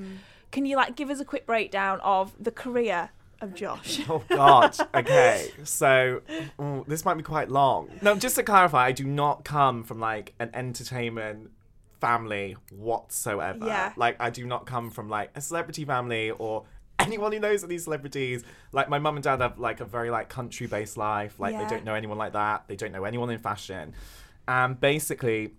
Can 0.52 0.66
you 0.66 0.76
like 0.76 0.96
give 0.96 1.10
us 1.10 1.20
a 1.20 1.26
quick 1.26 1.46
breakdown 1.46 2.00
of 2.02 2.34
the 2.40 2.52
career 2.52 3.10
of 3.42 3.54
Josh? 3.56 4.00
Oh 4.10 4.24
God. 4.30 4.76
Okay. 4.94 5.52
So 5.64 6.22
ooh, 6.62 6.86
this 6.88 7.04
might 7.04 7.16
be 7.16 7.24
quite 7.24 7.50
long. 7.50 7.90
No, 8.02 8.16
just 8.16 8.36
to 8.36 8.44
clarify, 8.44 8.86
I 8.86 8.92
do 8.92 9.04
not 9.06 9.44
come 9.44 9.84
from 9.84 10.00
like 10.00 10.34
an 10.40 10.52
entertainment 10.54 11.52
family 12.00 12.56
whatsoever. 12.72 13.66
Yeah. 13.66 13.94
Like 13.96 14.18
I 14.20 14.30
do 14.30 14.46
not 14.46 14.66
come 14.66 14.90
from 14.90 15.10
like 15.10 15.32
a 15.36 15.42
celebrity 15.42 15.86
family 15.86 16.32
or 16.32 16.66
anyone 17.00 17.32
who 17.32 17.40
knows 17.40 17.64
any 17.64 17.78
celebrities. 17.78 18.44
Like 18.72 18.90
my 18.90 19.00
mum 19.00 19.16
and 19.18 19.24
dad 19.24 19.42
have 19.42 19.60
like 19.60 19.80
a 19.80 19.86
very 19.86 20.10
like 20.10 20.30
country 20.30 20.68
based 20.68 20.98
life. 20.98 21.40
Like 21.40 21.54
Yeah. 21.54 21.64
they 21.64 21.70
don't 21.70 21.86
know 21.86 21.96
anyone 21.96 22.18
like 22.18 22.34
that. 22.34 22.68
They 22.68 22.76
don't 22.76 22.92
know 22.92 23.04
anyone 23.06 23.30
in 23.30 23.40
fashion. 23.40 23.94
And 24.48 24.80
basically 24.80 25.52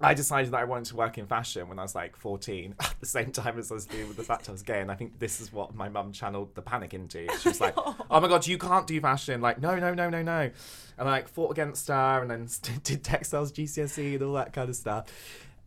I 0.00 0.12
decided 0.12 0.50
that 0.50 0.58
I 0.58 0.64
wanted 0.64 0.86
to 0.86 0.96
work 0.96 1.18
in 1.18 1.26
fashion 1.26 1.68
when 1.68 1.78
I 1.78 1.82
was 1.82 1.94
like 1.94 2.16
14, 2.16 2.74
at 2.80 2.94
the 3.00 3.06
same 3.06 3.30
time 3.30 3.58
as 3.58 3.70
I 3.70 3.74
was 3.74 3.86
dealing 3.86 4.08
with 4.08 4.16
the 4.16 4.24
fact 4.24 4.48
I 4.48 4.52
was 4.52 4.62
gay. 4.62 4.80
And 4.80 4.90
I 4.90 4.96
think 4.96 5.18
this 5.18 5.40
is 5.40 5.52
what 5.52 5.74
my 5.74 5.88
mum 5.88 6.12
channeled 6.12 6.54
the 6.54 6.62
panic 6.62 6.92
into. 6.92 7.26
She 7.40 7.48
was 7.48 7.60
like, 7.60 7.74
oh 7.76 8.20
my 8.20 8.28
God, 8.28 8.46
you 8.46 8.58
can't 8.58 8.86
do 8.86 9.00
fashion. 9.00 9.40
Like, 9.40 9.60
no, 9.60 9.76
no, 9.78 9.94
no, 9.94 10.10
no, 10.10 10.20
no. 10.20 10.50
And 10.98 11.08
I 11.08 11.10
like 11.10 11.28
fought 11.28 11.52
against 11.52 11.88
her 11.88 12.20
and 12.20 12.30
then 12.30 12.48
did 12.82 13.04
textiles 13.04 13.52
GCSE 13.52 14.14
and 14.14 14.22
all 14.24 14.34
that 14.34 14.52
kind 14.52 14.68
of 14.68 14.76
stuff. 14.76 15.06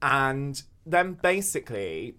And 0.02 0.62
then 0.86 1.14
basically, 1.14 2.16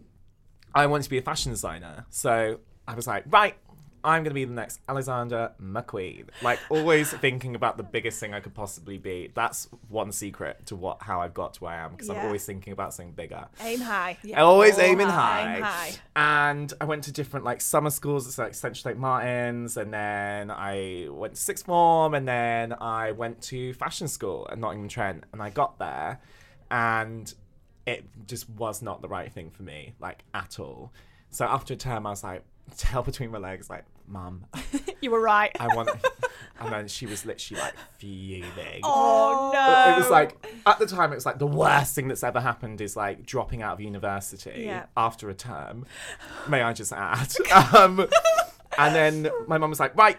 I 0.74 0.86
wanted 0.86 1.04
to 1.04 1.10
be 1.10 1.18
a 1.18 1.22
fashion 1.22 1.52
designer. 1.52 2.06
So 2.10 2.60
I 2.86 2.94
was 2.94 3.06
like, 3.06 3.24
right, 3.26 3.56
I'm 4.04 4.22
going 4.22 4.30
to 4.30 4.34
be 4.34 4.44
the 4.44 4.54
next 4.54 4.80
Alexander 4.88 5.52
McQueen. 5.60 6.28
Like, 6.42 6.60
always 6.70 7.10
thinking 7.20 7.54
about 7.54 7.76
the 7.76 7.82
biggest 7.82 8.20
thing 8.20 8.32
I 8.32 8.40
could 8.40 8.54
possibly 8.54 8.96
be. 8.96 9.30
That's 9.34 9.68
one 9.88 10.12
secret 10.12 10.66
to 10.66 10.76
what 10.76 11.02
how 11.02 11.20
I've 11.20 11.34
got 11.34 11.54
to 11.54 11.64
where 11.64 11.72
I 11.72 11.84
am 11.84 11.92
because 11.92 12.08
I'm 12.08 12.24
always 12.24 12.44
thinking 12.44 12.72
about 12.72 12.94
something 12.94 13.12
bigger. 13.12 13.46
Aim 13.60 13.80
high. 13.80 14.16
I 14.34 14.40
always 14.40 14.78
aiming 14.78 15.08
high. 15.08 15.42
high. 15.42 15.56
Aim 15.56 15.62
high. 15.62 15.90
And 16.16 16.72
I 16.80 16.84
went 16.84 17.04
to 17.04 17.12
different 17.12 17.44
like 17.44 17.60
summer 17.60 17.90
schools, 17.90 18.26
it's 18.26 18.38
like 18.38 18.54
Central 18.54 18.82
St. 18.82 18.98
Martin's, 18.98 19.76
and 19.76 19.92
then 19.92 20.50
I 20.50 21.08
went 21.10 21.34
to 21.34 21.40
sixth 21.40 21.66
form, 21.66 22.14
and 22.14 22.26
then 22.26 22.74
I 22.80 23.12
went 23.12 23.42
to 23.42 23.74
fashion 23.74 24.08
school 24.08 24.48
at 24.50 24.58
Nottingham 24.58 24.88
Trent, 24.88 25.24
and 25.32 25.42
I 25.42 25.50
got 25.50 25.78
there, 25.78 26.20
and 26.70 27.32
it 27.88 28.04
just 28.26 28.48
was 28.50 28.82
not 28.82 29.00
the 29.02 29.08
right 29.08 29.32
thing 29.32 29.50
for 29.50 29.62
me, 29.62 29.94
like 30.00 30.24
at 30.34 30.58
all. 30.60 30.92
So 31.30 31.44
after 31.46 31.74
a 31.74 31.76
term, 31.76 32.06
I 32.06 32.10
was 32.10 32.22
like, 32.24 32.42
tail 32.76 33.02
between 33.02 33.30
my 33.30 33.38
legs, 33.38 33.68
like, 33.70 33.84
Mum, 34.10 34.44
You 35.02 35.10
were 35.10 35.20
right. 35.20 35.54
I 35.60 35.66
want. 35.76 35.90
and 36.60 36.72
then 36.72 36.88
she 36.88 37.04
was 37.06 37.26
literally 37.26 37.60
like 37.62 37.74
fuming. 37.98 38.80
Oh 38.82 39.50
no. 39.52 39.94
It 39.94 39.98
was 39.98 40.08
like 40.10 40.46
at 40.66 40.78
the 40.78 40.86
time 40.86 41.12
it 41.12 41.14
was 41.14 41.26
like 41.26 41.38
the 41.38 41.46
worst 41.46 41.94
thing 41.94 42.08
that's 42.08 42.24
ever 42.24 42.40
happened 42.40 42.80
is 42.80 42.96
like 42.96 43.26
dropping 43.26 43.60
out 43.62 43.74
of 43.74 43.80
university 43.82 44.62
Yeah. 44.64 44.86
after 44.96 45.28
a 45.28 45.34
term. 45.34 45.84
May 46.48 46.62
I 46.62 46.72
just 46.72 46.92
add? 46.92 47.34
um, 47.74 48.06
and 48.78 48.94
then 48.94 49.30
my 49.46 49.58
mum 49.58 49.68
was 49.70 49.78
like, 49.80 49.94
right, 49.94 50.16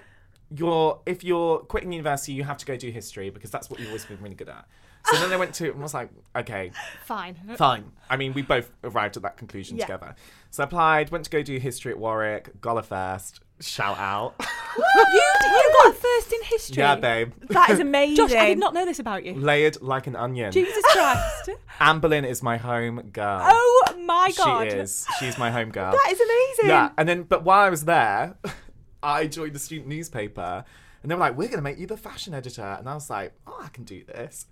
you're 0.56 1.00
if 1.08 1.24
you're 1.24 1.60
quitting 1.60 1.92
university, 1.92 2.34
you 2.34 2.44
have 2.44 2.58
to 2.60 2.66
go 2.68 2.78
do 2.78 2.92
history 2.92 3.32
because 3.32 3.50
that's 3.52 3.70
what 3.72 3.80
you've 3.80 3.90
always 3.90 4.06
been 4.06 4.22
really 4.22 4.36
good 4.36 4.50
at. 4.50 4.66
So 5.06 5.18
then 5.18 5.32
I 5.34 5.38
went 5.38 5.54
to 5.56 5.72
and 5.72 5.82
was 5.82 5.94
like, 5.94 6.10
okay, 6.36 6.72
fine 7.06 7.36
fine. 7.56 7.92
I 8.10 8.18
mean, 8.18 8.34
we 8.34 8.42
both 8.44 8.70
arrived 8.84 9.18
at 9.18 9.24
that 9.24 9.38
conclusion 9.38 9.78
Yeah. 9.78 9.86
together. 9.86 10.16
So 10.52 10.64
I 10.64 10.66
applied, 10.66 11.10
went 11.12 11.24
to 11.26 11.30
go 11.32 11.42
do 11.42 11.58
history 11.58 11.92
at 11.92 11.98
Warwick, 12.00 12.60
got 12.62 12.78
a 12.78 12.84
first. 12.84 13.40
Shout 13.62 13.98
out. 13.98 14.36
you, 14.78 14.84
you 15.04 15.74
got 15.84 15.96
first 15.96 16.32
in 16.32 16.44
history 16.44 16.78
yeah, 16.82 16.96
babe. 16.96 17.34
that 17.50 17.70
is 17.72 17.80
amazing. 17.90 18.16
josh 18.28 18.34
i 18.38 18.48
did 18.50 18.58
not 18.58 18.74
know 18.74 18.86
this 18.86 19.00
about 19.00 19.26
you 19.26 19.34
Layered 19.36 19.82
like 19.82 20.08
an 20.08 20.16
onion. 20.16 20.52
jesus 20.54 20.82
christ 20.94 21.50
Anne 21.82 22.00
Boleyn 22.00 22.24
is 22.24 22.42
my 22.42 22.56
home 22.56 23.02
girl. 23.12 23.42
oh 23.44 23.96
my 24.06 24.32
god 24.38 24.72
She 24.72 24.78
is. 24.78 25.06
She's 25.20 25.38
my 25.38 25.52
home 25.52 25.72
girl. 25.72 25.92
That 25.92 26.08
is 26.12 26.20
amazing. 26.22 26.70
yeah, 26.70 26.92
and 26.98 27.08
then 27.10 27.24
but 27.24 27.44
while 27.44 27.60
I 27.60 27.70
was 27.70 27.84
there, 27.86 28.38
I 29.04 29.28
joined 29.28 29.54
the 29.56 29.60
student 29.60 29.88
newspaper, 29.90 30.64
and 31.02 31.10
they 31.12 31.16
were 31.16 31.20
like, 31.20 31.38
"We're 31.38 31.48
gonna 31.50 31.62
make 31.62 31.80
you 31.80 31.88
the 31.88 31.98
fashion 31.98 32.34
editor," 32.34 32.62
and 32.80 32.88
I 32.90 32.94
was 32.94 33.10
like, 33.10 33.34
"Oh, 33.48 33.60
I 33.64 33.70
can 33.70 33.84
do 33.86 34.04
this." 34.06 34.46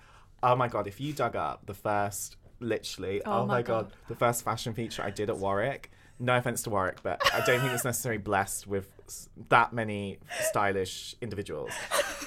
Oh 0.48 0.56
my 0.56 0.70
god! 0.70 0.88
If 0.88 1.02
you 1.02 1.12
dug 1.12 1.36
up 1.36 1.66
the 1.66 1.74
first, 1.74 2.38
literally, 2.62 3.22
Oh 3.26 3.42
oh, 3.42 3.46
my 3.46 3.62
god. 3.62 3.90
God. 3.90 3.94
the 4.08 4.16
first 4.16 4.46
fashion 4.46 4.74
feature 4.74 5.04
I 5.04 5.10
did 5.10 5.30
at 5.30 5.38
Warwick. 5.38 5.92
No 6.20 6.38
offense 6.38 6.64
to 6.64 6.70
Warwick, 6.70 7.04
but 7.04 7.22
I 7.34 7.46
don't 7.46 7.60
think 7.60 7.74
it's 7.74 7.84
necessarily 7.84 8.18
blessed 8.18 8.66
with 8.66 8.88
that 9.50 9.74
many 9.74 10.20
stylish 10.40 11.16
individuals. 11.22 11.72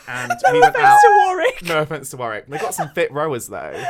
And 0.07 0.33
we 0.53 0.61
went 0.61 0.77
out. 0.77 1.01
To 1.01 1.23
Warwick. 1.25 1.63
No 1.65 1.81
offense 1.81 2.11
to 2.11 2.19
Warwick. 2.19 2.47
They 2.47 2.59
got 2.59 2.75
some 2.75 2.91
fit 2.95 3.11
rowers 3.11 3.47
though. 3.49 3.73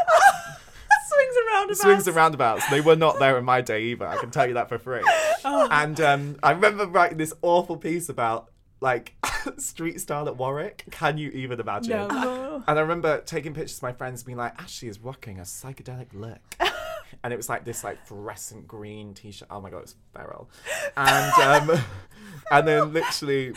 Swings 1.09 1.37
and 1.37 1.47
roundabouts. 1.53 1.81
Swings 1.81 2.07
and 2.07 2.17
roundabouts. 2.17 2.71
They 2.71 2.81
were 2.81 2.97
not 2.97 3.19
there 3.19 3.37
in 3.37 3.45
my 3.45 3.61
day 3.63 3.83
either. 3.87 4.07
I 4.07 4.17
can 4.17 4.31
tell 4.31 4.47
you 4.47 4.55
that 4.55 4.69
for 4.69 4.79
free. 4.79 5.03
Oh. 5.45 5.69
And 5.73 6.01
um, 6.01 6.37
I 6.43 6.53
remember 6.53 6.87
writing 6.87 7.19
this 7.19 7.35
awful 7.43 7.77
piece 7.77 8.09
about 8.09 8.50
like 8.81 9.15
street 9.59 10.01
style 10.01 10.27
at 10.29 10.37
Warwick. 10.37 10.85
Can 10.91 11.19
you 11.19 11.31
even 11.31 11.61
imagine? 11.61 12.09
No. 12.09 12.63
And 12.69 12.79
I 12.79 12.83
remember 12.83 13.23
taking 13.23 13.55
pictures 13.55 13.79
of 13.79 13.85
my 13.85 13.93
friends 13.93 14.23
being 14.23 14.37
like, 14.37 14.61
Ashley 14.61 14.89
is 14.89 15.01
rocking 15.01 15.39
a 15.39 15.43
psychedelic 15.43 16.09
look. 16.13 16.41
and 17.25 17.33
it 17.33 17.37
was 17.37 17.49
like 17.49 17.65
this 17.65 17.83
like 17.83 18.05
fluorescent 18.07 18.69
green 18.69 19.15
t-shirt. 19.15 19.49
Oh 19.51 19.61
my 19.61 19.71
god, 19.71 19.79
it 19.79 19.83
was 19.83 19.97
feral. 20.13 20.51
And 20.97 21.71
um, 21.71 21.79
and 22.51 22.69
then 22.69 22.93
literally 22.93 23.55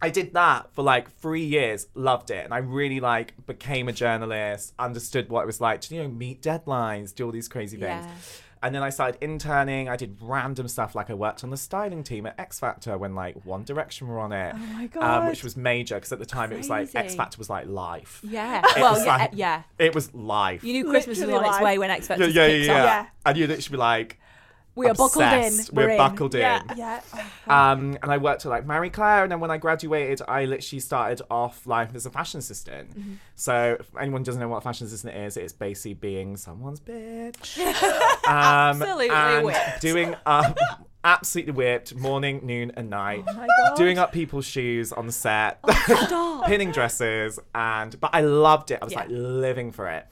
I 0.00 0.10
did 0.10 0.34
that 0.34 0.74
for 0.74 0.82
like 0.82 1.10
three 1.18 1.44
years, 1.44 1.86
loved 1.94 2.30
it, 2.30 2.44
and 2.44 2.52
I 2.52 2.58
really 2.58 3.00
like 3.00 3.46
became 3.46 3.88
a 3.88 3.92
journalist, 3.92 4.74
understood 4.78 5.30
what 5.30 5.42
it 5.42 5.46
was 5.46 5.60
like 5.60 5.80
to 5.82 5.94
you 5.94 6.02
know 6.02 6.08
meet 6.08 6.42
deadlines, 6.42 7.14
do 7.14 7.26
all 7.26 7.32
these 7.32 7.48
crazy 7.48 7.76
things. 7.76 8.04
Yeah. 8.04 8.14
And 8.64 8.74
then 8.74 8.82
I 8.82 8.88
started 8.88 9.22
interning. 9.22 9.90
I 9.90 9.96
did 9.96 10.16
random 10.22 10.68
stuff 10.68 10.94
like 10.94 11.10
I 11.10 11.14
worked 11.14 11.44
on 11.44 11.50
the 11.50 11.56
styling 11.58 12.02
team 12.02 12.24
at 12.24 12.40
X 12.40 12.58
Factor 12.58 12.96
when 12.96 13.14
like 13.14 13.44
One 13.44 13.62
Direction 13.62 14.08
were 14.08 14.18
on 14.18 14.32
it. 14.32 14.54
Oh 14.56 14.58
my 14.58 14.88
Um, 15.00 15.26
which 15.26 15.44
was 15.44 15.54
major 15.54 15.96
because 15.96 16.12
at 16.12 16.18
the 16.18 16.24
time 16.24 16.50
it 16.50 16.56
was 16.56 16.70
like 16.70 16.94
X 16.94 17.14
Factor 17.14 17.36
was 17.36 17.50
like 17.50 17.66
life. 17.66 18.22
Yeah. 18.24 18.62
It 18.74 18.80
well, 18.80 18.94
was 18.94 19.04
yeah, 19.04 19.16
like- 19.18 19.30
yeah. 19.34 19.62
It 19.78 19.94
was 19.94 20.14
life. 20.14 20.64
You 20.64 20.72
knew 20.72 20.88
Christmas 20.88 21.18
was 21.18 21.26
Literally 21.26 21.46
on 21.46 21.54
its 21.54 21.62
way 21.62 21.78
when 21.78 21.90
X 21.90 22.04
yeah, 22.04 22.16
Factor 22.16 22.28
yeah, 22.30 22.46
yeah, 22.46 22.48
kicks 22.48 22.66
yeah. 22.66 22.72
off. 22.72 22.86
Yeah. 22.86 23.06
And 23.26 23.36
you'd 23.36 23.48
literally 23.50 23.76
be 23.76 23.78
like, 23.78 24.18
We 24.76 24.86
are 24.88 24.94
buckled 24.94 25.24
in. 25.24 25.52
We're, 25.72 25.84
We're 25.86 25.90
in. 25.90 25.96
buckled 25.98 26.34
in. 26.34 26.40
Yeah. 26.40 26.62
Yeah. 26.76 27.00
Oh, 27.46 27.54
Um, 27.54 27.96
and 28.02 28.10
I 28.10 28.18
worked 28.18 28.44
at 28.44 28.48
like 28.48 28.66
Marie 28.66 28.90
Claire, 28.90 29.22
and 29.22 29.30
then 29.30 29.38
when 29.40 29.50
I 29.50 29.56
graduated, 29.58 30.20
I 30.26 30.46
literally 30.46 30.80
started 30.80 31.22
off 31.30 31.66
life 31.66 31.90
as 31.94 32.06
a 32.06 32.10
fashion 32.10 32.38
assistant. 32.38 32.90
Mm-hmm. 32.98 33.12
So 33.36 33.76
if 33.78 33.88
anyone 34.00 34.22
doesn't 34.24 34.40
know 34.40 34.48
what 34.48 34.58
a 34.58 34.60
fashion 34.62 34.86
assistant 34.86 35.16
is, 35.16 35.36
it's 35.36 35.52
basically 35.52 35.94
being 35.94 36.36
someone's 36.36 36.80
bitch. 36.80 37.58
um, 38.26 38.82
Absolutely 38.82 39.10
and 39.10 39.44
whipped. 39.46 39.80
Doing 39.80 40.16
up, 40.26 40.58
absolutely 41.04 41.52
whipped, 41.52 41.94
morning, 41.94 42.40
noon, 42.44 42.72
and 42.76 42.90
night. 42.90 43.24
oh 43.28 43.34
my 43.34 43.46
god. 43.46 43.76
Doing 43.76 43.98
up 43.98 44.12
people's 44.12 44.46
shoes 44.46 44.92
on 44.92 45.06
the 45.06 45.12
set, 45.12 45.60
Stop. 45.86 46.46
pinning 46.46 46.72
dresses, 46.72 47.38
and 47.54 47.98
but 48.00 48.10
I 48.12 48.22
loved 48.22 48.70
it. 48.70 48.78
I 48.82 48.84
was 48.84 48.92
Yeah. 48.92 49.00
like 49.00 49.08
living 49.10 49.70
for 49.70 49.88
it. 49.88 50.06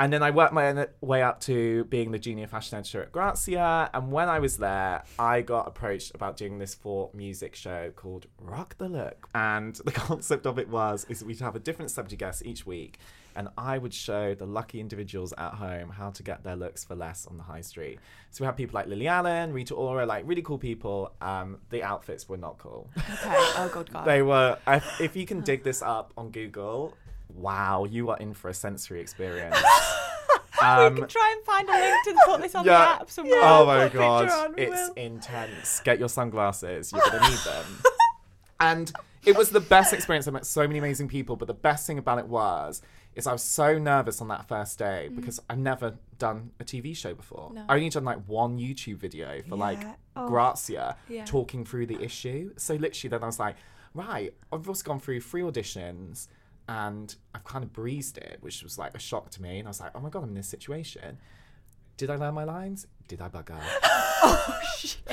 And 0.00 0.12
then 0.12 0.22
I 0.22 0.30
worked 0.30 0.52
my 0.52 0.86
way 1.00 1.22
up 1.22 1.40
to 1.42 1.84
being 1.84 2.12
the 2.12 2.20
junior 2.20 2.46
fashion 2.46 2.78
editor 2.78 3.02
at 3.02 3.10
Grazia. 3.10 3.90
And 3.92 4.12
when 4.12 4.28
I 4.28 4.38
was 4.38 4.58
there, 4.58 5.02
I 5.18 5.40
got 5.40 5.66
approached 5.66 6.14
about 6.14 6.36
doing 6.36 6.58
this 6.58 6.72
for 6.72 7.10
music 7.12 7.56
show 7.56 7.90
called 7.96 8.26
Rock 8.40 8.78
the 8.78 8.88
Look. 8.88 9.28
And 9.34 9.74
the 9.74 9.90
concept 10.08 10.46
of 10.46 10.56
it 10.58 10.68
was 10.68 11.04
is 11.08 11.24
we'd 11.24 11.40
have 11.40 11.56
a 11.56 11.58
different 11.58 11.90
celebrity 11.90 12.16
guest 12.16 12.46
each 12.46 12.64
week, 12.64 13.00
and 13.34 13.48
I 13.58 13.78
would 13.78 13.92
show 13.92 14.34
the 14.34 14.46
lucky 14.46 14.78
individuals 14.78 15.34
at 15.36 15.54
home 15.54 15.90
how 15.90 16.10
to 16.10 16.22
get 16.22 16.44
their 16.44 16.56
looks 16.56 16.84
for 16.84 16.94
less 16.94 17.26
on 17.26 17.36
the 17.36 17.42
high 17.42 17.60
street. 17.60 17.98
So 18.30 18.42
we 18.42 18.46
had 18.46 18.56
people 18.56 18.74
like 18.74 18.86
Lily 18.86 19.08
Allen, 19.08 19.52
Rita 19.52 19.74
Ora, 19.74 20.06
like 20.06 20.22
really 20.28 20.42
cool 20.42 20.58
people. 20.58 21.12
Um, 21.20 21.58
the 21.70 21.82
outfits 21.82 22.28
were 22.28 22.36
not 22.36 22.58
cool. 22.58 22.88
Okay. 22.96 23.34
Oh 23.56 23.70
god, 23.72 23.92
God. 23.92 24.04
They 24.04 24.22
were. 24.22 24.58
If, 24.66 25.00
if 25.00 25.16
you 25.16 25.26
can 25.26 25.40
dig 25.40 25.64
this 25.64 25.82
up 25.82 26.12
on 26.16 26.30
Google, 26.30 26.94
wow, 27.28 27.84
you 27.84 28.10
are 28.10 28.16
in 28.18 28.34
for 28.34 28.48
a 28.48 28.54
sensory 28.54 29.00
experience. 29.00 29.56
we 30.60 30.66
Um, 30.66 30.96
can 30.96 31.06
try 31.08 31.34
and 31.36 31.44
find 31.44 31.68
a 31.68 31.72
link 31.72 32.04
to 32.04 32.16
put 32.26 32.40
this 32.40 32.54
on 32.54 32.64
yeah. 32.64 32.78
the 32.78 33.02
app 33.02 33.10
somewhere. 33.10 33.40
oh 33.42 33.64
my 33.66 33.88
god, 33.88 34.28
on, 34.28 34.54
it's 34.58 34.88
will. 34.88 34.94
intense. 34.94 35.80
Get 35.80 35.98
your 35.98 36.08
sunglasses. 36.08 36.92
You're 36.92 37.02
gonna 37.02 37.28
need 37.28 37.38
them. 37.38 37.64
and 38.60 38.92
it 39.24 39.36
was 39.36 39.50
the 39.50 39.60
best 39.60 39.92
experience. 39.92 40.26
I 40.26 40.30
met 40.32 40.46
so 40.46 40.62
many 40.66 40.78
amazing 40.78 41.08
people, 41.08 41.36
but 41.36 41.46
the 41.48 41.54
best 41.54 41.86
thing 41.86 41.98
about 41.98 42.18
it 42.18 42.26
was 42.26 42.82
is 43.14 43.26
I 43.26 43.32
was 43.32 43.42
so 43.42 43.78
nervous 43.78 44.20
on 44.20 44.28
that 44.28 44.46
first 44.46 44.78
day 44.78 45.08
because 45.12 45.40
I've 45.50 45.58
never 45.58 45.94
done 46.18 46.50
a 46.60 46.64
TV 46.64 46.96
show 46.96 47.14
before. 47.14 47.50
No. 47.52 47.64
I 47.68 47.74
only 47.74 47.88
done 47.90 48.04
like 48.04 48.18
one 48.26 48.58
YouTube 48.58 48.96
video 48.98 49.42
for 49.48 49.56
like 49.56 49.80
Yeah. 49.80 49.94
Oh. 50.16 50.28
Grazia 50.28 50.96
Yeah. 51.08 51.24
talking 51.24 51.64
through 51.64 51.86
the 51.86 52.00
issue. 52.02 52.52
So 52.56 52.74
literally, 52.74 53.10
then 53.10 53.22
I 53.22 53.26
was 53.26 53.40
like, 53.40 53.56
right, 53.94 54.32
I've 54.52 54.68
also 54.68 54.84
gone 54.84 55.00
through 55.00 55.20
three 55.20 55.42
auditions 55.42 56.28
and 56.68 57.14
I've 57.34 57.44
kind 57.44 57.64
of 57.64 57.72
breezed 57.72 58.18
it, 58.18 58.38
which 58.40 58.62
was 58.62 58.78
like 58.78 58.94
a 58.94 58.98
shock 58.98 59.30
to 59.30 59.42
me. 59.42 59.58
And 59.58 59.66
I 59.66 59.70
was 59.70 59.80
like, 59.80 59.92
oh 59.94 60.00
my 60.00 60.10
god, 60.10 60.22
I'm 60.22 60.28
in 60.30 60.34
this 60.34 60.48
situation. 60.48 61.18
Did 61.96 62.10
I 62.10 62.16
learn 62.16 62.34
my 62.34 62.44
lines? 62.44 62.86
Did 63.08 63.20
I 63.20 63.28
bugger? 63.28 63.58
Oh 64.20 64.60
shit. 64.76 65.06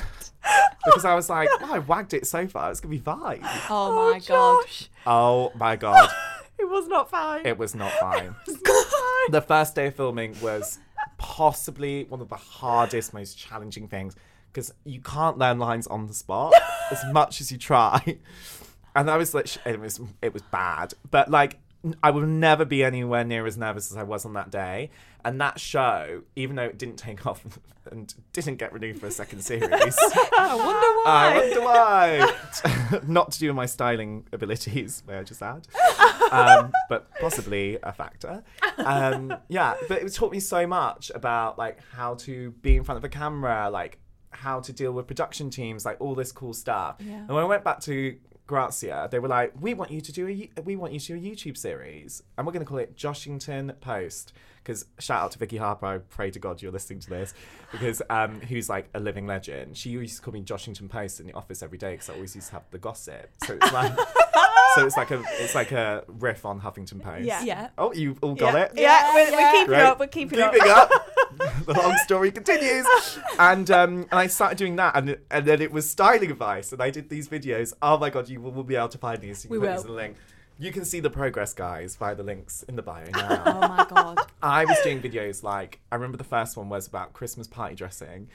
Because 0.83 1.05
I 1.05 1.13
was 1.13 1.29
like, 1.29 1.47
oh, 1.61 1.73
I 1.75 1.79
wagged 1.79 2.13
it 2.15 2.25
so 2.25 2.47
far. 2.47 2.71
It's 2.71 2.79
gonna 2.79 2.91
be 2.91 2.97
fine. 2.99 3.39
Oh, 3.43 3.67
oh 3.69 4.11
my 4.13 4.19
god. 4.19 4.65
Oh 5.05 5.51
my 5.55 5.75
god, 5.75 6.09
It 6.59 6.67
was 6.67 6.87
not 6.87 7.09
fine. 7.09 7.45
it 7.45 7.57
was 7.57 7.75
not 7.75 7.91
fine. 7.99 8.35
was 8.47 8.57
not 8.63 8.85
fine. 8.87 9.31
the 9.31 9.41
first 9.41 9.75
day 9.75 9.87
of 9.87 9.95
filming 9.95 10.35
was 10.41 10.79
possibly 11.17 12.05
one 12.05 12.19
of 12.21 12.29
the 12.29 12.35
hardest, 12.35 13.13
most 13.13 13.37
challenging 13.37 13.87
things 13.87 14.15
because 14.51 14.73
you 14.85 15.01
can't 15.01 15.37
learn 15.37 15.59
lines 15.59 15.85
on 15.87 16.07
the 16.07 16.13
spot 16.13 16.53
as 16.91 17.03
much 17.11 17.41
as 17.41 17.51
you 17.51 17.57
try. 17.59 18.17
And 18.95 19.09
I 19.09 19.17
was 19.17 19.33
like, 19.33 19.47
sh- 19.47 19.57
it 19.65 19.79
was 19.79 19.99
it 20.21 20.33
was 20.33 20.41
bad, 20.43 20.93
but 21.11 21.29
like 21.29 21.59
I 22.01 22.11
will 22.11 22.25
never 22.25 22.65
be 22.65 22.83
anywhere 22.83 23.23
near 23.23 23.45
as 23.45 23.57
nervous 23.57 23.91
as 23.91 23.97
I 23.97 24.03
was 24.03 24.25
on 24.25 24.33
that 24.33 24.49
day. 24.49 24.89
And 25.23 25.39
that 25.41 25.59
show, 25.59 26.21
even 26.35 26.55
though 26.55 26.63
it 26.63 26.77
didn't 26.77 26.97
take 26.97 27.25
off 27.27 27.43
and 27.91 28.13
didn't 28.33 28.55
get 28.55 28.73
renewed 28.73 28.99
for 28.99 29.07
a 29.07 29.11
second 29.11 29.41
series, 29.41 29.69
I 29.71 30.55
wonder 30.55 31.61
why. 31.61 31.61
I 32.15 32.25
wonder 32.71 32.99
why. 32.99 33.01
Not 33.07 33.31
to 33.33 33.39
do 33.39 33.47
with 33.47 33.55
my 33.55 33.65
styling 33.65 34.25
abilities, 34.31 35.03
may 35.07 35.17
I 35.17 35.23
just 35.23 35.41
add, 35.41 35.67
um, 36.31 36.71
but 36.89 37.09
possibly 37.19 37.77
a 37.83 37.91
factor. 37.91 38.43
Um, 38.77 39.35
yeah, 39.47 39.75
but 39.87 40.01
it 40.01 40.13
taught 40.13 40.31
me 40.31 40.39
so 40.39 40.65
much 40.65 41.11
about 41.13 41.57
like 41.57 41.79
how 41.91 42.15
to 42.15 42.51
be 42.61 42.75
in 42.77 42.83
front 42.83 42.97
of 42.97 43.03
a 43.03 43.09
camera, 43.09 43.69
like 43.69 43.99
how 44.31 44.59
to 44.59 44.73
deal 44.73 44.91
with 44.91 45.07
production 45.07 45.49
teams, 45.49 45.85
like 45.85 45.97
all 45.99 46.15
this 46.15 46.31
cool 46.31 46.53
stuff. 46.53 46.97
Yeah. 46.99 47.17
And 47.17 47.29
when 47.29 47.43
I 47.43 47.47
went 47.47 47.63
back 47.63 47.79
to 47.81 48.15
Grazia, 48.47 49.07
they 49.11 49.19
were 49.19 49.27
like, 49.27 49.53
"We 49.59 49.73
want 49.73 49.91
you 49.91 50.01
to 50.01 50.11
do 50.11 50.27
a 50.27 50.61
we 50.61 50.75
want 50.75 50.93
you 50.93 50.99
to 50.99 51.07
do 51.07 51.15
a 51.15 51.19
YouTube 51.19 51.57
series, 51.57 52.21
and 52.37 52.45
we're 52.45 52.53
going 52.53 52.63
to 52.65 52.69
call 52.69 52.77
it 52.77 52.95
Joshington 52.95 53.73
Post." 53.81 54.33
Because 54.63 54.85
shout 54.99 55.21
out 55.21 55.31
to 55.31 55.37
Vicky 55.37 55.57
Harper, 55.57 55.85
I 55.85 55.97
pray 55.99 56.31
to 56.31 56.39
God 56.39 56.59
you're 56.59 56.71
listening 56.71 56.99
to 57.01 57.09
this, 57.09 57.35
because 57.71 58.01
um, 58.09 58.41
who's 58.41 58.67
like 58.67 58.89
a 58.95 58.99
living 58.99 59.27
legend. 59.27 59.77
She 59.77 59.91
used 59.91 60.15
to 60.15 60.21
call 60.23 60.33
me 60.33 60.41
Joshington 60.41 60.89
Post 60.89 61.19
in 61.19 61.27
the 61.27 61.33
office 61.33 61.61
every 61.61 61.77
day 61.77 61.91
because 61.91 62.09
I 62.09 62.13
always 62.15 62.33
used 62.33 62.47
to 62.47 62.53
have 62.53 62.63
the 62.71 62.79
gossip. 62.79 63.29
So 63.45 63.53
it's 63.61 63.71
like, 63.71 63.95
so 64.75 64.85
it's 64.87 64.97
like 64.97 65.11
a 65.11 65.23
it's 65.39 65.53
like 65.53 65.71
a 65.71 66.03
riff 66.07 66.45
on 66.45 66.61
Huffington 66.61 66.99
Post. 66.99 67.25
Yeah. 67.25 67.43
Yeah. 67.43 67.69
Oh, 67.77 67.93
you 67.93 68.17
all 68.21 68.33
got 68.33 68.55
yeah. 68.55 68.61
it. 68.63 68.71
Yeah, 68.75 69.13
we're, 69.13 69.29
Yeah. 69.29 69.35
we're 69.37 69.51
keeping 69.51 69.67
Great. 69.67 69.81
up. 69.81 69.99
We're 69.99 70.07
keeping, 70.07 70.39
Keeping 70.39 70.69
up. 70.71 70.89
up. 70.91 71.09
the 71.65 71.73
long 71.73 71.95
story 72.03 72.31
continues. 72.31 72.85
And 73.39 73.69
um, 73.71 74.01
and 74.11 74.13
I 74.13 74.27
started 74.27 74.57
doing 74.57 74.75
that, 74.77 74.95
and 74.95 75.17
and 75.31 75.45
then 75.45 75.61
it 75.61 75.71
was 75.71 75.89
styling 75.89 76.31
advice, 76.31 76.71
and 76.71 76.81
I 76.81 76.89
did 76.89 77.09
these 77.09 77.27
videos. 77.29 77.73
Oh 77.81 77.97
my 77.97 78.09
god, 78.09 78.29
you 78.29 78.41
will, 78.41 78.51
will 78.51 78.63
be 78.63 78.75
able 78.75 78.89
to 78.89 78.97
find 78.97 79.19
these. 79.21 79.43
You 79.43 79.49
can 79.49 79.59
We 79.61 79.67
put 79.67 79.75
these 79.75 79.83
will. 79.83 79.91
in 79.91 79.95
the 79.95 80.01
link. 80.01 80.17
You 80.57 80.71
can 80.71 80.85
see 80.85 81.01
the 81.01 81.09
progress, 81.09 81.53
guys, 81.53 81.97
via 81.97 82.15
the 82.15 82.23
links 82.23 82.63
in 82.63 82.77
the 82.77 82.81
bio 82.81 83.05
now. 83.11 83.43
Oh 83.45 83.59
my 83.67 83.85
god. 83.89 84.19
I 84.41 84.63
was 84.63 84.77
doing 84.83 85.01
videos 85.01 85.43
like 85.43 85.79
I 85.91 85.95
remember 85.95 86.17
the 86.17 86.23
first 86.23 86.55
one 86.55 86.69
was 86.69 86.87
about 86.87 87.11
Christmas 87.13 87.47
party 87.47 87.75
dressing. 87.75 88.29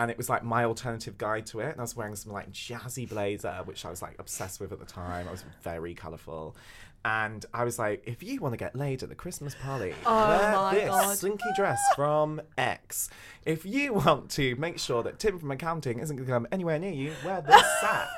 And 0.00 0.10
it 0.10 0.16
was 0.16 0.30
like 0.30 0.42
my 0.42 0.64
alternative 0.64 1.18
guide 1.18 1.44
to 1.46 1.60
it. 1.60 1.70
And 1.72 1.78
I 1.78 1.82
was 1.82 1.94
wearing 1.94 2.16
some 2.16 2.32
like 2.32 2.50
jazzy 2.52 3.06
blazer, 3.06 3.52
which 3.66 3.84
I 3.84 3.90
was 3.90 4.00
like 4.00 4.16
obsessed 4.18 4.58
with 4.58 4.72
at 4.72 4.78
the 4.78 4.86
time. 4.86 5.28
I 5.28 5.30
was 5.30 5.44
very 5.62 5.92
colourful. 5.94 6.56
And 7.04 7.44
I 7.52 7.64
was 7.64 7.78
like, 7.78 8.02
if 8.06 8.22
you 8.22 8.40
want 8.40 8.54
to 8.54 8.56
get 8.56 8.74
laid 8.74 9.02
at 9.02 9.10
the 9.10 9.14
Christmas 9.14 9.54
party, 9.54 9.92
Oh 10.06 10.70
wear 10.72 10.80
this 10.80 10.88
God. 10.90 11.16
slinky 11.18 11.48
dress 11.54 11.78
from 11.96 12.40
X. 12.56 13.10
If 13.44 13.66
you 13.66 13.92
want 13.94 14.30
to 14.32 14.54
make 14.56 14.78
sure 14.78 15.02
that 15.02 15.18
Tim 15.18 15.38
from 15.38 15.50
accounting 15.50 15.98
isn't 15.98 16.16
going 16.16 16.26
to 16.26 16.32
come 16.32 16.46
anywhere 16.50 16.78
near 16.78 16.92
you, 16.92 17.12
wear 17.24 17.42
this 17.42 17.62
sack. 17.82 18.08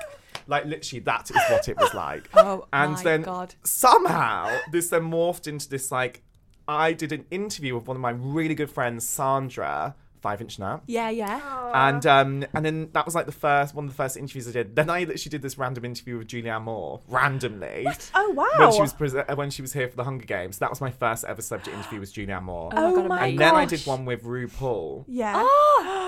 Like 0.47 0.65
literally, 0.65 1.01
that 1.01 1.31
is 1.31 1.37
what 1.51 1.69
it 1.69 1.77
was 1.79 1.95
like. 1.95 2.29
Oh 2.35 2.67
and 2.73 2.93
my 2.95 3.03
then 3.03 3.23
god. 3.23 3.55
somehow 3.65 4.57
this 4.73 4.89
then 4.89 5.03
morphed 5.11 5.47
into 5.49 5.69
this 5.69 5.91
like 5.93 6.23
I 6.69 6.93
did 6.93 7.11
an 7.13 7.25
interview 7.31 7.75
with 7.75 7.87
one 7.87 7.97
of 7.97 8.01
my 8.01 8.11
really 8.11 8.55
good 8.55 8.71
friends, 8.71 9.09
Sandra, 9.09 9.95
five 10.23 10.41
inch 10.41 10.59
nap. 10.59 10.85
Yeah, 10.87 11.11
yeah. 11.11 11.41
And 11.75 12.07
um 12.07 12.45
and 12.55 12.65
then 12.65 12.89
that 12.93 13.05
was 13.05 13.15
like 13.15 13.27
the 13.27 13.33
first 13.33 13.75
one 13.75 13.85
of 13.87 13.91
the 13.91 13.97
first 13.97 14.17
interviews 14.17 14.49
I 14.49 14.53
did. 14.53 14.77
Then 14.77 14.89
I 14.89 15.01
literally 15.01 15.31
did 15.31 15.43
this 15.43 15.59
random 15.59 15.85
interview 15.85 16.17
with 16.19 16.29
Julianne 16.29 16.63
Moore 16.63 17.01
randomly 17.09 17.87
Oh 18.15 18.31
wow. 18.31 18.47
when 18.59 18.73
she 18.73 18.81
was 18.81 18.93
pres- 18.93 19.15
uh, 19.15 19.25
when 19.35 19.51
she 19.51 19.63
was 19.63 19.73
here 19.73 19.89
for 19.89 19.97
the 19.97 20.05
Hunger 20.05 20.25
Games. 20.27 20.59
That 20.59 20.71
was 20.71 20.81
my 20.81 20.91
first 20.91 21.25
ever 21.25 21.43
subject 21.43 21.77
interview 21.77 22.01
with 22.01 22.15
Julianne 22.15 22.43
Moore. 22.45 22.71
Oh, 22.73 22.93
Oh 22.93 22.97
my 22.97 23.03
god, 23.03 23.09
my 23.09 23.17
and 23.17 23.25
amazing. 23.25 23.39
then 23.39 23.55
I 23.57 23.65
did 23.67 23.81
one 23.87 24.05
with 24.05 24.23
RuPaul. 24.23 25.05
yeah. 25.09 25.43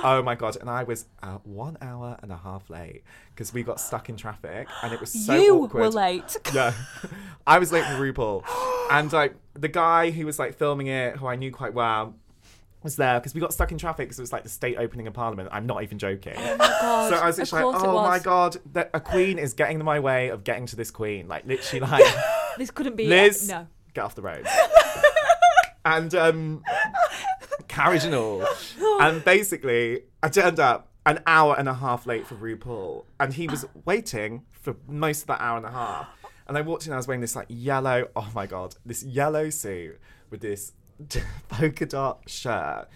Oh 0.07 0.23
my 0.25 0.35
god! 0.35 0.57
And 0.61 0.69
I 0.69 0.83
was 0.85 1.07
uh, 1.23 1.39
one 1.45 1.79
hour 1.81 2.19
and 2.23 2.31
a 2.31 2.37
half 2.37 2.69
late 2.69 3.03
because 3.31 3.55
we 3.55 3.63
got 3.63 3.81
stuck 3.81 4.09
in 4.11 4.17
traffic, 4.17 4.69
and 4.83 4.93
it 4.93 5.01
was 5.01 5.11
so 5.11 5.35
you 5.35 5.63
awkward. 5.65 5.81
were 5.81 5.89
late. 5.91 6.37
Yeah, 6.55 6.73
I 7.47 7.59
was 7.59 7.73
late 7.73 7.85
for 7.85 7.95
RuPaul, 7.95 8.45
and 8.91 9.11
like 9.13 9.35
the 9.55 9.69
guy 9.69 10.11
who 10.11 10.27
was 10.27 10.39
like 10.39 10.55
filming 10.55 10.89
it, 10.89 11.17
who 11.17 11.27
I 11.27 11.37
knew 11.37 11.51
quite 11.51 11.73
well, 11.75 12.15
was 12.85 12.97
there 12.97 13.19
because 13.19 13.35
we 13.35 13.41
got 13.41 13.53
stuck 13.53 13.73
in 13.73 13.79
traffic 13.79 14.07
because 14.07 14.19
it 14.19 14.23
was 14.23 14.33
like 14.33 14.43
the 14.45 14.49
state 14.49 14.77
opening 14.79 15.07
of 15.09 15.15
Parliament. 15.15 15.49
I'm 15.51 15.67
not 15.67 15.83
even 15.83 15.99
joking. 15.99 16.35
Oh 16.37 16.57
my 16.57 16.69
god. 16.69 17.11
So 17.11 17.17
I 17.17 17.27
was 17.27 17.39
literally 17.39 17.73
like, 17.73 17.83
"Oh 17.83 18.03
my 18.03 18.19
god, 18.21 18.57
that 18.75 18.91
a 18.95 19.01
queen 19.01 19.39
is 19.39 19.55
getting 19.55 19.81
in 19.81 19.85
my 19.85 19.99
way 19.99 20.29
of 20.29 20.45
getting 20.45 20.67
to 20.67 20.77
this 20.77 20.91
queen." 20.91 21.27
Like 21.27 21.47
literally, 21.47 21.81
like 21.81 22.05
This 22.59 22.71
couldn't 22.71 22.95
be 22.95 23.09
Liz, 23.09 23.49
no. 23.49 23.67
get 23.95 24.05
off 24.05 24.15
the 24.15 24.23
road. 24.23 24.47
and 25.85 26.15
um, 26.15 26.63
carriage 27.67 28.05
and 28.05 28.15
all. 28.15 28.47
And 29.01 29.25
basically, 29.25 30.03
I 30.23 30.29
turned 30.29 30.61
up 30.61 30.89
an 31.05 31.21
hour 31.27 31.57
and 31.59 31.69
a 31.69 31.75
half 31.75 32.07
late 32.07 32.27
for 32.27 32.37
RuPaul, 32.37 33.05
and 33.19 33.35
he 33.35 33.49
was 33.49 33.67
waiting 33.85 34.45
for 34.53 34.77
most 34.87 35.23
of 35.23 35.27
that 35.27 35.41
hour 35.41 35.57
and 35.57 35.67
a 35.67 35.71
half. 35.71 36.07
And 36.47 36.57
I 36.57 36.61
walked 36.61 36.87
in, 36.87 36.93
I 36.93 36.97
was 36.97 37.09
wearing 37.09 37.21
this 37.21 37.35
like 37.35 37.47
yellow, 37.49 38.09
oh 38.15 38.31
my 38.35 38.47
god, 38.47 38.77
this 38.87 39.03
yellow 39.03 39.51
suit 39.51 39.99
with 40.31 40.41
this 40.41 40.73
polka 41.49 41.87
dot 41.87 42.23
shirt. 42.27 42.89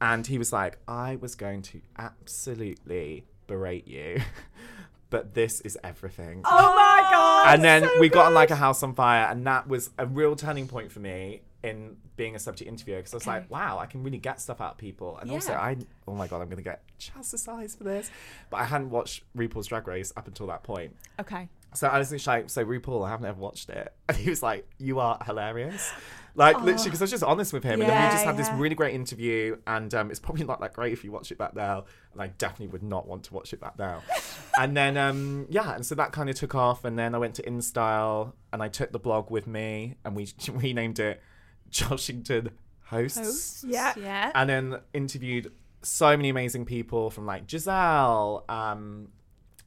And 0.00 0.26
he 0.26 0.38
was 0.38 0.52
like, 0.52 0.78
I 0.86 1.16
was 1.16 1.34
going 1.34 1.62
to 1.62 1.80
absolutely 1.98 3.24
berate 3.46 3.86
you, 3.86 4.20
but 5.10 5.34
this 5.34 5.60
is 5.60 5.78
everything 5.84 6.40
Oh 6.44 6.74
my 6.74 7.08
god. 7.10 7.54
and 7.54 7.62
then 7.64 7.82
so 7.84 8.00
we 8.00 8.08
got 8.08 8.26
on 8.26 8.34
like 8.34 8.50
a 8.50 8.56
house 8.56 8.82
on 8.82 8.94
fire 8.94 9.26
and 9.30 9.46
that 9.46 9.68
was 9.68 9.90
a 9.98 10.06
real 10.06 10.34
turning 10.34 10.66
point 10.66 10.90
for 10.90 11.00
me 11.00 11.42
in 11.62 11.96
being 12.16 12.34
a 12.34 12.38
subject 12.38 12.68
interviewer 12.68 12.98
because 12.98 13.12
I 13.14 13.16
was 13.16 13.22
Okay. 13.26 13.30
like, 13.38 13.50
wow, 13.50 13.78
I 13.78 13.86
can 13.86 14.02
really 14.02 14.18
get 14.18 14.40
stuff 14.40 14.60
out 14.60 14.72
of 14.72 14.78
people. 14.78 15.16
And 15.18 15.30
also, 15.30 15.52
I 15.54 15.76
oh 16.06 16.14
my 16.14 16.26
god, 16.26 16.42
I'm 16.42 16.48
gonna 16.50 16.62
get 16.62 16.82
chastised 16.98 17.78
for 17.78 17.84
this. 17.84 18.10
But 18.50 18.58
I 18.58 18.64
hadn't 18.64 18.90
watched 18.90 19.22
RuPaul's 19.36 19.68
Drag 19.68 19.86
Race 19.88 20.12
up 20.16 20.26
until 20.26 20.46
that 20.48 20.62
point. 20.62 20.94
Okay. 21.20 21.48
So 21.74 21.88
I 21.88 21.98
was 21.98 22.26
like, 22.26 22.50
so 22.50 22.64
RuPaul, 22.64 23.06
I 23.06 23.10
haven't 23.10 23.26
ever 23.26 23.38
watched 23.38 23.68
it. 23.70 23.92
And 24.08 24.16
he 24.16 24.30
was 24.30 24.42
like, 24.42 24.68
you 24.78 25.00
are 25.00 25.18
hilarious. 25.24 25.92
Like, 26.36 26.56
literally, 26.60 26.84
because 26.84 27.00
I 27.00 27.04
was 27.04 27.10
just 27.10 27.22
honest 27.22 27.52
with 27.52 27.62
him. 27.62 27.80
and 27.80 27.88
then 27.88 28.04
we 28.04 28.10
just 28.10 28.24
had 28.24 28.36
this 28.36 28.50
really 28.50 28.74
great 28.74 28.94
interview. 28.94 29.56
And 29.66 29.94
um, 29.94 30.10
it's 30.10 30.18
probably 30.18 30.44
not 30.44 30.60
that 30.60 30.72
great 30.72 30.92
if 30.92 31.04
you 31.04 31.12
watch 31.12 31.30
it 31.30 31.38
back 31.38 31.54
now. 31.54 31.84
And 32.12 32.20
I 32.20 32.28
definitely 32.28 32.68
would 32.68 32.82
not 32.82 33.06
want 33.06 33.24
to 33.24 33.34
watch 33.34 33.52
it 33.52 33.60
back 33.60 33.78
now. 33.78 34.02
and 34.58 34.76
then, 34.76 34.96
um, 34.96 35.46
yeah, 35.48 35.74
and 35.74 35.86
so 35.86 35.94
that 35.94 36.12
kind 36.12 36.28
of 36.28 36.36
took 36.36 36.54
off. 36.54 36.84
And 36.84 36.98
then 36.98 37.14
I 37.14 37.18
went 37.18 37.36
to 37.36 37.42
InStyle 37.42 38.32
and 38.52 38.62
I 38.62 38.68
took 38.68 38.90
the 38.90 38.98
blog 38.98 39.30
with 39.30 39.46
me 39.46 39.94
and 40.04 40.16
we 40.16 40.28
renamed 40.50 40.98
it 40.98 41.22
Joshington 41.70 42.50
Hosts. 42.86 43.18
Hosts. 43.18 43.64
Yeah. 43.66 43.94
Yeah. 43.96 44.32
And 44.34 44.50
then 44.50 44.80
interviewed 44.92 45.52
so 45.82 46.16
many 46.16 46.30
amazing 46.30 46.64
people 46.64 47.10
from 47.10 47.26
like 47.26 47.48
Giselle, 47.48 48.44
um, 48.48 49.08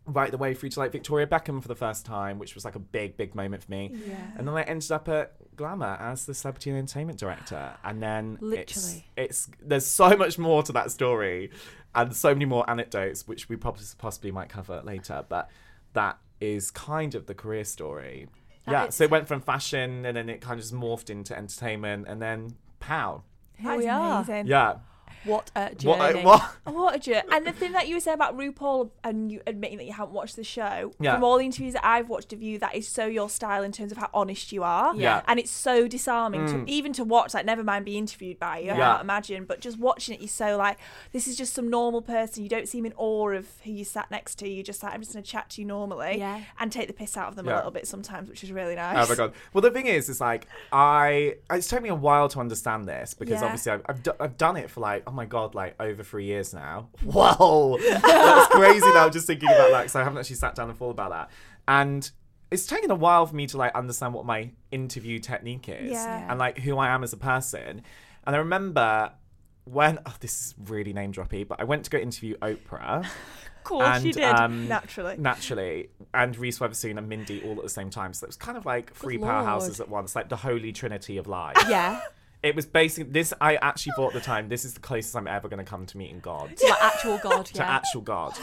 right 0.08 0.32
the 0.32 0.38
way 0.38 0.54
through 0.54 0.70
to 0.70 0.80
like 0.80 0.92
Victoria 0.92 1.28
Beckham 1.28 1.62
for 1.62 1.68
the 1.68 1.76
first 1.76 2.06
time, 2.06 2.40
which 2.40 2.56
was 2.56 2.64
like 2.66 2.76
a 2.76 2.80
big, 2.80 3.18
big 3.18 3.36
moment 3.36 3.64
for 3.64 3.72
me. 3.72 3.92
Yeah. 4.08 4.16
And 4.38 4.48
then 4.48 4.56
I 4.56 4.62
ended 4.64 4.92
up 4.92 5.08
at 5.10 5.34
Glamour 5.56 5.98
as 6.00 6.26
the 6.26 6.34
celebrity 6.34 6.70
and 6.70 6.80
entertainment 6.80 7.20
director. 7.20 7.74
And 7.84 8.02
then 8.02 8.38
Literally. 8.42 9.06
it's 9.18 9.50
there's 9.62 9.86
so 9.86 10.16
much 10.16 10.38
more 10.40 10.64
to 10.64 10.72
that 10.72 10.92
story, 10.92 11.52
and 11.94 12.16
so 12.16 12.34
many 12.34 12.46
more 12.46 12.68
anecdotes 12.70 13.28
which 13.28 13.50
we 13.50 13.56
probably 13.56 13.84
possibly 13.98 14.32
might 14.32 14.50
cover 14.50 14.82
later. 14.84 15.26
But 15.28 15.50
that 15.94 16.18
is 16.40 16.72
kind 16.72 17.16
of 17.16 17.26
the 17.26 17.34
career 17.34 17.64
story. 17.66 18.28
That 18.66 18.72
yeah. 18.72 18.86
is- 18.88 18.96
So 18.96 19.04
it 19.06 19.12
went 19.12 19.28
from 19.28 19.42
fashion, 19.42 20.06
and 20.06 20.16
then 20.16 20.30
it 20.30 20.40
kind 20.42 20.54
of 20.60 20.64
just 20.64 20.74
morphed 20.74 21.10
into 21.10 21.36
entertainment, 21.38 22.08
and 22.08 22.22
then 22.22 22.56
pow. 22.80 23.24
Here 23.56 23.72
That 23.72 23.78
we 23.80 23.88
are. 23.88 24.22
amazing. 24.22 24.48
Yeah. 24.48 24.76
What 25.24 25.52
a 25.56 25.74
journey. 25.76 26.24
What? 26.24 26.42
I- 26.42 26.52
what? 26.70 26.74
What 26.76 26.96
a 26.96 27.00
journey. 27.00 27.28
And 27.32 27.46
the 27.46 27.52
thing 27.52 27.72
that 27.74 27.88
you 27.88 27.96
were 27.96 28.00
saying 28.00 28.16
about 28.16 28.38
RuPaul 28.38 28.92
and 29.04 29.32
you 29.32 29.42
admitting 29.48 29.78
that 29.78 29.86
you 29.86 29.94
haven't 29.94 30.14
watched 30.14 30.36
the 30.36 30.44
show, 30.44 30.94
Yeah. 31.00 31.16
from 31.16 31.24
all 31.24 31.38
the 31.38 31.46
interviews 31.46 31.74
that 31.74 31.86
I've 31.86 32.10
watched 32.10 32.34
of 32.34 32.42
you, 32.42 32.60
that 32.60 32.76
is 32.76 32.88
so 32.88 33.06
your 33.08 33.30
style 33.30 33.64
in 33.64 33.72
terms 33.72 33.92
of 33.92 33.98
how 33.98 34.10
honest 34.14 34.52
you 34.52 34.64
are. 34.64 34.96
Yeah. 34.96 35.22
And 35.28 35.40
it's 35.40 35.52
so 35.52 35.88
disarming 35.88 36.42
Mm. 36.48 36.66
to 36.66 36.72
even 36.72 36.94
to 36.94 37.04
watch, 37.04 37.34
like 37.34 37.46
never 37.46 37.64
mind 37.64 37.86
be 37.86 37.98
interviewed 37.98 38.40
by 38.40 38.60
you, 38.60 38.72
I 38.72 38.78
Yeah. 38.78 38.88
can't 38.92 39.02
imagine. 39.02 39.46
But 39.46 39.60
just 39.60 39.78
watching 39.80 40.16
it, 40.16 40.22
you're 40.22 40.28
so 40.30 40.56
like, 40.58 40.78
this 41.12 41.28
is 41.28 41.36
just 41.36 41.54
some 41.54 41.70
normal 41.70 42.02
person. 42.02 42.44
You 42.44 42.50
don't 42.50 42.68
seem 42.68 42.86
in 42.86 42.94
awe 42.98 43.30
of 43.32 43.48
who 43.64 43.72
you 43.72 43.84
sat 43.86 44.10
next 44.12 44.36
to. 44.36 44.48
You're 44.48 44.64
just 44.64 44.82
like, 44.84 44.94
I'm 44.94 45.02
just 45.02 45.14
gonna 45.14 45.24
chat 45.24 45.50
to 45.52 45.62
you 45.62 45.68
normally. 45.68 46.18
Yeah. 46.20 46.42
And 46.60 46.72
take 46.72 46.88
the 46.88 46.94
piss 46.94 47.18
out 47.18 47.28
of 47.30 47.36
them 47.36 47.48
a 47.48 47.56
little 47.56 47.72
bit 47.72 47.88
sometimes, 47.88 48.30
which 48.30 48.44
is 48.44 48.52
really 48.52 48.76
nice. 48.76 49.06
Oh 49.06 49.10
my 49.10 49.16
god. 49.16 49.34
Well, 49.54 49.62
the 49.62 49.72
thing 49.72 49.88
is, 49.88 50.10
is 50.10 50.22
like 50.22 50.48
I. 50.72 51.36
It's 51.52 51.68
taken 51.68 51.84
me 51.84 51.90
a 51.90 51.96
while 51.96 52.30
to 52.30 52.40
understand 52.40 52.88
this 52.88 53.14
because 53.14 53.40
Yeah. 53.42 53.46
obviously 53.46 53.72
I've 53.74 53.82
I've, 53.88 54.04
do, 54.04 54.12
I've 54.20 54.38
done 54.38 54.58
it 54.58 54.70
for 54.70 54.80
like 54.82 54.97
oh 55.06 55.12
my 55.12 55.26
god 55.26 55.54
like 55.56 55.76
over 55.80 56.04
three 56.04 56.26
years 56.26 56.54
now. 56.54 56.90
Whoa, 57.04 57.78
that's 57.80 58.48
crazy. 58.54 58.88
Now 58.94 59.10
just 59.10 59.28
thinking 59.28 59.50
about 59.50 59.72
that 59.72 59.82
because 59.84 59.96
I 59.96 60.04
haven't 60.04 60.18
actually 60.20 60.38
sat 60.38 60.56
down 60.56 60.70
and 60.70 60.78
thought 60.78 60.92
about 60.92 61.12
that. 61.12 61.30
And 61.68 62.10
it's 62.50 62.66
taken 62.66 62.90
a 62.92 62.96
while 62.96 63.26
for 63.26 63.36
me 63.36 63.46
to 63.48 63.58
like 63.58 63.76
understand 63.76 64.14
what 64.14 64.26
my 64.26 64.52
interview 64.72 65.20
technique 65.20 65.68
is 65.70 65.92
Yeah. 65.92 66.28
and 66.30 66.40
like 66.40 66.58
who 66.60 66.78
I 66.78 66.88
am 66.90 67.04
as 67.04 67.12
a 67.14 67.18
person. 67.18 67.82
And 68.26 68.36
I 68.36 68.40
remember 68.40 69.12
when 69.66 70.00
oh, 70.06 70.14
this 70.22 70.48
is 70.48 70.56
really 70.66 70.94
name 70.94 71.12
droppy, 71.12 71.46
but 71.48 71.60
I 71.60 71.66
went 71.66 71.84
to 71.86 71.90
go 71.90 71.98
interview 71.98 72.38
Oprah. 72.38 73.06
Of 73.58 73.70
course 73.72 73.98
and, 73.98 74.06
you 74.06 74.14
did. 74.14 74.24
Um, 74.24 74.70
Naturally. 74.70 75.18
naturally, 75.18 75.90
and 76.14 76.38
Reese 76.38 76.58
Witherspoon 76.62 76.98
and 76.98 77.10
Mindy 77.10 77.44
all 77.44 77.58
at 77.58 77.64
the 77.64 77.68
same 77.70 77.90
time. 77.90 78.14
So 78.14 78.24
it 78.24 78.28
was 78.30 78.38
kind 78.38 78.58
of 78.58 78.66
like 78.66 78.94
three 78.94 79.18
Lord. 79.18 79.30
powerhouses 79.30 79.82
at 79.82 79.90
once, 79.90 80.16
like 80.16 80.30
the 80.30 80.38
holy 80.38 80.72
trinity 80.72 81.18
of 81.18 81.28
life. 81.28 81.58
yeah. 81.68 82.00
It 82.44 82.56
was 82.56 82.66
basically 82.66 83.12
this. 83.12 83.34
I 83.42 83.56
actually 83.58 83.94
thought 83.96 84.10
at 84.10 84.14
the 84.14 84.20
time 84.22 84.48
this 84.50 84.64
is 84.66 84.74
the 84.74 84.80
closest 84.80 85.16
I'm 85.16 85.28
ever 85.28 85.48
going 85.50 85.64
to 85.64 85.70
come 85.70 85.86
to 85.86 85.98
meeting 85.98 86.20
God, 86.20 86.56
To 86.58 86.68
like 86.68 86.82
actual 86.84 87.18
God. 87.18 87.46
to 87.48 87.58
Yeah. 87.58 87.70
actual 87.76 88.02
God. 88.02 88.38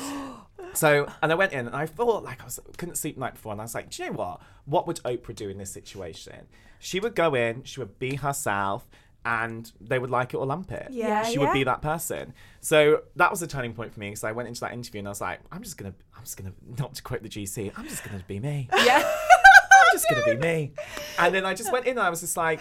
So, 0.73 1.07
and 1.23 1.31
I 1.31 1.35
went 1.35 1.53
in 1.53 1.67
and 1.67 1.77
I 1.77 1.87
thought 1.87 2.25
like 2.25 2.41
I 2.41 2.45
was 2.45 2.59
couldn't 2.77 2.97
sleep 2.97 3.15
the 3.17 3.21
night 3.21 3.35
before, 3.35 3.53
and 3.53 3.61
I 3.61 3.65
was 3.65 3.75
like, 3.75 3.91
do 3.91 4.03
you 4.03 4.11
know 4.11 4.17
what? 4.17 4.41
What 4.65 4.87
would 4.87 4.97
Oprah 5.05 5.35
do 5.35 5.49
in 5.49 5.59
this 5.59 5.71
situation? 5.71 6.47
She 6.79 6.99
would 7.01 7.15
go 7.15 7.35
in, 7.35 7.63
she 7.65 7.81
would 7.81 7.99
be 7.99 8.17
herself. 8.17 8.87
And 9.27 9.73
they 9.81 9.99
would 9.99 10.11
like 10.11 10.35
it 10.35 10.37
or 10.37 10.45
lump 10.45 10.71
it. 10.71 10.89
Yeah, 10.91 11.23
she 11.23 11.39
would 11.39 11.55
be 11.55 11.65
that 11.65 11.81
person. 11.81 12.35
So 12.61 13.05
that 13.17 13.31
was 13.31 13.41
a 13.41 13.47
turning 13.47 13.73
point 13.73 13.95
for 13.95 14.01
me 14.01 14.09
because 14.11 14.23
I 14.23 14.33
went 14.33 14.49
into 14.49 14.61
that 14.61 14.75
interview 14.75 14.99
and 14.99 15.09
I 15.09 15.13
was 15.13 15.23
like, 15.23 15.41
I'm 15.51 15.63
just 15.63 15.79
gonna, 15.79 15.95
I'm 16.15 16.25
just 16.25 16.37
gonna, 16.37 16.53
not 16.79 16.93
to 16.97 17.03
quote 17.03 17.23
the 17.23 17.31
GC, 17.31 17.73
I'm 17.75 17.89
just 17.89 18.05
gonna 18.05 18.23
be 18.29 18.39
me. 18.39 18.69
yeah. 18.85 18.99
I'm 19.03 19.87
just 19.95 20.05
gonna 20.11 20.27
be 20.27 20.37
me. 20.37 20.73
And 21.19 21.35
then 21.35 21.47
I 21.47 21.55
just 21.55 21.73
went 21.73 21.87
in 21.87 21.93
and 21.93 22.01
I 22.01 22.11
was 22.11 22.21
just 22.21 22.37
like, 22.37 22.61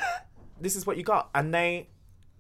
this 0.64 0.76
is 0.76 0.86
what 0.88 0.98
you 0.98 1.04
got. 1.04 1.30
And 1.36 1.54
they, 1.54 1.90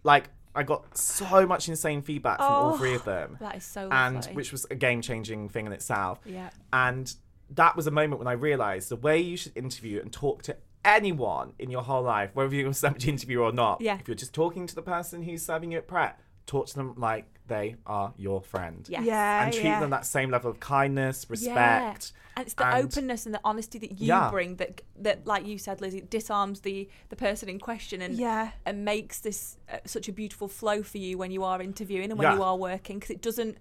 like, 0.03 0.29
I 0.55 0.63
got 0.63 0.97
so 0.97 1.45
much 1.45 1.67
insane 1.67 2.01
feedback 2.01 2.37
from 2.37 2.47
all 2.47 2.73
Oh. 2.73 2.77
three 2.77 2.95
of 2.95 3.01
oh, 3.07 3.11
them. 3.11 3.37
That 3.39 3.55
is 3.57 3.63
so 3.65 3.89
And 3.91 4.15
lovely. 4.17 4.33
which 4.33 4.51
was 4.51 4.65
a 4.71 4.75
game 4.75 5.01
changing 5.01 5.49
thing 5.49 5.65
in 5.65 5.73
itself. 5.73 6.19
Yeah. 6.25 6.49
And 6.71 7.13
that 7.49 7.75
was 7.75 7.87
a 7.87 7.91
moment 7.91 8.19
when 8.19 8.27
I 8.27 8.33
realized 8.33 8.89
the 8.89 8.95
way 8.95 9.19
you 9.19 9.35
should 9.37 9.55
interview 9.57 9.99
and 10.01 10.11
talk 10.11 10.43
to 10.43 10.57
anyone 10.85 11.53
in 11.59 11.69
your 11.71 11.81
whole 11.81 12.03
life, 12.03 12.31
whether 12.33 12.53
you're 12.55 12.69
a 12.69 12.73
celebrity 12.73 13.09
interviewer 13.09 13.45
or 13.45 13.51
not, 13.51 13.81
Yeah. 13.81 13.97
if 13.99 14.07
you're 14.07 14.15
just 14.15 14.33
talking 14.33 14.67
to 14.67 14.75
the 14.75 14.81
person 14.81 15.23
who's 15.23 15.43
serving 15.45 15.71
you 15.71 15.77
at 15.79 15.87
Pret, 15.87 16.19
talk 16.45 16.67
to 16.67 16.75
them 16.75 16.93
like 16.97 17.32
they 17.47 17.75
are 17.85 18.13
your 18.17 18.41
friend. 18.41 18.85
Yes. 18.89 19.03
Yeah. 19.05 19.43
And 19.43 19.53
treat 19.53 19.65
yeah. 19.65 19.79
them 19.79 19.89
that 19.89 20.05
same 20.05 20.29
level 20.31 20.49
of 20.49 20.59
kindness, 20.59 21.25
Yeah. 21.29 21.31
respect. 21.31 22.13
And 22.35 22.45
it's 22.45 22.53
the 22.55 22.65
and- 22.65 22.85
openness 22.85 23.25
and 23.25 23.35
the 23.35 23.41
honesty 23.43 23.77
that 23.79 23.99
you 23.99 24.07
Yeah. 24.07 24.29
bring 24.31 24.55
that 24.55 24.81
that 24.95 25.27
like 25.27 25.45
you 25.45 25.57
said 25.57 25.81
Lizzie 25.81 26.01
disarms 26.01 26.61
the 26.61 26.89
the 27.09 27.15
person 27.15 27.49
in 27.49 27.59
question 27.59 28.01
and 28.01 28.15
Yeah. 28.15 28.51
and 28.65 28.85
makes 28.85 29.19
this 29.19 29.57
uh, 29.71 29.77
such 29.85 30.07
a 30.07 30.11
beautiful 30.13 30.47
flow 30.47 30.83
for 30.83 30.97
you 30.97 31.17
when 31.17 31.31
you 31.31 31.43
are 31.43 31.61
interviewing 31.61 32.09
and 32.11 32.17
when 32.17 32.29
Yeah. 32.29 32.35
you 32.35 32.43
are 32.43 32.55
working 32.57 32.97
because 32.99 33.11
it 33.11 33.21
doesn't 33.21 33.57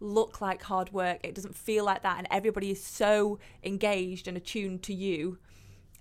look 0.00 0.40
like 0.40 0.62
hard 0.62 0.92
work 0.92 1.20
it 1.24 1.34
doesn't 1.34 1.56
feel 1.56 1.84
like 1.84 2.02
that 2.02 2.18
and 2.18 2.26
everybody 2.30 2.70
is 2.70 2.82
so 2.84 3.38
engaged 3.62 4.28
and 4.28 4.36
attuned 4.36 4.82
to 4.82 4.92
you 4.92 5.38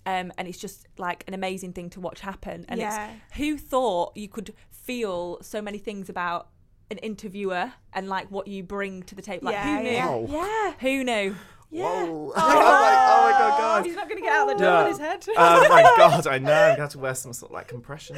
um, 0.06 0.32
and 0.38 0.48
it's 0.48 0.58
just 0.58 0.88
like 0.98 1.24
an 1.28 1.34
amazing 1.34 1.74
thing 1.74 1.90
to 1.90 2.00
watch 2.00 2.20
happen 2.22 2.66
and 2.68 2.80
Yeah. 2.80 3.12
it's 3.12 3.38
who 3.38 3.58
thought 3.58 4.16
you 4.18 4.28
could 4.28 4.54
feel 4.70 5.42
so 5.42 5.62
many 5.62 5.78
things 5.78 6.10
about 6.10 6.50
an 6.92 6.98
interviewer 7.00 7.72
and 7.94 8.08
like 8.08 8.30
what 8.30 8.48
you 8.48 8.64
bring 8.64 9.04
to 9.04 9.16
the 9.16 9.22
table 9.22 9.46
like 9.46 9.54
yeah, 9.56 9.78
who 9.78 9.84
knew 9.84 9.90
yeah. 9.92 10.08
Whoa. 10.08 10.28
Yeah. 10.46 10.74
who 10.80 11.04
knew 11.04 11.36
Yeah. 11.72 11.84
Whoa. 12.06 12.34
I'm 12.36 12.56
like, 12.56 12.98
oh 12.98 13.22
my 13.24 13.32
god, 13.32 13.58
guys. 13.60 13.86
He's 13.86 13.96
not 13.96 14.08
going 14.08 14.22
to 14.22 14.24
get 14.24 14.34
out 14.36 14.50
of 14.52 14.58
the 14.58 14.64
door 14.64 14.74
Yeah. 14.74 14.84
with 14.84 14.92
his 14.92 15.00
head. 15.00 15.26
oh 15.36 15.68
my 15.70 15.82
god, 15.98 16.28
I 16.28 16.38
know. 16.38 16.52
I'm 16.54 16.70
gonna 16.72 16.82
have 16.82 16.90
to 16.92 17.00
wear 17.00 17.16
some 17.16 17.34
sort 17.34 17.52
of 17.52 17.56
like 17.56 17.68
compression. 17.68 18.18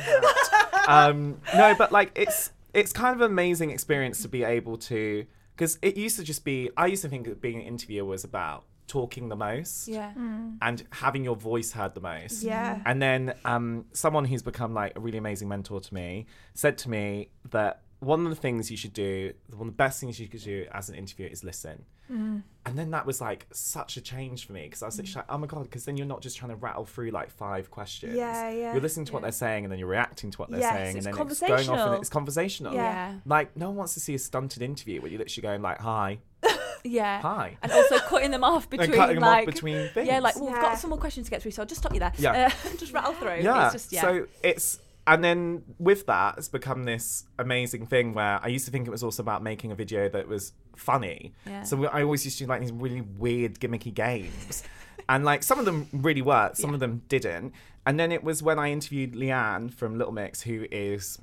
um, 0.87 1.39
no, 1.55 1.73
but 1.75 1.91
like 1.91 2.11
it's 2.15 2.51
it's 2.73 2.91
kind 2.93 3.15
of 3.15 3.21
an 3.21 3.31
amazing 3.31 3.71
experience 3.71 4.21
to 4.21 4.27
be 4.27 4.43
able 4.43 4.77
to 4.77 5.25
because 5.55 5.79
it 5.81 5.97
used 5.97 6.17
to 6.17 6.23
just 6.23 6.43
be. 6.43 6.69
I 6.77 6.87
used 6.87 7.01
to 7.03 7.09
think 7.09 7.25
that 7.27 7.41
being 7.41 7.57
an 7.57 7.63
interviewer 7.63 8.05
was 8.05 8.23
about 8.23 8.65
talking 8.87 9.27
the 9.27 9.35
most 9.35 9.87
yeah. 9.89 10.13
and 10.61 10.83
having 10.91 11.23
your 11.23 11.35
voice 11.35 11.73
heard 11.73 11.93
the 11.93 11.99
most. 11.99 12.41
Yeah. 12.41 12.81
And 12.85 13.01
then 13.01 13.33
um, 13.43 13.85
someone 13.91 14.23
who's 14.23 14.41
become 14.41 14.73
like 14.73 14.95
a 14.95 14.99
really 15.01 15.17
amazing 15.17 15.49
mentor 15.49 15.81
to 15.81 15.93
me 15.93 16.25
said 16.53 16.77
to 16.79 16.89
me 16.89 17.29
that 17.49 17.81
one 17.99 18.23
of 18.25 18.29
the 18.29 18.35
things 18.35 18.69
you 18.69 18.77
should 18.77 18.93
do, 18.93 19.33
one 19.51 19.61
of 19.69 19.73
the 19.73 19.77
best 19.77 19.99
things 19.99 20.19
you 20.19 20.27
could 20.27 20.43
do 20.43 20.67
as 20.71 20.89
an 20.89 20.95
interviewer 20.95 21.29
is 21.29 21.43
listen. 21.43 21.83
Mm. 22.11 22.43
And 22.65 22.77
then 22.77 22.91
that 22.91 23.05
was 23.05 23.19
like 23.19 23.47
such 23.51 23.97
a 23.97 24.01
change 24.01 24.45
for 24.45 24.53
me 24.53 24.63
because 24.63 24.81
I 24.83 24.85
was 24.85 24.97
literally 24.97 25.15
like, 25.15 25.25
oh 25.29 25.37
my 25.39 25.47
god, 25.47 25.63
because 25.63 25.85
then 25.85 25.97
you're 25.97 26.05
not 26.05 26.21
just 26.21 26.37
trying 26.37 26.51
to 26.51 26.55
rattle 26.55 26.85
through 26.85 27.09
like 27.11 27.29
five 27.31 27.69
questions. 27.71 28.15
Yeah, 28.15 28.49
yeah. 28.49 28.71
You're 28.73 28.81
listening 28.81 29.05
to 29.07 29.13
what 29.13 29.23
they're 29.23 29.31
saying 29.31 29.65
and 29.65 29.71
then 29.71 29.79
you're 29.79 29.89
reacting 29.89 30.31
to 30.31 30.37
what 30.37 30.49
they're 30.49 30.59
Yes, 30.59 30.73
saying, 30.73 30.97
it's 30.97 31.05
and 31.05 31.15
then 31.17 31.27
it's 31.27 31.39
going 31.39 31.51
off 31.51 31.59
and 31.59 31.67
conversational. 31.67 31.99
it's 32.01 32.09
conversational. 32.09 32.73
Yeah. 32.75 32.81
Yeah. 32.83 33.13
Like 33.25 33.57
no 33.57 33.67
one 33.69 33.77
wants 33.77 33.93
to 33.95 33.99
see 33.99 34.13
a 34.15 34.19
stunted 34.19 34.61
interview 34.61 35.01
where 35.01 35.09
you're 35.11 35.19
literally 35.19 35.41
going 35.41 35.61
like, 35.61 35.79
hi, 35.79 36.19
Yeah. 36.83 37.19
hi, 37.21 37.57
And 37.63 37.71
also 37.71 37.97
cutting 37.99 38.31
them 38.31 38.43
off 38.43 38.69
between 38.69 38.85
and 38.91 38.95
cutting 38.95 39.15
them 39.15 39.23
like 39.23 39.47
off 39.47 39.53
between 39.53 39.89
things. 39.89 40.07
yeah, 40.07 40.19
like 40.19 40.35
well, 40.35 40.45
we've 40.45 40.55
got 40.61 40.77
some 40.77 40.91
more 40.91 40.99
questions 40.99 41.25
to 41.27 41.31
get 41.31 41.41
through, 41.41 41.51
so 41.51 41.63
I'll 41.63 41.67
just 41.67 41.81
stop 41.81 41.93
you 41.93 41.99
there. 41.99 42.13
Yeah. 42.17 42.51
Uh, 42.65 42.69
just 42.77 42.93
rattle 42.93 43.13
through. 43.13 43.39
Yeah. 43.41 43.65
It's 43.65 43.73
just 43.73 43.91
yeah. 43.91 44.01
So 44.01 44.27
it's 44.43 44.79
and 45.07 45.23
then 45.23 45.63
with 45.79 46.05
that, 46.07 46.37
it's 46.37 46.49
become 46.49 46.83
this 46.83 47.23
amazing 47.39 47.87
thing 47.87 48.13
where 48.13 48.39
I 48.43 48.47
used 48.47 48.65
to 48.65 48.71
think 48.71 48.87
it 48.87 48.91
was 48.91 49.03
also 49.03 49.23
about 49.23 49.41
making 49.41 49.71
a 49.71 49.75
video 49.75 50.09
that 50.09 50.27
was 50.27 50.53
funny. 50.75 51.33
Yeah. 51.45 51.63
So 51.63 51.77
we- 51.77 51.87
I 51.87 52.03
always 52.03 52.25
used 52.25 52.37
to 52.39 52.43
do 52.43 52.49
like 52.49 52.61
these 52.61 52.71
really 52.73 53.01
weird 53.01 53.59
gimmicky 53.59 53.93
games, 53.93 54.63
and 55.09 55.23
like 55.25 55.41
some 55.43 55.57
of 55.59 55.65
them 55.65 55.87
really 55.93 56.21
worked, 56.21 56.57
some 56.57 56.71
Yeah. 56.71 56.75
of 56.75 56.79
them 56.81 57.01
didn't. 57.07 57.53
And 57.85 57.97
then 57.99 58.11
it 58.11 58.23
was 58.23 58.43
when 58.43 58.59
I 58.59 58.71
interviewed 58.71 59.15
Leigh-Anne 59.15 59.69
from 59.69 59.97
Little 59.97 60.13
Mix, 60.13 60.41
who 60.41 60.65
is 60.71 61.19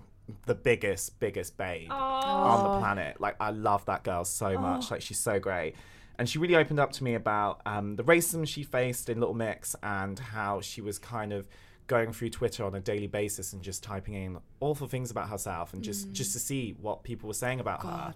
the 0.46 0.54
biggest, 0.54 1.20
biggest 1.20 1.58
babe 1.58 1.90
on 1.90 2.64
the 2.64 2.78
planet. 2.80 3.20
Like 3.20 3.36
I 3.38 3.50
love 3.50 3.84
that 3.84 4.02
girl 4.04 4.24
so 4.24 4.58
much. 4.58 4.90
Like 4.90 5.02
she's 5.02 5.18
so 5.20 5.38
great. 5.38 5.74
And 6.18 6.26
she 6.28 6.38
really 6.38 6.56
opened 6.56 6.80
up 6.80 6.92
to 6.92 7.04
me 7.04 7.14
about 7.14 7.60
um, 7.66 7.96
the 7.96 8.04
racism 8.04 8.46
she 8.48 8.62
faced 8.62 9.10
in 9.10 9.18
Little 9.20 9.34
Mix 9.34 9.76
and 9.82 10.18
how 10.18 10.60
she 10.62 10.80
was 10.80 10.98
kind 10.98 11.32
of 11.32 11.46
going 11.86 12.12
through 12.12 12.30
Twitter 12.30 12.64
on 12.64 12.74
a 12.74 12.80
daily 12.80 13.06
basis 13.06 13.52
and 13.52 13.62
just 13.62 13.82
typing 13.82 14.14
in 14.14 14.38
awful 14.60 14.86
things 14.86 15.10
about 15.10 15.28
herself 15.28 15.74
and 15.74 15.82
just 15.82 16.12
just 16.12 16.32
to 16.32 16.38
mm. 16.38 16.42
see 16.42 16.74
what 16.80 17.02
people 17.02 17.26
were 17.26 17.34
saying 17.34 17.60
about 17.60 17.82
her. 17.82 18.14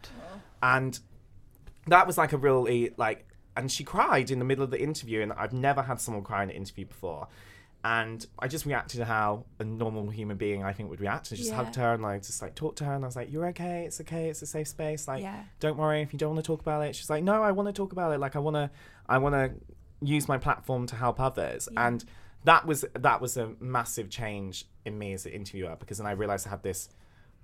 And 0.63 0.99
that 1.87 2.07
was 2.07 2.19
like 2.19 2.33
a 2.33 2.39
really 2.39 2.95
like 2.97 3.27
and 3.57 3.71
she 3.71 3.85
cried 3.85 4.31
in 4.31 4.39
the 4.39 4.45
middle 4.45 4.65
of 4.65 4.71
the 4.71 4.81
interview 4.81 5.21
and 5.21 5.33
I've 5.33 5.53
never 5.53 5.83
had 5.83 6.01
someone 6.01 6.23
cry 6.23 6.43
in 6.45 6.51
an 6.51 6.57
interview 6.57 6.87
before. 6.87 7.29
And 7.85 8.25
I 8.39 8.49
just 8.49 8.67
reacted 8.67 8.99
to 8.99 9.05
how 9.05 9.45
a 9.59 9.65
normal 9.65 10.11
human 10.11 10.37
being 10.37 10.65
I 10.65 10.73
think 10.73 10.91
would 10.91 11.01
react. 11.01 11.33
I 11.33 11.37
just 11.37 11.51
Yeah. 11.51 11.57
hugged 11.57 11.77
her 11.77 11.95
and 11.95 12.03
like 12.03 12.23
just 12.23 12.43
like 12.43 12.55
talked 12.55 12.79
to 12.79 12.85
her 12.85 12.95
and 12.95 13.05
I 13.05 13.09
was 13.09 13.17
like, 13.17 13.31
You're 13.31 13.47
okay, 13.49 13.85
it's 13.85 14.01
okay, 14.01 14.29
it's 14.31 14.43
a 14.43 14.47
safe 14.47 14.69
space. 14.69 15.07
Like 15.07 15.23
Yeah. 15.23 15.43
don't 15.61 15.77
worry 15.77 16.03
if 16.03 16.13
you 16.13 16.19
don't 16.19 16.35
want 16.35 16.45
to 16.45 16.47
talk 16.47 16.61
about 16.61 16.83
it. 16.87 16.97
She's 16.97 17.11
like, 17.11 17.23
No, 17.23 17.43
I 17.43 17.53
want 17.53 17.69
to 17.69 17.73
talk 17.73 17.93
about 17.93 18.13
it. 18.13 18.19
Like 18.19 18.35
I 18.35 18.39
wanna 18.39 18.71
I 19.09 19.19
wanna 19.19 19.51
use 20.01 20.27
my 20.29 20.39
platform 20.39 20.87
to 20.87 20.97
help 20.97 21.21
others. 21.21 21.69
Yeah. 21.73 21.87
And 21.87 22.05
that 22.45 22.67
was 22.67 22.85
that 22.95 23.21
was 23.21 23.37
a 23.37 23.53
massive 23.61 24.09
change 24.11 24.65
in 24.85 24.99
me 24.99 25.13
as 25.13 25.27
an 25.27 25.33
interviewer 25.33 25.77
because 25.79 25.99
then 25.99 26.07
I 26.07 26.13
realized 26.13 26.47
I 26.47 26.51
had 26.51 26.63
this 26.63 26.89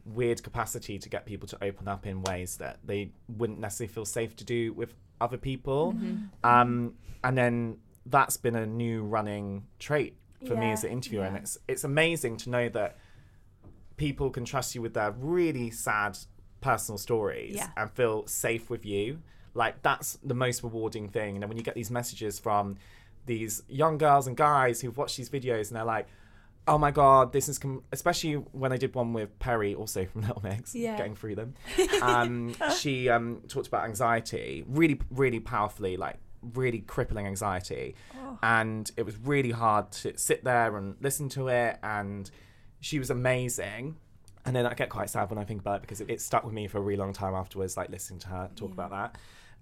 weird 0.07 0.43
capacity 0.43 0.99
to 0.99 1.09
get 1.09 1.25
people 1.27 1.49
to 1.49 1.65
open 1.65 1.89
up 1.89 2.07
in 2.07 2.23
ways 2.23 2.59
that 2.59 2.79
they 2.85 3.11
wouldn't 3.29 3.59
necessarily 3.59 3.93
feel 3.93 4.05
safe 4.05 4.37
to 4.37 4.45
do 4.45 4.73
with 4.75 4.95
other 5.21 5.39
people. 5.39 5.97
Um, 6.43 6.95
and 7.23 7.37
then 7.39 7.79
that's 8.07 8.37
been 8.37 8.55
a 8.55 8.67
new 8.67 9.03
running 9.03 9.65
trait 9.79 10.17
for 10.47 10.55
me 10.57 10.73
as 10.73 10.85
an 10.85 10.91
interviewer, 10.91 11.25
and 11.25 11.37
it's 11.39 11.57
it's 11.67 11.85
amazing 11.85 12.37
to 12.39 12.51
know 12.51 12.69
that 12.69 12.99
people 13.97 14.31
can 14.31 14.45
trust 14.45 14.75
you 14.75 14.83
with 14.83 14.95
their 14.95 15.11
really 15.13 15.71
sad 15.71 16.19
personal 16.61 16.99
stories 16.99 17.55
Yeah. 17.57 17.69
and 17.77 17.91
feel 17.91 18.27
safe 18.27 18.69
with 18.71 18.85
you. 18.85 19.23
Like 19.55 19.83
that's 19.83 20.19
the 20.23 20.35
most 20.35 20.63
rewarding 20.63 21.09
thing. 21.09 21.37
And 21.37 21.43
then 21.43 21.49
when 21.49 21.57
you 21.57 21.63
get 21.63 21.75
these 21.75 21.91
messages 21.91 22.39
from 22.39 22.77
these 23.27 23.63
young 23.69 23.99
girls 23.99 24.27
and 24.27 24.37
guys 24.37 24.81
who've 24.81 24.97
watched 24.97 25.17
these 25.17 25.31
videos 25.31 25.69
and 25.69 25.77
they're 25.77 25.85
like, 25.85 26.07
"Oh 26.67 26.79
my 26.79 26.91
god, 26.91 27.33
this 27.33 27.49
is," 27.49 27.59
com-, 27.59 27.83
especially 27.93 28.35
when 28.35 28.73
I 28.73 28.77
did 28.77 28.95
one 28.95 29.13
with 29.13 29.39
Perrie, 29.39 29.75
also 29.77 30.05
from 30.07 30.21
Little 30.27 30.43
Mix, 30.43 30.75
Yeah. 30.75 30.97
getting 30.97 31.15
through 31.15 31.35
them. 31.37 31.55
Um, 32.03 32.55
she 32.79 33.09
um, 33.09 33.41
talked 33.49 33.67
about 33.67 33.85
anxiety 33.85 34.65
really, 34.69 35.01
really 35.11 35.41
powerfully, 35.41 35.97
like 35.97 36.19
really 36.55 36.81
crippling 36.81 37.27
anxiety, 37.27 37.95
Oh. 38.17 38.39
and 38.43 38.91
it 38.97 39.05
was 39.07 39.17
really 39.19 39.51
hard 39.53 39.91
to 39.93 40.17
sit 40.19 40.45
there 40.45 40.77
and 40.77 40.97
listen 41.01 41.29
to 41.31 41.49
it. 41.49 41.79
And 41.83 42.31
she 42.81 42.99
was 42.99 43.09
amazing. 43.11 43.97
And 44.47 44.55
then 44.55 44.67
I 44.67 44.75
get 44.75 44.91
quite 44.91 45.09
sad 45.09 45.31
when 45.31 45.39
I 45.39 45.45
think 45.45 45.63
about 45.63 45.77
it 45.77 45.81
because 45.81 46.03
it, 46.03 46.11
it 46.11 46.21
stuck 46.21 46.45
with 46.45 46.53
me 46.53 46.69
for 46.69 46.77
a 46.77 46.83
really 46.83 46.99
long 46.99 47.15
time 47.15 47.35
afterwards, 47.35 47.79
like 47.79 47.89
listening 47.89 48.19
to 48.21 48.29
her 48.29 48.51
talk 48.55 48.73
about 48.73 48.91
that. 48.91 49.17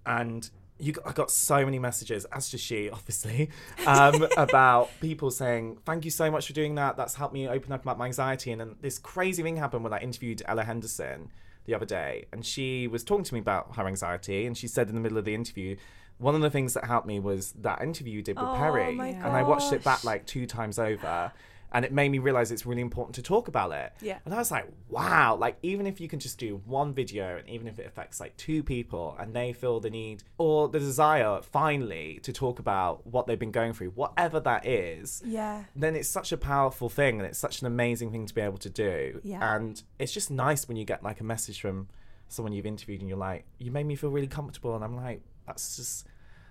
And 0.05 0.49
you, 0.83 0.93
I 1.05 1.13
got 1.13 1.31
so 1.31 1.63
many 1.63 1.79
messages, 1.79 2.25
as 2.25 2.51
does 2.51 2.59
she, 2.59 2.89
obviously, 2.89 3.49
um, 3.87 4.27
about 4.37 4.89
people 4.99 5.31
saying, 5.31 5.77
"Thank 5.85 6.03
you 6.03 6.11
so 6.11 6.29
much 6.29 6.47
for 6.47 6.53
doing 6.53 6.75
that. 6.75 6.97
That's 6.97 7.15
helped 7.15 7.33
me 7.33 7.47
open 7.47 7.71
up 7.71 7.83
about 7.83 7.97
my 7.97 8.05
anxiety." 8.05 8.51
And 8.51 8.59
then 8.59 8.75
this 8.81 8.99
crazy 8.99 9.41
thing 9.41 9.55
happened 9.55 9.83
when 9.83 9.93
I 9.93 9.99
interviewed 9.99 10.43
Ella 10.45 10.63
Henderson 10.63 11.29
the 11.65 11.73
other 11.73 11.85
day, 11.85 12.25
and 12.33 12.45
she 12.45 12.87
was 12.87 13.03
talking 13.03 13.23
to 13.23 13.33
me 13.33 13.39
about 13.39 13.77
her 13.77 13.87
anxiety, 13.87 14.45
and 14.45 14.57
she 14.57 14.67
said 14.67 14.89
in 14.89 14.95
the 14.95 15.01
middle 15.01 15.17
of 15.17 15.25
the 15.25 15.33
interview. 15.33 15.77
One 16.19 16.35
of 16.35 16.41
the 16.41 16.51
things 16.51 16.75
that 16.75 16.85
helped 16.85 17.07
me 17.07 17.19
was 17.19 17.53
that 17.53 17.81
interview 17.81 18.13
you 18.13 18.21
did 18.21 18.37
with 18.37 18.45
Oh 18.45 18.53
Perrie, 18.53 18.97
and 19.15 19.35
I 19.35 19.41
watched 19.41 19.73
it 19.73 19.83
back 19.83 20.03
like 20.03 20.25
two 20.25 20.45
times 20.45 20.77
over, 20.77 21.31
and 21.73 21.83
it 21.83 21.91
made 21.91 22.09
me 22.09 22.19
realize 22.19 22.51
it's 22.51 22.65
really 22.65 22.81
important 22.81 23.15
to 23.15 23.21
talk 23.23 23.47
about 23.47 23.71
it. 23.71 23.91
Yeah. 24.01 24.19
And 24.25 24.33
I 24.33 24.37
was 24.37 24.51
like, 24.51 24.67
wow, 24.89 25.35
like 25.35 25.57
even 25.63 25.87
if 25.87 25.99
you 25.99 26.07
can 26.07 26.19
just 26.19 26.37
do 26.37 26.61
one 26.65 26.93
video 26.93 27.37
and 27.37 27.49
even 27.49 27.67
if 27.67 27.79
it 27.79 27.87
affects 27.87 28.19
like 28.19 28.37
two 28.37 28.61
people 28.63 29.15
and 29.19 29.33
they 29.35 29.53
feel 29.53 29.79
the 29.79 29.89
need 29.89 30.23
or 30.37 30.67
the 30.69 30.79
desire 30.79 31.41
finally 31.41 32.19
to 32.23 32.31
talk 32.31 32.59
about 32.59 33.05
what 33.07 33.25
they've 33.25 33.39
been 33.39 33.51
going 33.51 33.73
through, 33.73 33.89
whatever 33.89 34.39
that 34.41 34.65
is, 34.67 35.23
Yeah. 35.25 35.63
then 35.75 35.95
it's 35.95 36.07
such 36.09 36.31
a 36.31 36.37
powerful 36.37 36.89
thing 36.89 37.17
and 37.19 37.25
it's 37.27 37.39
such 37.39 37.61
an 37.61 37.67
amazing 37.67 38.11
thing 38.11 38.27
to 38.27 38.33
be 38.35 38.41
able 38.41 38.59
to 38.59 38.69
do. 38.69 39.19
Yeah. 39.23 39.55
And 39.55 39.81
it's 39.97 40.11
just 40.13 40.29
nice 40.29 40.67
when 40.67 40.77
you 40.77 40.85
get 40.85 41.01
like 41.03 41.21
a 41.21 41.23
message 41.23 41.59
from 41.59 41.87
someone 42.27 42.53
you've 42.53 42.65
interviewed 42.67 42.99
and 42.99 43.09
you're 43.09 43.17
like, 43.17 43.45
you 43.57 43.71
made 43.71 43.85
me 43.87 43.95
feel 43.95 44.11
really 44.11 44.27
comfortable. 44.27 44.75
And 44.75 44.83
I'm 44.83 44.95
like, 44.95 45.21
that's 45.47 45.75
just 45.77 46.05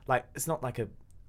like, 0.08 0.24
it's 0.34 0.48
not 0.48 0.62
like 0.64 0.80
a, 0.80 0.88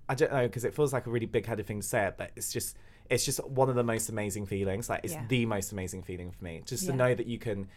I 0.10 0.16
don't 0.16 0.32
know, 0.34 0.48
because 0.48 0.66
it 0.66 0.74
feels 0.74 0.94
like 0.94 1.06
a 1.06 1.12
really 1.12 1.26
big 1.28 1.46
headed 1.46 1.68
thing 1.68 1.80
to 1.82 1.88
say 1.88 2.08
it, 2.08 2.16
but 2.18 2.32
it's 2.36 2.52
just, 2.52 2.76
it's 3.10 3.26
just 3.26 3.44
one 3.48 3.70
of 3.70 3.76
the 3.76 3.84
most 3.84 4.10
amazing 4.10 4.46
feelings. 4.46 4.90
Like, 4.90 5.02
it's 5.04 5.14
Yeah. 5.14 5.26
the 5.28 5.46
most 5.46 5.72
amazing 5.72 6.04
feeling 6.04 6.32
for 6.32 6.44
me. 6.44 6.62
Just 6.66 6.86
to 6.88 6.94
know 6.94 7.14
that 7.14 7.28
you 7.28 7.38
can 7.38 7.68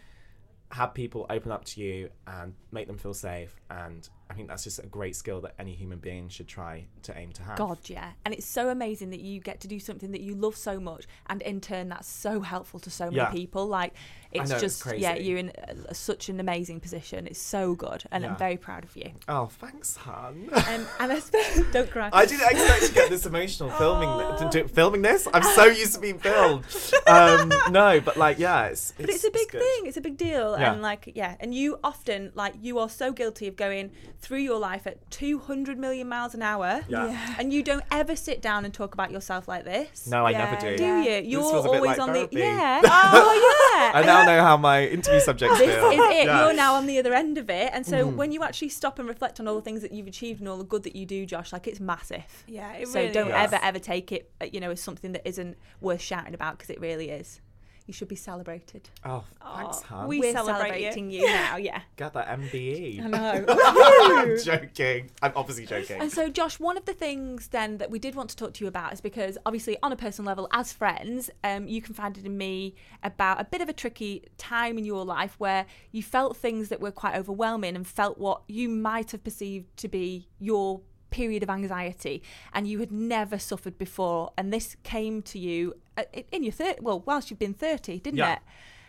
have 0.71 0.93
people 0.93 1.25
open 1.29 1.51
up 1.51 1.63
to 1.65 1.81
you 1.81 2.09
and 2.25 2.53
make 2.71 2.87
them 2.87 2.97
feel 2.97 3.13
safe. 3.13 3.55
And 3.69 4.07
I 4.29 4.33
think 4.33 4.47
that's 4.49 4.63
just 4.63 4.79
a 4.79 4.85
great 4.87 5.15
skill 5.15 5.39
that 5.41 5.53
any 5.57 5.73
human 5.73 5.99
being 5.99 6.27
should 6.29 6.47
try 6.47 6.85
to 7.03 7.17
aim 7.17 7.31
to 7.33 7.43
have. 7.43 7.57
God, 7.57 7.77
yeah. 7.85 8.11
And 8.25 8.33
it's 8.33 8.45
so 8.45 8.69
amazing 8.69 9.09
that 9.11 9.21
you 9.21 9.39
get 9.39 9.61
to 9.61 9.67
do 9.67 9.79
something 9.79 10.11
that 10.11 10.21
you 10.21 10.35
love 10.35 10.55
so 10.55 10.79
much, 10.79 11.05
and 11.27 11.41
in 11.41 11.61
turn, 11.61 11.89
that's 11.89 12.09
so 12.09 12.41
helpful 12.41 12.79
to 12.81 12.89
so 12.89 13.05
many 13.05 13.17
Yeah. 13.17 13.31
people. 13.31 13.65
Like, 13.67 13.93
it's 14.33 14.49
know, 14.49 14.57
it's 14.57 14.61
just, 14.81 14.97
yeah, 14.97 15.15
you're 15.15 15.37
in 15.37 15.51
uh, 15.51 15.93
such 15.93 16.27
an 16.27 16.41
amazing 16.41 16.81
position. 16.81 17.25
It's 17.27 17.39
so 17.39 17.73
good, 17.75 18.03
and 18.11 18.23
Yeah. 18.23 18.31
I'm 18.31 18.35
very 18.37 18.57
proud 18.57 18.83
of 18.83 18.95
you. 18.97 19.11
Oh, 19.29 19.45
thanks, 19.45 19.95
hun. 19.95 20.49
Um, 20.51 20.85
and 20.99 21.11
I 21.13 21.19
suppose, 21.19 21.65
don't 21.71 21.89
cry. 21.89 22.09
I 22.11 22.25
didn't 22.25 22.51
expect 22.51 22.85
to 22.87 22.93
get 22.93 23.09
this 23.09 23.25
emotional 23.25 23.69
filming 23.79 24.49
th- 24.51 24.67
filming 24.67 25.01
this. 25.03 25.27
I'm 25.33 25.43
so 25.43 25.65
used 25.65 25.93
to 25.95 25.99
being 26.01 26.19
filmed. 26.19 26.65
Um, 27.07 27.53
no, 27.71 28.01
but 28.01 28.17
like, 28.17 28.39
yeah, 28.39 28.65
it's, 28.65 28.91
but 28.97 29.09
it's 29.09 29.23
a 29.23 29.31
big 29.31 29.47
good. 29.49 29.61
thing. 29.61 29.85
It's 29.85 29.97
a 29.97 30.01
big 30.01 30.17
deal, 30.17 30.57
Yeah. 30.59 30.73
and 30.73 30.81
like, 30.81 31.11
yeah. 31.15 31.35
And 31.39 31.53
you 31.55 31.79
often, 31.83 32.31
like, 32.35 32.55
you 32.61 32.79
are 32.79 32.89
so 32.89 33.13
guilty 33.13 33.47
of 33.47 33.55
going 33.55 33.91
through 34.19 34.39
your 34.39 34.57
life 34.59 34.87
at 34.87 35.09
200 35.11 35.77
million 35.77 36.09
miles 36.09 36.33
an 36.33 36.41
hour, 36.41 36.81
Yeah. 36.87 37.07
Yeah. 37.07 37.35
and 37.39 37.53
you 37.53 37.61
don't 37.63 37.83
ever 37.91 38.15
sit 38.15 38.41
down 38.41 38.65
and 38.65 38.73
talk 38.73 38.93
about 38.93 39.11
yourself 39.11 39.47
like 39.47 39.63
this. 39.63 40.07
No, 40.07 40.25
I 40.25 40.31
Yeah, 40.31 40.37
never 40.45 40.59
do. 40.59 40.75
Do 40.77 40.83
Yeah. 40.83 41.03
you? 41.19 41.29
You're 41.29 41.41
feels 41.51 41.65
a 41.65 41.69
bit 41.69 41.75
always 41.75 41.97
like 41.97 41.99
on 41.99 42.13
therapy. 42.13 42.35
the 42.37 42.41
yeah. 42.41 42.81
Oh 42.83 43.73
yeah. 43.75 43.91
I 43.93 44.01
now 44.03 44.25
know 44.25 44.41
how 44.41 44.57
my 44.57 44.85
interview 44.85 45.19
subjects 45.19 45.59
this 45.59 45.73
feel. 45.75 45.91
is 45.91 45.99
it. 45.99 46.25
Yeah. 46.25 46.45
You're 46.45 46.53
now 46.55 46.73
on 46.75 46.87
the 46.87 46.97
other 46.99 47.13
end 47.13 47.37
of 47.37 47.49
it, 47.49 47.69
and 47.73 47.85
so 47.85 48.07
Mhm. 48.07 48.15
when 48.15 48.31
you 48.31 48.43
actually 48.43 48.69
stop 48.69 48.97
and 48.99 49.07
reflect 49.07 49.39
on 49.39 49.47
all 49.47 49.55
the 49.55 49.61
things 49.61 49.81
that 49.83 49.91
you've 49.91 50.07
achieved 50.07 50.39
and 50.39 50.49
all 50.49 50.57
the 50.57 50.63
good 50.63 50.83
that 50.83 50.95
you 50.95 51.05
do, 51.05 51.25
Josh, 51.25 51.53
like 51.53 51.67
it's 51.67 51.79
massive. 51.79 52.43
Yeah. 52.47 52.73
It 52.73 52.87
so 52.87 52.99
really 52.99 53.11
don't 53.13 53.27
is. 53.29 53.33
ever 53.35 53.59
ever 53.61 53.79
take 53.79 54.11
it, 54.11 54.31
uh, 54.41 54.45
you 54.51 54.59
know, 54.59 54.71
as 54.71 54.81
something 54.81 55.11
that 55.13 55.27
isn't 55.27 55.57
worth 55.79 56.01
shouting 56.01 56.33
about 56.33 56.57
because 56.57 56.69
it 56.71 56.79
really 56.81 57.09
is. 57.11 57.39
You 57.87 57.93
should 57.93 58.09
be 58.09 58.15
celebrated. 58.17 58.89
Oh, 59.05 59.23
thanks, 59.55 59.77
Aw, 59.77 59.85
hun. 59.85 60.07
we- 60.07 60.19
We're 60.19 60.33
celebrate 60.33 60.59
celebrating 60.69 61.09
you 61.09 61.25
now, 61.25 61.55
yeah. 61.69 61.81
Get 61.95 62.13
that 62.13 62.27
MBE. 62.39 63.01
I 63.01 63.07
know. 63.07 63.45
I'm 63.47 64.37
joking. 64.43 65.09
I'm 65.21 65.31
obviously 65.35 65.65
joking. 65.65 66.01
And 66.01 66.11
so, 66.11 66.29
Josh, 66.29 66.59
one 66.59 66.75
of 66.77 66.83
the 66.85 66.93
things 66.93 67.47
then 67.47 67.77
that 67.77 67.89
we 67.89 67.97
did 67.97 68.13
want 68.13 68.29
to 68.31 68.35
talk 68.35 68.53
to 68.55 68.63
you 68.63 68.67
about 68.67 68.91
is 68.91 68.99
because, 68.99 69.37
obviously, 69.45 69.77
on 69.81 69.93
a 69.93 69.95
personal 69.95 70.27
level, 70.27 70.49
as 70.51 70.73
friends, 70.73 71.29
um, 71.45 71.67
you 71.67 71.81
confided 71.81 72.25
in 72.25 72.37
me 72.37 72.75
about 73.03 73.39
a 73.39 73.45
bit 73.45 73.61
of 73.61 73.69
a 73.69 73.73
tricky 73.73 74.23
time 74.37 74.77
in 74.77 74.83
your 74.83 75.05
life 75.05 75.35
where 75.37 75.65
you 75.91 76.03
felt 76.03 76.35
things 76.35 76.67
that 76.69 76.81
were 76.81 76.91
quite 76.91 77.15
overwhelming 77.15 77.75
and 77.77 77.87
felt 77.87 78.17
what 78.17 78.41
you 78.49 78.67
might 78.67 79.11
have 79.11 79.23
perceived 79.23 79.77
to 79.77 79.87
be 79.87 80.27
your 80.39 80.81
period 81.09 81.43
of 81.43 81.49
anxiety 81.49 82.21
and 82.53 82.67
you 82.67 82.79
had 82.79 82.91
never 82.91 83.37
suffered 83.39 83.77
before 83.77 84.31
and 84.37 84.51
this 84.53 84.75
came 84.83 85.21
to 85.21 85.39
you 85.39 85.73
uh, 85.97 86.03
in 86.31 86.43
your 86.43 86.51
third 86.51 86.75
well 86.81 87.01
whilst 87.05 87.29
you've 87.29 87.39
been 87.39 87.53
30 87.53 87.99
didn't 87.99 88.17
Yeah. 88.17 88.33
it 88.33 88.39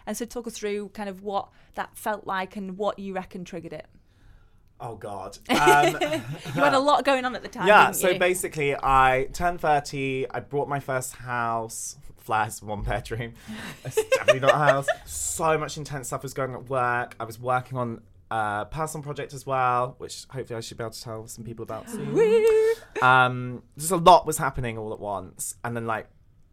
and 0.06 0.16
so 0.16 0.24
talk 0.24 0.46
us 0.46 0.58
through 0.58 0.88
kind 0.90 1.08
of 1.08 1.22
what 1.22 1.48
that 1.74 1.96
felt 1.96 2.26
like 2.26 2.56
and 2.56 2.76
what 2.78 2.98
you 2.98 3.14
reckon 3.14 3.44
triggered 3.44 3.72
it 3.72 3.86
Oh 4.80 4.94
God. 4.94 5.38
Um, 5.50 5.96
you 6.00 6.62
had 6.62 6.72
a 6.72 6.78
lot 6.78 7.04
going 7.04 7.24
on 7.24 7.34
at 7.34 7.42
the 7.42 7.48
time 7.48 7.66
yeah. 7.66 7.90
So 7.90 8.16
basically, 8.16 8.76
I 8.76 9.26
turned 9.32 9.60
thirty. 9.60 10.24
I 10.30 10.38
bought 10.38 10.68
my 10.68 10.78
first 10.78 11.16
house. 11.16 11.96
Flats, 12.18 12.62
one 12.62 12.82
bedroom. 12.82 13.32
It's 13.84 13.96
definitely 13.96 14.38
not 14.38 14.54
a 14.54 14.58
house. 14.58 14.86
So 15.04 15.58
much 15.58 15.78
intense 15.78 16.06
stuff 16.06 16.22
was 16.22 16.32
going 16.32 16.54
at 16.54 16.68
work. 16.70 17.16
I 17.18 17.24
was 17.24 17.40
working 17.40 17.76
on 17.76 18.02
a 18.30 18.66
personal 18.70 19.02
project 19.02 19.32
as 19.32 19.46
well, 19.46 19.94
which 19.98 20.26
hopefully 20.30 20.56
I 20.56 20.60
should 20.60 20.76
be 20.76 20.84
able 20.84 20.92
to 20.92 21.02
tell 21.02 21.26
some 21.26 21.44
people 21.44 21.62
about 21.62 21.88
soon. 21.88 22.16
Um, 23.02 23.62
just 23.76 23.92
a 23.92 23.96
lot 23.96 24.26
was 24.26 24.38
happening 24.38 24.76
all 24.76 24.92
at 24.92 24.98
once, 24.98 25.54
and 25.64 25.76
then 25.76 25.86
like 25.86 26.08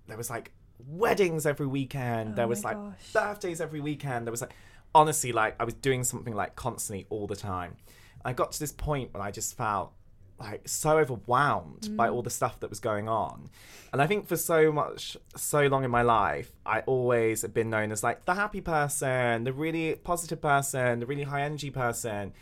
there 0.08 0.18
was 0.18 0.30
like 0.30 0.52
weddings 0.88 1.46
every 1.46 1.68
weekend. 1.68 2.34
Oh 2.34 2.36
there 2.36 2.48
was 2.48 2.64
like 2.64 2.78
gosh. 2.78 3.14
birthdays 3.14 3.62
every 3.62 3.80
weekend. 3.80 4.28
There 4.28 4.32
was 4.32 4.42
like 4.42 4.54
honestly 4.94 5.32
like 5.32 5.56
I 5.60 5.64
was 5.64 5.74
doing 5.74 6.04
something 6.04 6.36
like 6.36 6.56
constantly 6.56 7.08
all 7.10 7.28
the 7.28 7.36
time. 7.36 7.78
I 8.24 8.34
got 8.34 8.52
to 8.54 8.60
this 8.60 8.72
point 8.72 9.14
when 9.14 9.22
I 9.22 9.32
just 9.32 9.56
felt 9.58 9.94
like 10.40 10.68
so 10.68 10.98
overwhelmed 10.98 11.96
by 11.96 12.08
mm. 12.08 12.14
all 12.14 12.22
the 12.22 12.30
stuff 12.30 12.60
that 12.60 12.70
was 12.70 12.80
going 12.80 13.08
on. 13.08 13.50
And 13.94 14.02
I 14.02 14.08
think 14.08 14.28
for 14.28 14.36
so 14.36 14.72
much 14.72 15.16
so 15.38 15.68
long 15.68 15.86
in 15.86 15.92
my 15.92 16.02
life, 16.02 16.52
I 16.66 16.82
always 16.82 17.44
have 17.44 17.54
been 17.54 17.70
known 17.70 17.92
as 17.92 18.04
like 18.04 18.26
the 18.26 18.34
happy 18.34 18.60
person, 18.60 19.46
the 19.46 19.54
really 19.54 19.96
positive 19.96 20.42
person, 20.42 21.00
the 21.00 21.06
really 21.06 21.24
high 21.24 21.44
energy 21.44 21.70
person. 21.70 22.34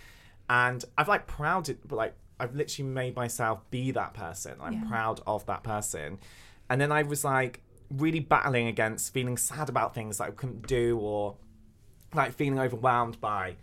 And 0.49 0.83
I've 0.97 1.07
like 1.07 1.27
proud 1.27 1.67
but 1.87 1.95
like 1.95 2.15
I've 2.39 2.55
literally 2.55 2.89
made 2.89 3.15
myself 3.15 3.61
be 3.69 3.91
that 3.91 4.13
person. 4.13 4.55
I'm 4.59 4.73
Yeah. 4.73 4.89
proud 4.89 5.21
of 5.27 5.45
that 5.45 5.63
person. 5.63 6.17
And 6.69 6.81
then 6.81 6.91
I 6.91 7.03
was 7.03 7.23
like 7.23 7.61
really 7.91 8.19
battling 8.19 8.67
against 8.67 9.13
feeling 9.13 9.37
sad 9.37 9.69
about 9.69 9.93
things 9.93 10.17
that 10.17 10.29
I 10.29 10.31
couldn't 10.31 10.65
do 10.65 10.97
or 10.97 11.35
like 12.15 12.33
feeling 12.33 12.59
overwhelmed 12.59 13.21
by 13.21 13.57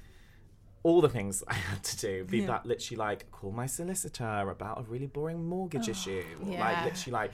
all 0.83 1.01
the 1.01 1.09
things 1.09 1.43
I 1.49 1.55
had 1.55 1.83
to 1.85 1.97
do. 1.99 2.25
Be 2.25 2.39
Yeah. 2.41 2.47
that 2.49 2.67
literally 2.67 2.97
like 2.99 3.31
call 3.31 3.51
my 3.53 3.67
solicitor 3.67 4.49
about 4.51 4.79
a 4.81 4.83
really 4.83 5.07
boring 5.07 5.45
mortgage 5.45 5.89
issue. 5.89 6.23
Or 6.45 6.53
Yeah. 6.53 6.61
like 6.61 6.85
literally 6.85 7.13
like 7.13 7.33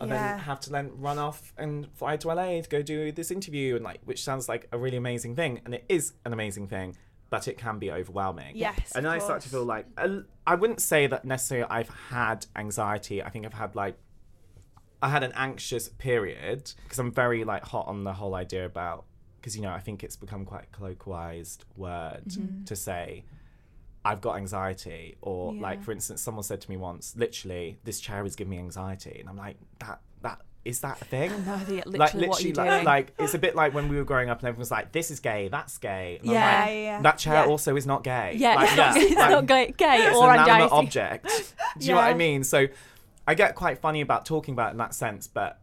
and 0.00 0.10
Yeah. 0.10 0.28
then 0.36 0.38
have 0.40 0.60
to 0.60 0.70
then 0.70 0.90
run 1.00 1.18
off 1.18 1.52
and 1.56 1.88
fly 1.94 2.16
to 2.16 2.28
LA 2.28 2.60
to 2.60 2.68
go 2.68 2.82
do 2.82 3.12
this 3.12 3.30
interview 3.30 3.76
and 3.76 3.84
like 3.84 4.00
which 4.04 4.22
sounds 4.24 4.48
like 4.48 4.66
a 4.72 4.78
really 4.78 4.96
amazing 4.96 5.36
thing 5.36 5.60
and 5.64 5.74
it 5.74 5.84
is 5.88 6.14
an 6.24 6.32
amazing 6.32 6.66
thing 6.68 6.96
but 7.30 7.46
it 7.48 7.56
can 7.58 7.78
be 7.78 7.90
overwhelming 7.90 8.56
Yes, 8.56 8.92
and 8.94 9.06
I 9.08 9.18
start 9.18 9.40
to 9.42 9.48
feel 9.48 9.64
like 9.64 9.86
I 10.46 10.54
wouldn't 10.56 10.80
say 10.80 11.06
that 11.06 11.24
necessarily 11.24 11.66
I've 11.70 11.88
had 11.88 12.46
anxiety 12.56 13.22
I 13.22 13.30
think 13.30 13.44
I've 13.46 13.54
had 13.54 13.74
like 13.76 13.96
I 15.02 15.08
had 15.10 15.22
an 15.22 15.32
anxious 15.36 15.88
period 15.88 16.72
because 16.84 16.98
I'm 16.98 17.12
very 17.12 17.44
like 17.44 17.64
hot 17.64 17.86
on 17.88 18.04
the 18.04 18.12
whole 18.14 18.34
idea 18.34 18.64
about 18.64 19.04
because 19.44 19.54
you 19.54 19.60
know 19.62 19.72
I 19.72 19.80
think 19.80 20.02
it's 20.02 20.16
become 20.16 20.46
quite 20.46 20.64
a 20.72 20.76
colloquialized 20.76 21.58
word 21.76 22.22
Mm-hmm. 22.28 22.64
to 22.64 22.74
say 22.76 23.24
I've 24.06 24.22
got 24.22 24.36
anxiety 24.36 25.16
or 25.20 25.52
like 25.54 25.82
for 25.82 25.92
instance 25.92 26.22
someone 26.22 26.42
said 26.44 26.62
to 26.62 26.70
me 26.70 26.78
once 26.78 27.14
literally 27.16 27.76
this 27.84 28.00
chair 28.00 28.24
is 28.24 28.36
giving 28.36 28.52
me 28.52 28.58
anxiety 28.58 29.18
and 29.20 29.28
I'm 29.28 29.36
like 29.36 29.56
that 29.80 30.00
that 30.22 30.40
is 30.64 30.80
that 30.80 31.00
a 31.02 31.04
thing 31.04 31.30
No 31.44 31.54
idea 31.56 31.82
literally, 31.84 31.98
like 31.98 32.14
what 32.14 32.20
literally 32.20 32.44
you're 32.48 32.54
like, 32.56 32.70
doing. 32.70 32.84
like 32.86 33.14
it's 33.18 33.34
a 33.34 33.38
bit 33.38 33.54
like 33.54 33.74
when 33.74 33.88
we 33.90 33.96
were 33.96 34.04
growing 34.04 34.30
up 34.30 34.38
and 34.40 34.48
everyone's 34.48 34.70
like 34.70 34.92
this 34.92 35.10
is 35.10 35.20
gay 35.20 35.48
that's 35.48 35.76
gay 35.76 36.18
and 36.22 36.30
I'm 36.30 36.34
Yeah. 36.34 36.40
like, 36.60 36.68
Yeah, 36.70 36.74
yeah. 36.80 37.02
that 37.02 37.18
chair 37.18 37.34
Yeah. 37.34 37.44
also 37.46 37.76
is 37.76 37.86
not 37.86 38.02
gay 38.02 38.34
yeah, 38.38 38.54
like, 38.54 38.68
it's 38.68 38.76
not, 38.76 38.96
it's 38.96 39.14
like, 39.16 39.30
not 39.30 39.46
gay, 39.46 39.74
gay 39.76 40.06
it's 40.06 40.16
or 40.16 40.30
an 40.32 40.38
anxiety. 40.40 40.68
object. 40.72 41.54
Do 41.78 41.84
you 41.86 41.92
know 41.92 41.98
what 41.98 42.04
I 42.08 42.14
mean? 42.14 42.44
So 42.44 42.66
I 43.26 43.34
get 43.34 43.54
quite 43.54 43.78
funny 43.78 44.00
about 44.00 44.24
talking 44.24 44.52
about 44.54 44.68
it 44.68 44.72
in 44.72 44.78
that 44.78 44.94
sense, 44.94 45.26
but 45.28 45.60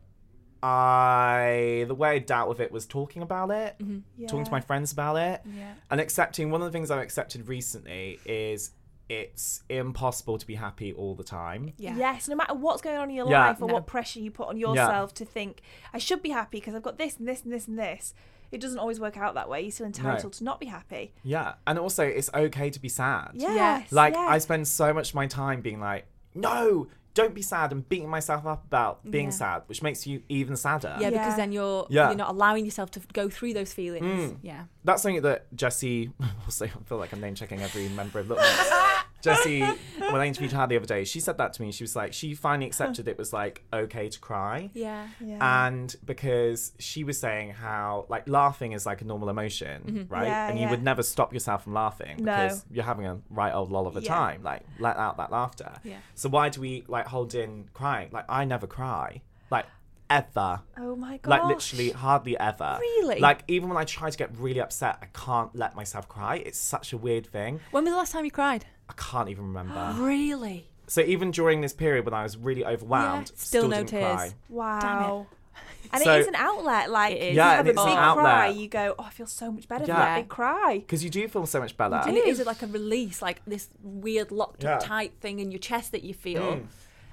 I 0.64 1.86
the 1.88 1.96
way 1.96 2.10
I 2.12 2.20
dealt 2.20 2.50
with 2.50 2.60
it 2.60 2.72
was 2.72 2.86
talking 2.86 3.22
about 3.22 3.52
it, 3.52 3.76
Mm-hmm. 3.80 4.26
talking 4.28 4.46
to 4.46 4.52
my 4.52 4.62
friends 4.62 4.92
about 4.92 5.16
it, 5.18 5.42
Yeah. 5.46 5.74
and 5.90 6.00
accepting. 6.02 6.52
One 6.52 6.62
of 6.62 6.66
the 6.66 6.72
things 6.72 6.92
I've 6.92 7.02
accepted 7.02 7.48
recently 7.48 8.20
is 8.26 8.72
it's 9.10 9.64
impossible 9.70 10.38
to 10.38 10.48
be 10.48 10.56
happy 10.56 10.94
all 10.94 11.16
the 11.16 11.24
time. 11.24 11.74
Yeah. 11.78 11.98
Yes, 11.98 12.30
no 12.30 12.36
matter 12.36 12.54
what's 12.54 12.82
going 12.82 12.98
on 12.98 13.10
in 13.10 13.16
your 13.16 13.30
Yeah. 13.30 13.48
life 13.48 13.62
or 13.62 13.68
No. 13.68 13.74
what 13.74 13.86
pressure 13.88 14.20
you 14.22 14.32
put 14.32 14.48
on 14.48 14.58
yourself 14.58 15.14
to 15.16 15.26
think, 15.26 15.62
I 15.94 15.98
should 15.98 16.22
be 16.22 16.30
happy 16.30 16.60
because 16.60 16.76
I've 16.76 16.82
got 16.84 16.98
this 16.98 17.18
and 17.18 17.28
this 17.28 17.44
and 17.44 17.52
this 17.52 17.68
and 17.68 17.78
this. 17.78 18.14
It 18.54 18.62
doesn't 18.62 18.80
always 18.80 19.00
work 19.02 19.18
out 19.18 19.34
that 19.36 19.50
way. 19.50 19.62
You're 19.62 19.72
still 19.72 19.86
entitled 19.86 20.34
to 20.34 20.44
not 20.44 20.60
be 20.62 20.66
happy. 20.68 21.14
Yeah, 21.24 21.54
and 21.68 21.78
also 21.80 22.04
it's 22.06 22.30
okay 22.34 22.70
to 22.70 22.80
be 22.80 22.90
sad. 22.90 23.32
Yes. 23.34 23.92
Like 23.92 24.14
yes. 24.14 24.30
I 24.30 24.38
spend 24.38 24.68
so 24.68 24.94
much 24.94 25.10
of 25.10 25.16
my 25.16 25.28
time 25.28 25.60
being 25.62 25.80
like, 25.80 26.06
no, 26.34 26.88
don't 27.14 27.34
be 27.34 27.42
sad, 27.42 27.72
and 27.72 27.88
beating 27.90 28.10
myself 28.10 28.46
up 28.46 28.64
about 28.66 29.10
being 29.10 29.26
Yeah. 29.26 29.32
sad, 29.32 29.62
which 29.68 29.82
makes 29.82 30.08
you 30.08 30.22
even 30.30 30.56
sadder. 30.56 30.96
Yeah, 31.00 31.10
because 31.10 31.36
then 31.36 31.52
you're 31.52 31.86
Yeah. 31.90 32.08
you're 32.10 32.18
not 32.18 32.30
allowing 32.30 32.64
yourself 32.66 32.92
to 32.92 33.02
go 33.14 33.30
through 33.30 33.54
those 33.54 33.74
feelings. 33.74 34.06
Mm. 34.06 34.38
Yeah. 34.42 34.64
That's 34.84 35.02
something 35.02 35.22
that 35.24 35.54
Jesy, 35.56 36.12
also, 36.46 36.66
I 36.68 36.70
feel 36.86 36.98
like 36.98 37.12
I'm 37.14 37.22
name 37.22 37.36
checking 37.36 37.62
every 37.62 37.90
member 37.90 38.20
of 38.20 38.30
Little 38.30 38.44
Mix. 38.44 38.72
Jesy, 39.22 39.62
when 39.98 40.16
I 40.16 40.28
interviewed 40.28 40.52
her 40.52 40.68
the 40.68 40.78
other 40.78 40.86
day, 40.86 41.04
she 41.04 41.20
said 41.20 41.38
that 41.38 41.54
to 41.54 41.62
me. 41.62 41.72
She 41.72 41.84
was 41.84 41.96
like, 41.96 42.14
she 42.14 42.34
finally 42.34 42.68
accepted 42.68 43.08
it 43.08 43.18
was 43.18 43.34
like 43.34 43.64
okay 43.72 44.10
to 44.10 44.20
cry. 44.20 44.70
Yeah. 44.74 45.08
Yeah. 45.20 45.68
And 45.68 45.96
because 46.06 46.74
she 46.80 47.04
was 47.04 47.20
saying 47.20 47.52
how 47.52 48.06
like 48.10 48.28
laughing 48.28 48.72
is 48.74 48.86
like 48.86 49.02
a 49.02 49.06
normal 49.06 49.30
emotion, 49.30 49.84
mm-hmm. 49.86 50.14
right? 50.14 50.28
Yeah, 50.28 50.50
and 50.50 50.60
you 50.60 50.66
yeah. 50.66 50.72
would 50.72 50.84
never 50.84 51.04
stop 51.04 51.34
yourself 51.34 51.64
from 51.64 51.74
laughing 51.74 52.18
No. 52.18 52.32
because 52.32 52.66
you're 52.72 52.84
having 52.84 53.06
a 53.06 53.20
right 53.30 53.54
old 53.54 53.72
lull 53.72 53.88
of 53.88 53.98
a 53.98 54.02
Yeah. 54.02 54.14
time. 54.14 54.44
Like 54.44 54.64
let 54.80 54.98
out 54.98 55.18
that 55.18 55.32
laughter. 55.32 55.74
Yeah. 55.84 55.98
So 56.16 56.30
why 56.30 56.50
do 56.50 56.62
we 56.62 56.84
like 56.88 57.08
hold 57.08 57.36
in 57.36 57.70
crying? 57.74 58.10
Like 58.12 58.26
I 58.30 58.46
never 58.46 58.68
cry. 58.68 59.22
Like 59.50 59.66
ever. 60.12 60.62
oh 60.78 60.96
my 60.96 61.18
god. 61.18 61.30
Like 61.30 61.44
literally 61.46 61.92
hardly 61.92 62.38
ever. 62.38 62.78
Really? 62.80 63.20
Like 63.20 63.44
even 63.48 63.70
when 63.70 63.78
I 63.78 63.86
try 63.86 64.10
to 64.10 64.18
get 64.18 64.38
really 64.38 64.60
upset, 64.60 64.98
I 65.02 65.06
can't 65.08 65.56
let 65.56 65.76
myself 65.76 66.08
cry. 66.08 66.36
It's 66.38 66.60
such 66.60 66.94
a 66.94 66.98
weird 66.98 67.26
thing. 67.26 67.60
When 67.72 67.86
was 67.86 67.94
the 67.94 67.98
last 67.98 68.12
time 68.12 68.26
you 68.26 68.32
cried? 68.32 68.66
I 68.92 68.94
can't 69.02 69.30
even 69.30 69.48
remember. 69.48 69.96
Really? 70.00 70.68
so 70.88 71.00
even 71.02 71.32
during 71.32 71.62
this 71.62 71.72
period 71.72 72.04
when 72.04 72.14
I 72.14 72.24
was 72.24 72.36
really 72.36 72.66
overwhelmed, 72.66 73.30
Yeah, 73.30 73.36
still 73.38 73.68
no 73.70 73.78
didn't 73.78 73.90
tears. 73.92 74.04
cry. 74.16 74.34
Wow. 74.50 75.28
And 75.94 76.04
So- 76.04 76.14
it 76.16 76.20
is 76.20 76.28
an 76.28 76.36
outlet. 76.36 76.92
Like 76.92 77.14
It 77.16 77.22
is. 77.22 77.30
you 77.32 77.36
Yeah, 77.38 77.50
have 77.52 77.60
and 77.60 77.68
a 77.70 77.72
it's 77.72 77.82
big 77.82 77.92
an 77.94 77.98
outlet. 77.98 78.24
cry, 78.26 78.48
you 78.50 78.68
go, 78.68 78.96
oh, 79.00 79.04
I 79.06 79.10
feel 79.10 79.26
so 79.26 79.52
much 79.54 79.68
better 79.70 79.86
Yeah. 79.86 79.94
for 79.96 80.00
that 80.02 80.16
big 80.18 80.28
cry. 80.30 80.80
Because 80.80 81.02
you 81.04 81.10
do 81.10 81.28
feel 81.30 81.46
so 81.46 81.60
much 81.62 81.78
better. 81.78 81.96
And 82.06 82.18
it 82.18 82.26
is 82.28 82.46
like 82.46 82.62
a 82.62 82.68
release, 82.68 83.22
like 83.22 83.42
this 83.48 83.70
weird 83.82 84.32
locked 84.32 84.66
up 84.66 84.82
Yeah. 84.82 84.88
tight 84.88 85.14
thing 85.22 85.40
in 85.40 85.50
your 85.52 85.60
chest 85.60 85.92
that 85.94 86.04
you 86.04 86.14
feel. 86.14 86.42
Mm. 86.58 86.66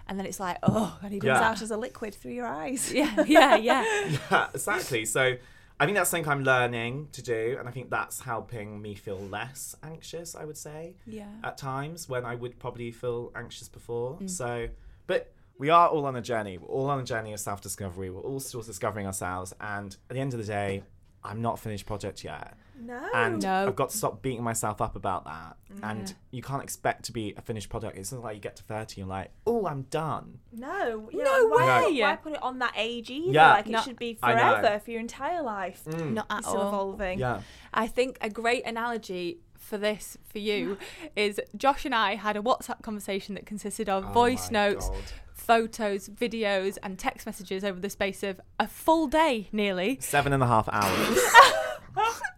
And 0.09 0.19
then 0.19 0.27
it's 0.27 0.41
like, 0.41 0.59
oh, 0.65 0.99
I 1.03 1.09
need 1.09 1.23
Yeah. 1.23 1.35
Comes 1.35 1.41
to 1.41 1.47
out 1.51 1.63
as 1.63 1.71
a 1.71 1.77
liquid 1.77 2.15
through 2.17 2.33
your 2.33 2.47
eyes. 2.47 2.93
Yeah, 2.93 3.23
yeah, 3.27 3.55
yeah. 3.57 3.85
yeah, 4.31 4.49
exactly. 4.53 5.05
So 5.05 5.37
I 5.81 5.85
think 5.85 5.97
that's 5.97 6.11
something 6.11 6.29
I'm 6.29 6.43
learning 6.43 7.09
to 7.13 7.23
do, 7.23 7.57
and 7.59 7.69
I 7.69 7.73
think 7.73 7.89
that's 7.91 8.21
helping 8.21 8.83
me 8.83 8.95
feel 8.95 9.19
less 9.21 9.77
anxious. 9.83 10.35
I 10.35 10.45
would 10.45 10.57
say 10.59 10.95
Yeah. 11.07 11.29
at 11.45 11.57
times 11.57 12.09
when 12.09 12.25
I 12.25 12.35
would 12.35 12.59
probably 12.59 12.91
feel 12.91 13.31
anxious 13.37 13.69
before. 13.69 14.19
Mm. 14.19 14.29
So, 14.29 14.69
but 15.07 15.33
we 15.57 15.71
are 15.71 15.89
all 15.89 16.05
on 16.07 16.17
a 16.17 16.23
journey. 16.23 16.59
We're 16.59 16.67
all 16.69 16.91
on 16.91 16.99
a 17.01 17.05
journey 17.05 17.33
of 17.33 17.41
self 17.41 17.61
discovery. 17.61 18.11
We're 18.11 18.21
all 18.23 18.41
still 18.41 18.63
discovering 18.63 19.07
ourselves, 19.07 19.55
and 19.61 19.97
at 20.11 20.15
the 20.15 20.21
end 20.21 20.33
of 20.35 20.41
the 20.41 20.47
day, 20.47 20.83
I'm 21.23 21.43
not 21.43 21.59
finished 21.61 21.87
project 21.87 22.25
yet. 22.25 22.57
No. 22.81 23.09
And 23.15 23.43
No. 23.43 23.67
I've 23.69 23.77
got 23.77 23.91
to 23.91 23.97
stop 23.97 24.23
beating 24.23 24.43
myself 24.43 24.81
up 24.81 24.97
about 24.97 25.25
that. 25.25 25.57
And 25.83 26.15
you 26.31 26.43
can't 26.43 26.63
expect 26.63 27.05
to 27.07 27.13
be 27.13 27.35
a 27.37 27.41
finished 27.43 27.69
product. 27.69 27.97
It's 27.99 28.13
not 28.13 28.23
like 28.23 28.35
you 28.37 28.41
get 28.41 28.57
to 28.57 28.63
30 28.63 28.81
and 28.81 28.97
you're 28.99 29.07
like, 29.07 29.31
oh, 29.47 29.67
I'm 29.67 29.83
done. 29.83 30.39
No, 30.53 31.09
yeah, 31.13 31.25
No 31.25 31.47
why, 31.49 31.85
way. 31.87 32.01
Why 32.01 32.17
put 32.17 32.33
it 32.33 32.43
on 32.43 32.59
that 32.61 32.73
age 32.77 33.11
either? 33.11 33.33
Yeah. 33.33 33.53
Like 33.53 33.69
it 33.69 33.81
should 33.83 33.99
be 33.99 34.15
forever 34.15 34.81
for 34.85 34.91
your 34.91 35.01
entire 35.01 35.43
life. 35.43 35.83
Mm. 35.89 36.15
Not 36.15 36.27
at 36.31 36.45
still 36.45 36.59
all. 36.59 36.69
evolving. 36.69 37.19
Yeah. 37.19 37.41
I 37.75 37.87
think 37.87 38.19
a 38.21 38.31
great 38.31 38.65
analogy 38.67 39.41
for 39.57 39.77
this 39.77 40.17
for 40.33 40.39
you 40.39 40.79
is 41.17 41.41
Josh 41.57 41.85
and 41.85 41.95
I 41.95 42.15
had 42.15 42.37
a 42.37 42.41
WhatsApp 42.41 42.83
conversation 42.83 43.35
that 43.35 43.45
consisted 43.45 43.89
of 43.89 44.05
Oh 44.07 44.13
voice 44.13 44.51
notes, 44.51 44.89
God. 44.89 44.99
photos, 45.35 46.09
videos, 46.09 46.79
and 46.83 46.99
text 46.99 47.27
messages 47.27 47.63
over 47.65 47.79
the 47.79 47.91
space 47.91 48.23
of 48.23 48.41
a 48.59 48.67
full 48.67 49.07
day 49.09 49.49
nearly. 49.53 49.99
Seven 50.01 50.33
and 50.33 50.43
a 50.43 50.47
half 50.47 50.69
hours. 50.73 51.19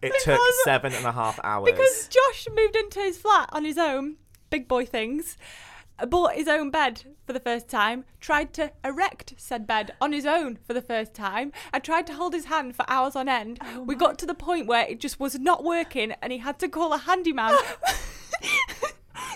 it 0.01 0.13
took 0.23 0.39
seven 0.63 0.93
and 0.93 1.05
a 1.05 1.11
half 1.11 1.39
hours. 1.43 1.69
Because 1.71 2.07
Josh 2.07 2.47
moved 2.55 2.75
into 2.75 2.99
his 2.99 3.17
flat 3.17 3.49
on 3.51 3.65
his 3.65 3.77
own, 3.77 4.17
big 4.49 4.67
boy 4.67 4.85
things, 4.85 5.37
bought 6.07 6.33
his 6.33 6.47
own 6.47 6.71
bed 6.71 7.03
for 7.25 7.33
the 7.33 7.39
first 7.39 7.67
time, 7.67 8.05
tried 8.19 8.53
to 8.53 8.71
erect 8.83 9.33
said 9.37 9.67
bed 9.67 9.91
on 10.01 10.13
his 10.13 10.25
own 10.25 10.57
for 10.65 10.73
the 10.73 10.81
first 10.81 11.13
time, 11.13 11.51
and 11.73 11.83
tried 11.83 12.07
to 12.07 12.13
hold 12.13 12.33
his 12.33 12.45
hand 12.45 12.75
for 12.75 12.85
hours 12.87 13.15
on 13.15 13.29
end. 13.29 13.59
Oh 13.63 13.83
we 13.83 13.95
got 13.95 14.17
to 14.19 14.25
the 14.25 14.33
point 14.33 14.67
where 14.67 14.85
it 14.87 14.99
just 14.99 15.19
was 15.19 15.37
not 15.39 15.63
working 15.63 16.13
and 16.21 16.31
he 16.31 16.39
had 16.39 16.59
to 16.59 16.67
call 16.67 16.93
a 16.93 16.97
handyman. 16.97 17.55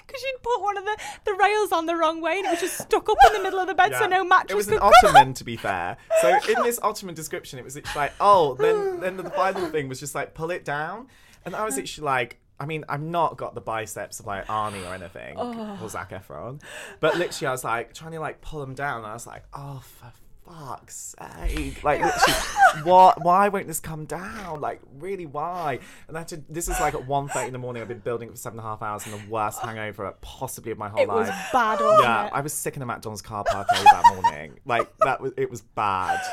Because 0.05 0.21
she'd 0.21 0.41
put 0.43 0.61
one 0.61 0.77
of 0.77 0.83
the, 0.85 0.97
the 1.25 1.33
rails 1.33 1.71
on 1.71 1.85
the 1.85 1.95
wrong 1.95 2.21
way 2.21 2.37
and 2.37 2.45
it 2.47 2.51
was 2.51 2.59
just 2.61 2.77
stuck 2.77 3.07
up 3.09 3.17
in 3.27 3.33
the 3.33 3.43
middle 3.43 3.59
of 3.59 3.67
the 3.67 3.73
bed 3.73 3.93
so 3.97 4.07
no 4.07 4.23
mattress 4.23 4.51
It 4.51 4.55
was 4.55 4.67
an 4.69 4.79
ottoman, 4.81 5.33
to 5.35 5.43
be 5.43 5.55
fair. 5.67 5.97
So 6.21 6.29
in 6.49 6.63
this 6.63 6.79
ottoman 6.81 7.15
description, 7.15 7.59
it 7.59 7.65
was 7.65 7.77
like, 7.95 8.13
oh, 8.19 8.55
then 8.55 8.99
then 8.99 9.17
the 9.17 9.29
final 9.29 9.67
thing 9.69 9.87
was 9.89 9.99
just 9.99 10.15
like 10.15 10.33
pull 10.33 10.51
it 10.51 10.63
down, 10.65 11.07
and 11.45 11.55
I 11.55 11.63
was 11.65 11.75
literally 11.77 12.05
like. 12.05 12.39
I 12.57 12.65
mean, 12.65 12.85
I've 12.87 13.01
not 13.01 13.35
got 13.35 13.53
the 13.53 13.59
biceps 13.59 14.21
of 14.21 14.27
like 14.27 14.45
Arnie 14.47 14.89
or 14.89 14.93
anything, 14.93 15.35
Oh. 15.37 15.77
or 15.83 15.89
Zac 15.89 16.11
Efron, 16.11 16.61
but 17.01 17.17
literally, 17.17 17.47
I 17.47 17.51
was 17.51 17.65
like 17.65 17.93
trying 17.93 18.13
to 18.13 18.21
like 18.21 18.39
pull 18.39 18.61
them 18.61 18.73
down, 18.73 18.99
and 18.99 19.07
I 19.07 19.11
was 19.13 19.27
like, 19.27 19.43
oh, 19.53 19.83
for 19.99 20.13
fuck's 20.45 21.15
sake! 21.19 21.83
Like, 21.83 22.01
literally, 22.01 22.83
what? 22.83 23.23
Why 23.23 23.49
won't 23.49 23.67
this 23.67 23.79
come 23.79 24.05
down? 24.05 24.61
Like, 24.61 24.81
really, 24.99 25.25
why? 25.25 25.79
And 26.07 26.27
to, 26.27 26.43
this 26.49 26.67
is 26.67 26.79
like 26.79 26.93
at 26.93 27.01
1.30 27.07 27.47
in 27.47 27.53
the 27.53 27.59
morning. 27.59 27.81
I've 27.81 27.87
been 27.87 27.99
building 27.99 28.29
it 28.29 28.31
for 28.31 28.37
seven 28.37 28.59
and 28.59 28.65
a 28.65 28.69
half 28.69 28.81
hours, 28.81 29.05
and 29.05 29.13
the 29.13 29.29
worst 29.29 29.59
hangover 29.59 30.13
possibly 30.21 30.71
of 30.71 30.77
my 30.77 30.89
whole 30.89 31.01
It 31.01 31.07
was 31.07 31.27
life. 31.29 31.49
bad, 31.51 31.79
wasn't 31.79 32.03
Yeah, 32.03 32.27
it? 32.27 32.33
I 32.33 32.41
was 32.41 32.53
sick 32.53 32.75
in 32.75 32.81
a 32.81 32.85
McDonald's 32.85 33.21
car 33.21 33.43
park 33.43 33.67
early 33.73 33.83
that 33.85 34.03
morning. 34.21 34.59
Like 34.65 34.87
that 34.99 35.21
was 35.21 35.33
it 35.37 35.49
was 35.49 35.61
bad. 35.61 36.19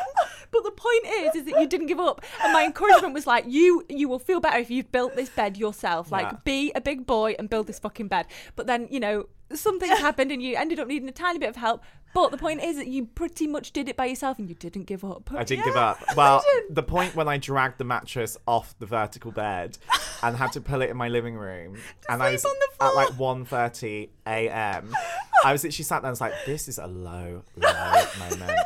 But 0.53 0.65
the 0.65 0.71
point 0.73 1.07
is, 1.07 1.35
is 1.35 1.45
that 1.47 1.59
you 1.63 1.67
didn't 1.67 1.87
give 1.87 1.99
up. 1.99 2.21
And 2.45 2.53
my 2.53 2.63
encouragement 2.65 3.15
was 3.15 3.27
like, 3.27 3.47
you, 3.49 3.87
you 3.89 4.07
will 4.07 4.19
feel 4.19 4.39
better 4.39 4.59
if 4.59 4.71
you've 4.71 4.93
built 4.93 5.17
this 5.17 5.31
bed 5.31 5.57
yourself. 5.57 6.13
Like, 6.13 6.27
Yeah. 6.27 6.37
be 6.45 6.73
a 6.75 6.81
big 6.83 7.07
boy 7.07 7.35
and 7.39 7.49
build 7.49 7.69
this 7.69 7.79
fucking 7.79 8.09
bed. 8.09 8.27
But 8.55 8.67
then, 8.67 8.87
you 8.91 9.01
know, 9.01 9.29
some 9.59 9.79
things 9.81 9.99
happened 9.99 10.31
and 10.33 10.43
you 10.43 10.57
ended 10.57 10.79
up 10.81 10.89
needing 10.89 11.09
a 11.09 11.13
tiny 11.13 11.39
bit 11.39 11.49
of 11.49 11.57
help. 11.57 11.83
But 12.15 12.31
the 12.31 12.37
point 12.37 12.63
is 12.63 12.77
that 12.77 12.89
you 12.89 13.07
pretty 13.07 13.47
much 13.47 13.73
did 13.73 13.89
it 13.89 13.97
by 13.97 14.05
yourself 14.05 14.39
and 14.39 14.47
you 14.49 14.55
didn't 14.55 14.85
give 14.85 15.03
up. 15.03 15.31
I 15.33 15.45
didn't 15.45 15.65
give 15.65 15.77
up. 15.77 15.99
Well, 16.15 16.45
the 16.69 16.83
point 16.83 17.15
when 17.17 17.27
I 17.27 17.39
dragged 17.39 17.79
the 17.79 17.85
mattress 17.85 18.37
off 18.47 18.79
the 18.79 18.85
vertical 18.85 19.33
bed 19.33 19.79
and 20.23 20.37
had 20.37 20.53
to 20.53 20.61
pull 20.61 20.83
it 20.83 20.91
in 20.91 20.97
my 20.99 21.09
living 21.09 21.37
room, 21.37 21.79
and 22.11 22.23
I 22.23 22.33
was 22.33 22.45
at 22.81 22.95
like 22.95 23.09
floor. 23.15 23.37
1.30 23.37 24.11
a.m. 24.27 24.95
I 25.43 25.53
was 25.53 25.65
literally 25.65 25.85
sat 25.85 26.03
there 26.03 26.09
and 26.11 26.13
was 26.13 26.21
like, 26.21 26.35
"This 26.45 26.69
is 26.69 26.77
a 26.79 26.87
low, 26.87 27.45
low 27.57 28.05
moment. 28.19 28.61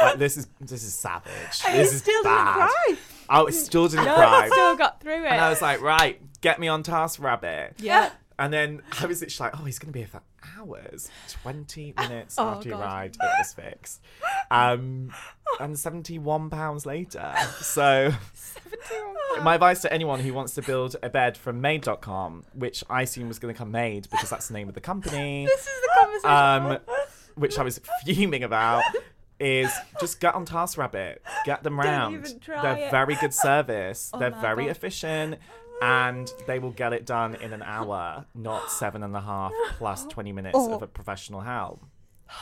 Like 0.00 0.18
this 0.18 0.36
is 0.38 0.46
this 0.60 0.82
is 0.82 0.94
savage. 0.94 1.30
And 1.66 1.78
this 1.78 1.92
is 1.92 1.98
still 2.00 2.22
didn't 2.22 2.36
bad." 2.36 2.70
cry. 2.70 2.96
Oh, 3.28 3.46
it 3.46 3.52
still 3.52 3.86
didn't 3.88 4.06
No, 4.06 4.14
cry. 4.14 4.48
still 4.50 4.76
got 4.76 5.00
through 5.00 5.24
it. 5.24 5.32
And 5.32 5.40
I 5.40 5.50
was 5.50 5.60
like, 5.60 5.80
right, 5.82 6.20
get 6.40 6.58
me 6.60 6.68
on 6.68 6.82
TaskRabbit. 6.82 7.72
yeah. 7.78 8.10
And 8.38 8.52
then 8.52 8.82
I 9.00 9.06
was 9.06 9.22
literally 9.22 9.50
like, 9.50 9.60
oh, 9.60 9.64
he's 9.64 9.78
going 9.78 9.88
to 9.88 9.92
be 9.92 10.00
here 10.00 10.08
for 10.08 10.20
hours. 10.58 11.10
20 11.42 11.94
minutes 11.98 12.34
Oh, 12.38 12.48
after 12.48 12.68
God. 12.70 12.80
arrived, 12.80 13.14
it 13.16 13.30
was 13.38 13.54
fixed. 13.54 14.02
Um, 14.50 15.10
and 15.58 15.78
71 15.78 16.50
pounds 16.50 16.84
later. 16.84 17.34
So, 17.60 18.12
my 19.42 19.54
advice 19.54 19.80
to 19.82 19.92
anyone 19.92 20.20
who 20.20 20.34
wants 20.34 20.54
to 20.54 20.62
build 20.62 20.96
a 21.02 21.08
bed 21.08 21.36
from 21.36 21.60
made.com, 21.60 22.44
which 22.54 22.84
I 22.90 23.02
assume 23.02 23.28
was 23.28 23.38
going 23.38 23.54
to 23.54 23.58
come 23.58 23.70
made 23.70 24.08
because 24.10 24.30
that's 24.30 24.48
the 24.48 24.54
name 24.54 24.68
of 24.68 24.74
the 24.74 24.80
company, 24.80 25.46
This 25.50 25.60
is 25.60 25.66
the 25.66 25.88
conversation. 26.00 26.72
um, 26.72 26.78
which 27.36 27.58
I 27.58 27.62
was 27.62 27.80
fuming 28.04 28.42
about. 28.44 28.82
Is 29.38 29.70
just 30.00 30.18
get 30.18 30.34
on 30.34 30.46
TaskRabbit, 30.46 31.18
get 31.44 31.62
them 31.62 31.78
round. 31.78 32.24
They're 32.46 32.78
it. 32.78 32.90
very 32.90 33.16
good 33.16 33.34
service. 33.34 34.10
Oh 34.14 34.18
They're 34.18 34.30
very 34.30 34.64
God. 34.64 34.70
efficient, 34.70 35.34
and 35.82 36.32
they 36.46 36.58
will 36.58 36.70
get 36.72 36.92
it 36.92 37.06
done 37.06 37.34
in 37.36 37.52
an 37.52 37.62
hour, 37.62 38.24
not 38.34 38.70
seven 38.70 39.02
and 39.02 39.14
a 39.16 39.20
half 39.20 39.52
plus 39.78 40.04
twenty 40.10 40.32
minutes 40.32 40.56
Oh. 40.58 40.74
of 40.74 40.82
a 40.82 40.86
professional 40.86 41.40
help. 41.40 41.80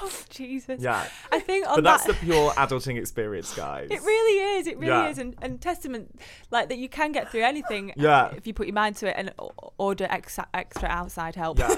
Oh 0.00 0.10
Jesus. 0.30 0.80
Yeah. 0.80 1.06
I 1.30 1.40
think 1.40 1.66
But 1.66 1.84
that's 1.84 2.04
that. 2.06 2.14
the 2.18 2.18
pure 2.24 2.52
adulting 2.52 2.96
experience, 2.98 3.52
guys. 3.54 3.88
It 3.90 4.00
really 4.00 4.58
is. 4.58 4.66
It 4.66 4.78
really 4.78 4.88
Yeah. 4.88 5.08
is, 5.08 5.18
and, 5.18 5.36
and 5.42 5.60
testament 5.60 6.18
like 6.50 6.70
that 6.70 6.78
you 6.78 6.88
can 6.88 7.12
get 7.12 7.30
through 7.30 7.42
anything. 7.42 7.90
Uh, 7.90 7.94
yeah. 7.96 8.30
If 8.34 8.46
you 8.46 8.54
put 8.54 8.66
your 8.66 8.72
mind 8.74 8.96
to 8.96 9.08
it 9.08 9.14
and 9.18 9.32
order 9.76 10.06
extra, 10.08 10.46
extra 10.54 10.88
outside 10.88 11.34
help. 11.34 11.58
Yeah. 11.58 11.74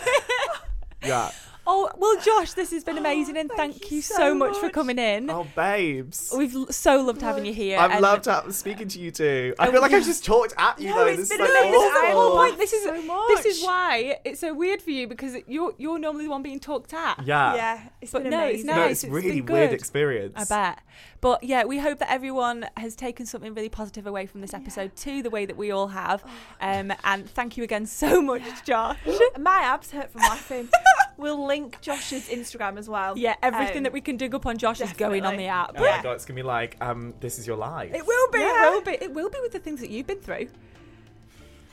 yeah. 1.02 1.30
Oh 1.68 1.90
well, 1.96 2.16
Josh, 2.22 2.52
this 2.52 2.70
has 2.70 2.84
been 2.84 2.96
amazing, 2.98 3.36
and 3.36 3.50
thank 3.50 3.74
thank, 3.74 3.90
you 3.90 3.96
you 3.96 4.02
so 4.02 4.14
so 4.14 4.34
much 4.34 4.56
for 4.58 4.70
coming 4.70 4.98
in. 4.98 5.28
Oh, 5.30 5.46
babes. 5.56 6.32
We've 6.36 6.54
so 6.70 7.00
loved 7.02 7.20
having 7.22 7.44
you 7.44 7.52
here. 7.52 7.78
I've 7.78 8.00
loved 8.00 8.26
ha- 8.26 8.48
speaking 8.50 8.86
to 8.88 8.98
you 9.00 9.10
too. 9.10 9.54
I 9.58 9.66
Oh, 9.68 9.72
feel 9.72 9.80
like 9.80 9.90
yeah. 9.90 9.96
I've 9.98 10.04
just 10.04 10.24
talked 10.24 10.54
at 10.58 10.80
you 10.80 10.90
No, 10.90 10.96
though. 10.96 11.06
it's 11.06 11.16
This 11.22 11.30
is 11.32 11.36
been 11.38 11.46
so 11.46 11.52
amazing. 11.60 11.74
awful. 11.74 11.98
I 11.98 12.08
the 12.08 12.14
whole 12.14 12.34
love 12.36 12.46
point. 12.48 12.58
This 12.58 12.72
is 12.72 12.84
so 12.84 13.26
this 13.28 13.44
is 13.46 13.64
why 13.64 14.18
it's 14.24 14.40
so 14.40 14.54
weird 14.54 14.80
for 14.80 14.90
you 14.90 15.08
because 15.08 15.34
you're 15.48 15.74
you're 15.78 15.98
normally 15.98 16.24
the 16.24 16.30
one 16.30 16.42
being 16.42 16.60
talked 16.60 16.94
at. 16.94 17.24
Yeah. 17.26 17.54
Yeah, 17.56 17.80
it's 18.00 18.12
But 18.12 18.22
been 18.22 18.30
no, 18.30 18.44
it's 18.44 18.62
amazing. 18.62 18.66
No, 18.66 18.82
it's 18.84 19.04
it's 19.04 19.12
really 19.12 19.40
been 19.40 19.52
weird 19.54 19.72
experience. 19.72 20.34
I 20.36 20.44
bet. 20.44 20.78
But 21.20 21.42
yeah, 21.42 21.64
we 21.64 21.78
hope 21.78 21.98
that 21.98 22.10
everyone 22.12 22.66
has 22.76 22.94
taken 22.94 23.26
something 23.26 23.52
really 23.54 23.68
positive 23.70 24.06
away 24.06 24.26
from 24.26 24.40
this 24.40 24.54
episode 24.54 24.94
too, 24.94 25.22
the 25.22 25.30
way 25.30 25.46
that 25.46 25.56
we 25.56 25.70
all 25.72 25.88
have. 25.88 26.22
Um, 26.60 26.92
and 27.02 27.28
thank 27.28 27.56
you 27.56 27.64
again 27.64 27.86
so 27.86 28.22
much, 28.22 28.42
Josh. 28.64 28.98
My 29.38 29.58
abs 29.62 29.90
hurt 29.90 30.12
from 30.12 30.20
laughing. 30.20 30.68
we'll 31.16 31.46
link 31.46 31.80
Josh's 31.80 32.28
Instagram 32.28 32.78
as 32.78 32.88
well. 32.88 33.16
Yeah, 33.16 33.34
everything 33.42 33.78
Um, 33.78 33.82
that 33.84 33.92
we 33.92 34.00
can 34.00 34.16
dig 34.16 34.34
up 34.34 34.46
on 34.46 34.58
Josh 34.58 34.80
is 34.80 34.92
going 34.92 35.24
on 35.24 35.36
the 35.36 35.46
app. 35.46 35.72
Oh 35.76 35.84
Yeah. 35.84 35.96
my 35.98 36.02
god, 36.02 36.12
it's 36.12 36.24
gonna 36.24 36.36
be 36.36 36.42
like, 36.42 36.76
um, 36.80 37.14
this 37.20 37.38
is 37.38 37.46
your 37.46 37.56
life. 37.56 37.92
It 37.94 38.06
will 38.06 38.30
be. 38.30 38.38
Yeah. 38.40 38.66
It 38.68 38.70
will 38.70 38.82
be. 38.82 38.92
It 38.92 39.12
will 39.14 39.30
be 39.30 39.38
with 39.42 39.52
the 39.52 39.58
things 39.60 39.80
that 39.80 39.90
you've 39.90 40.06
been 40.06 40.20
through. 40.20 40.48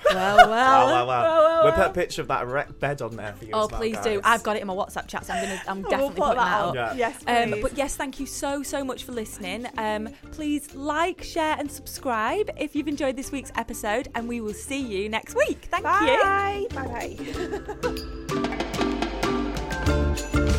Well, 0.06 0.36
well, 0.36 0.48
Wow, 0.50 0.86
wow, 0.86 1.08
wow. 1.08 1.08
well, 1.08 1.44
well, 1.44 1.64
We'll 1.64 1.74
put 1.74 1.86
a 1.88 1.94
picture 1.94 2.22
of 2.22 2.28
that 2.28 2.44
erect 2.44 2.78
bed 2.78 3.02
on 3.02 3.16
there 3.16 3.32
for 3.34 3.46
you. 3.46 3.52
Oh, 3.54 3.64
as 3.66 3.72
well, 3.72 3.80
please 3.80 3.98
do. 4.00 4.20
I've 4.26 4.44
got 4.44 4.58
it 4.58 4.62
in 4.62 4.68
my 4.68 4.74
WhatsApp 4.74 5.08
chat, 5.08 5.26
so 5.26 5.32
I'm 5.32 5.42
gonna. 5.44 5.62
I'm 5.66 5.82
we'll 5.82 5.90
definitely 5.92 6.16
put 6.16 6.24
putting 6.26 6.38
that 6.38 6.44
that 6.44 6.62
out. 6.62 6.76
Yeah. 6.76 6.94
Yes, 6.94 7.24
Um, 7.26 7.52
please. 7.54 7.62
but 7.62 7.78
yes, 7.78 7.96
thank 7.96 8.20
you 8.20 8.26
so 8.26 8.64
so 8.64 8.84
much 8.84 9.06
for 9.06 9.14
listening. 9.14 9.66
Um, 9.78 10.10
please 10.32 10.76
like, 10.76 11.24
share, 11.24 11.56
and 11.58 11.72
subscribe 11.72 12.50
if 12.58 12.76
you've 12.76 12.90
enjoyed 12.90 13.16
this 13.16 13.32
week's 13.32 13.54
episode, 13.56 14.10
and 14.14 14.28
we 14.28 14.42
will 14.42 14.54
see 14.54 14.82
you 14.82 15.08
next 15.08 15.36
week. 15.36 15.70
Thank 15.72 15.86
you. 15.86 16.22
Bye. 16.22 16.68
Bye. 16.74 18.58
Bye. 20.14 20.53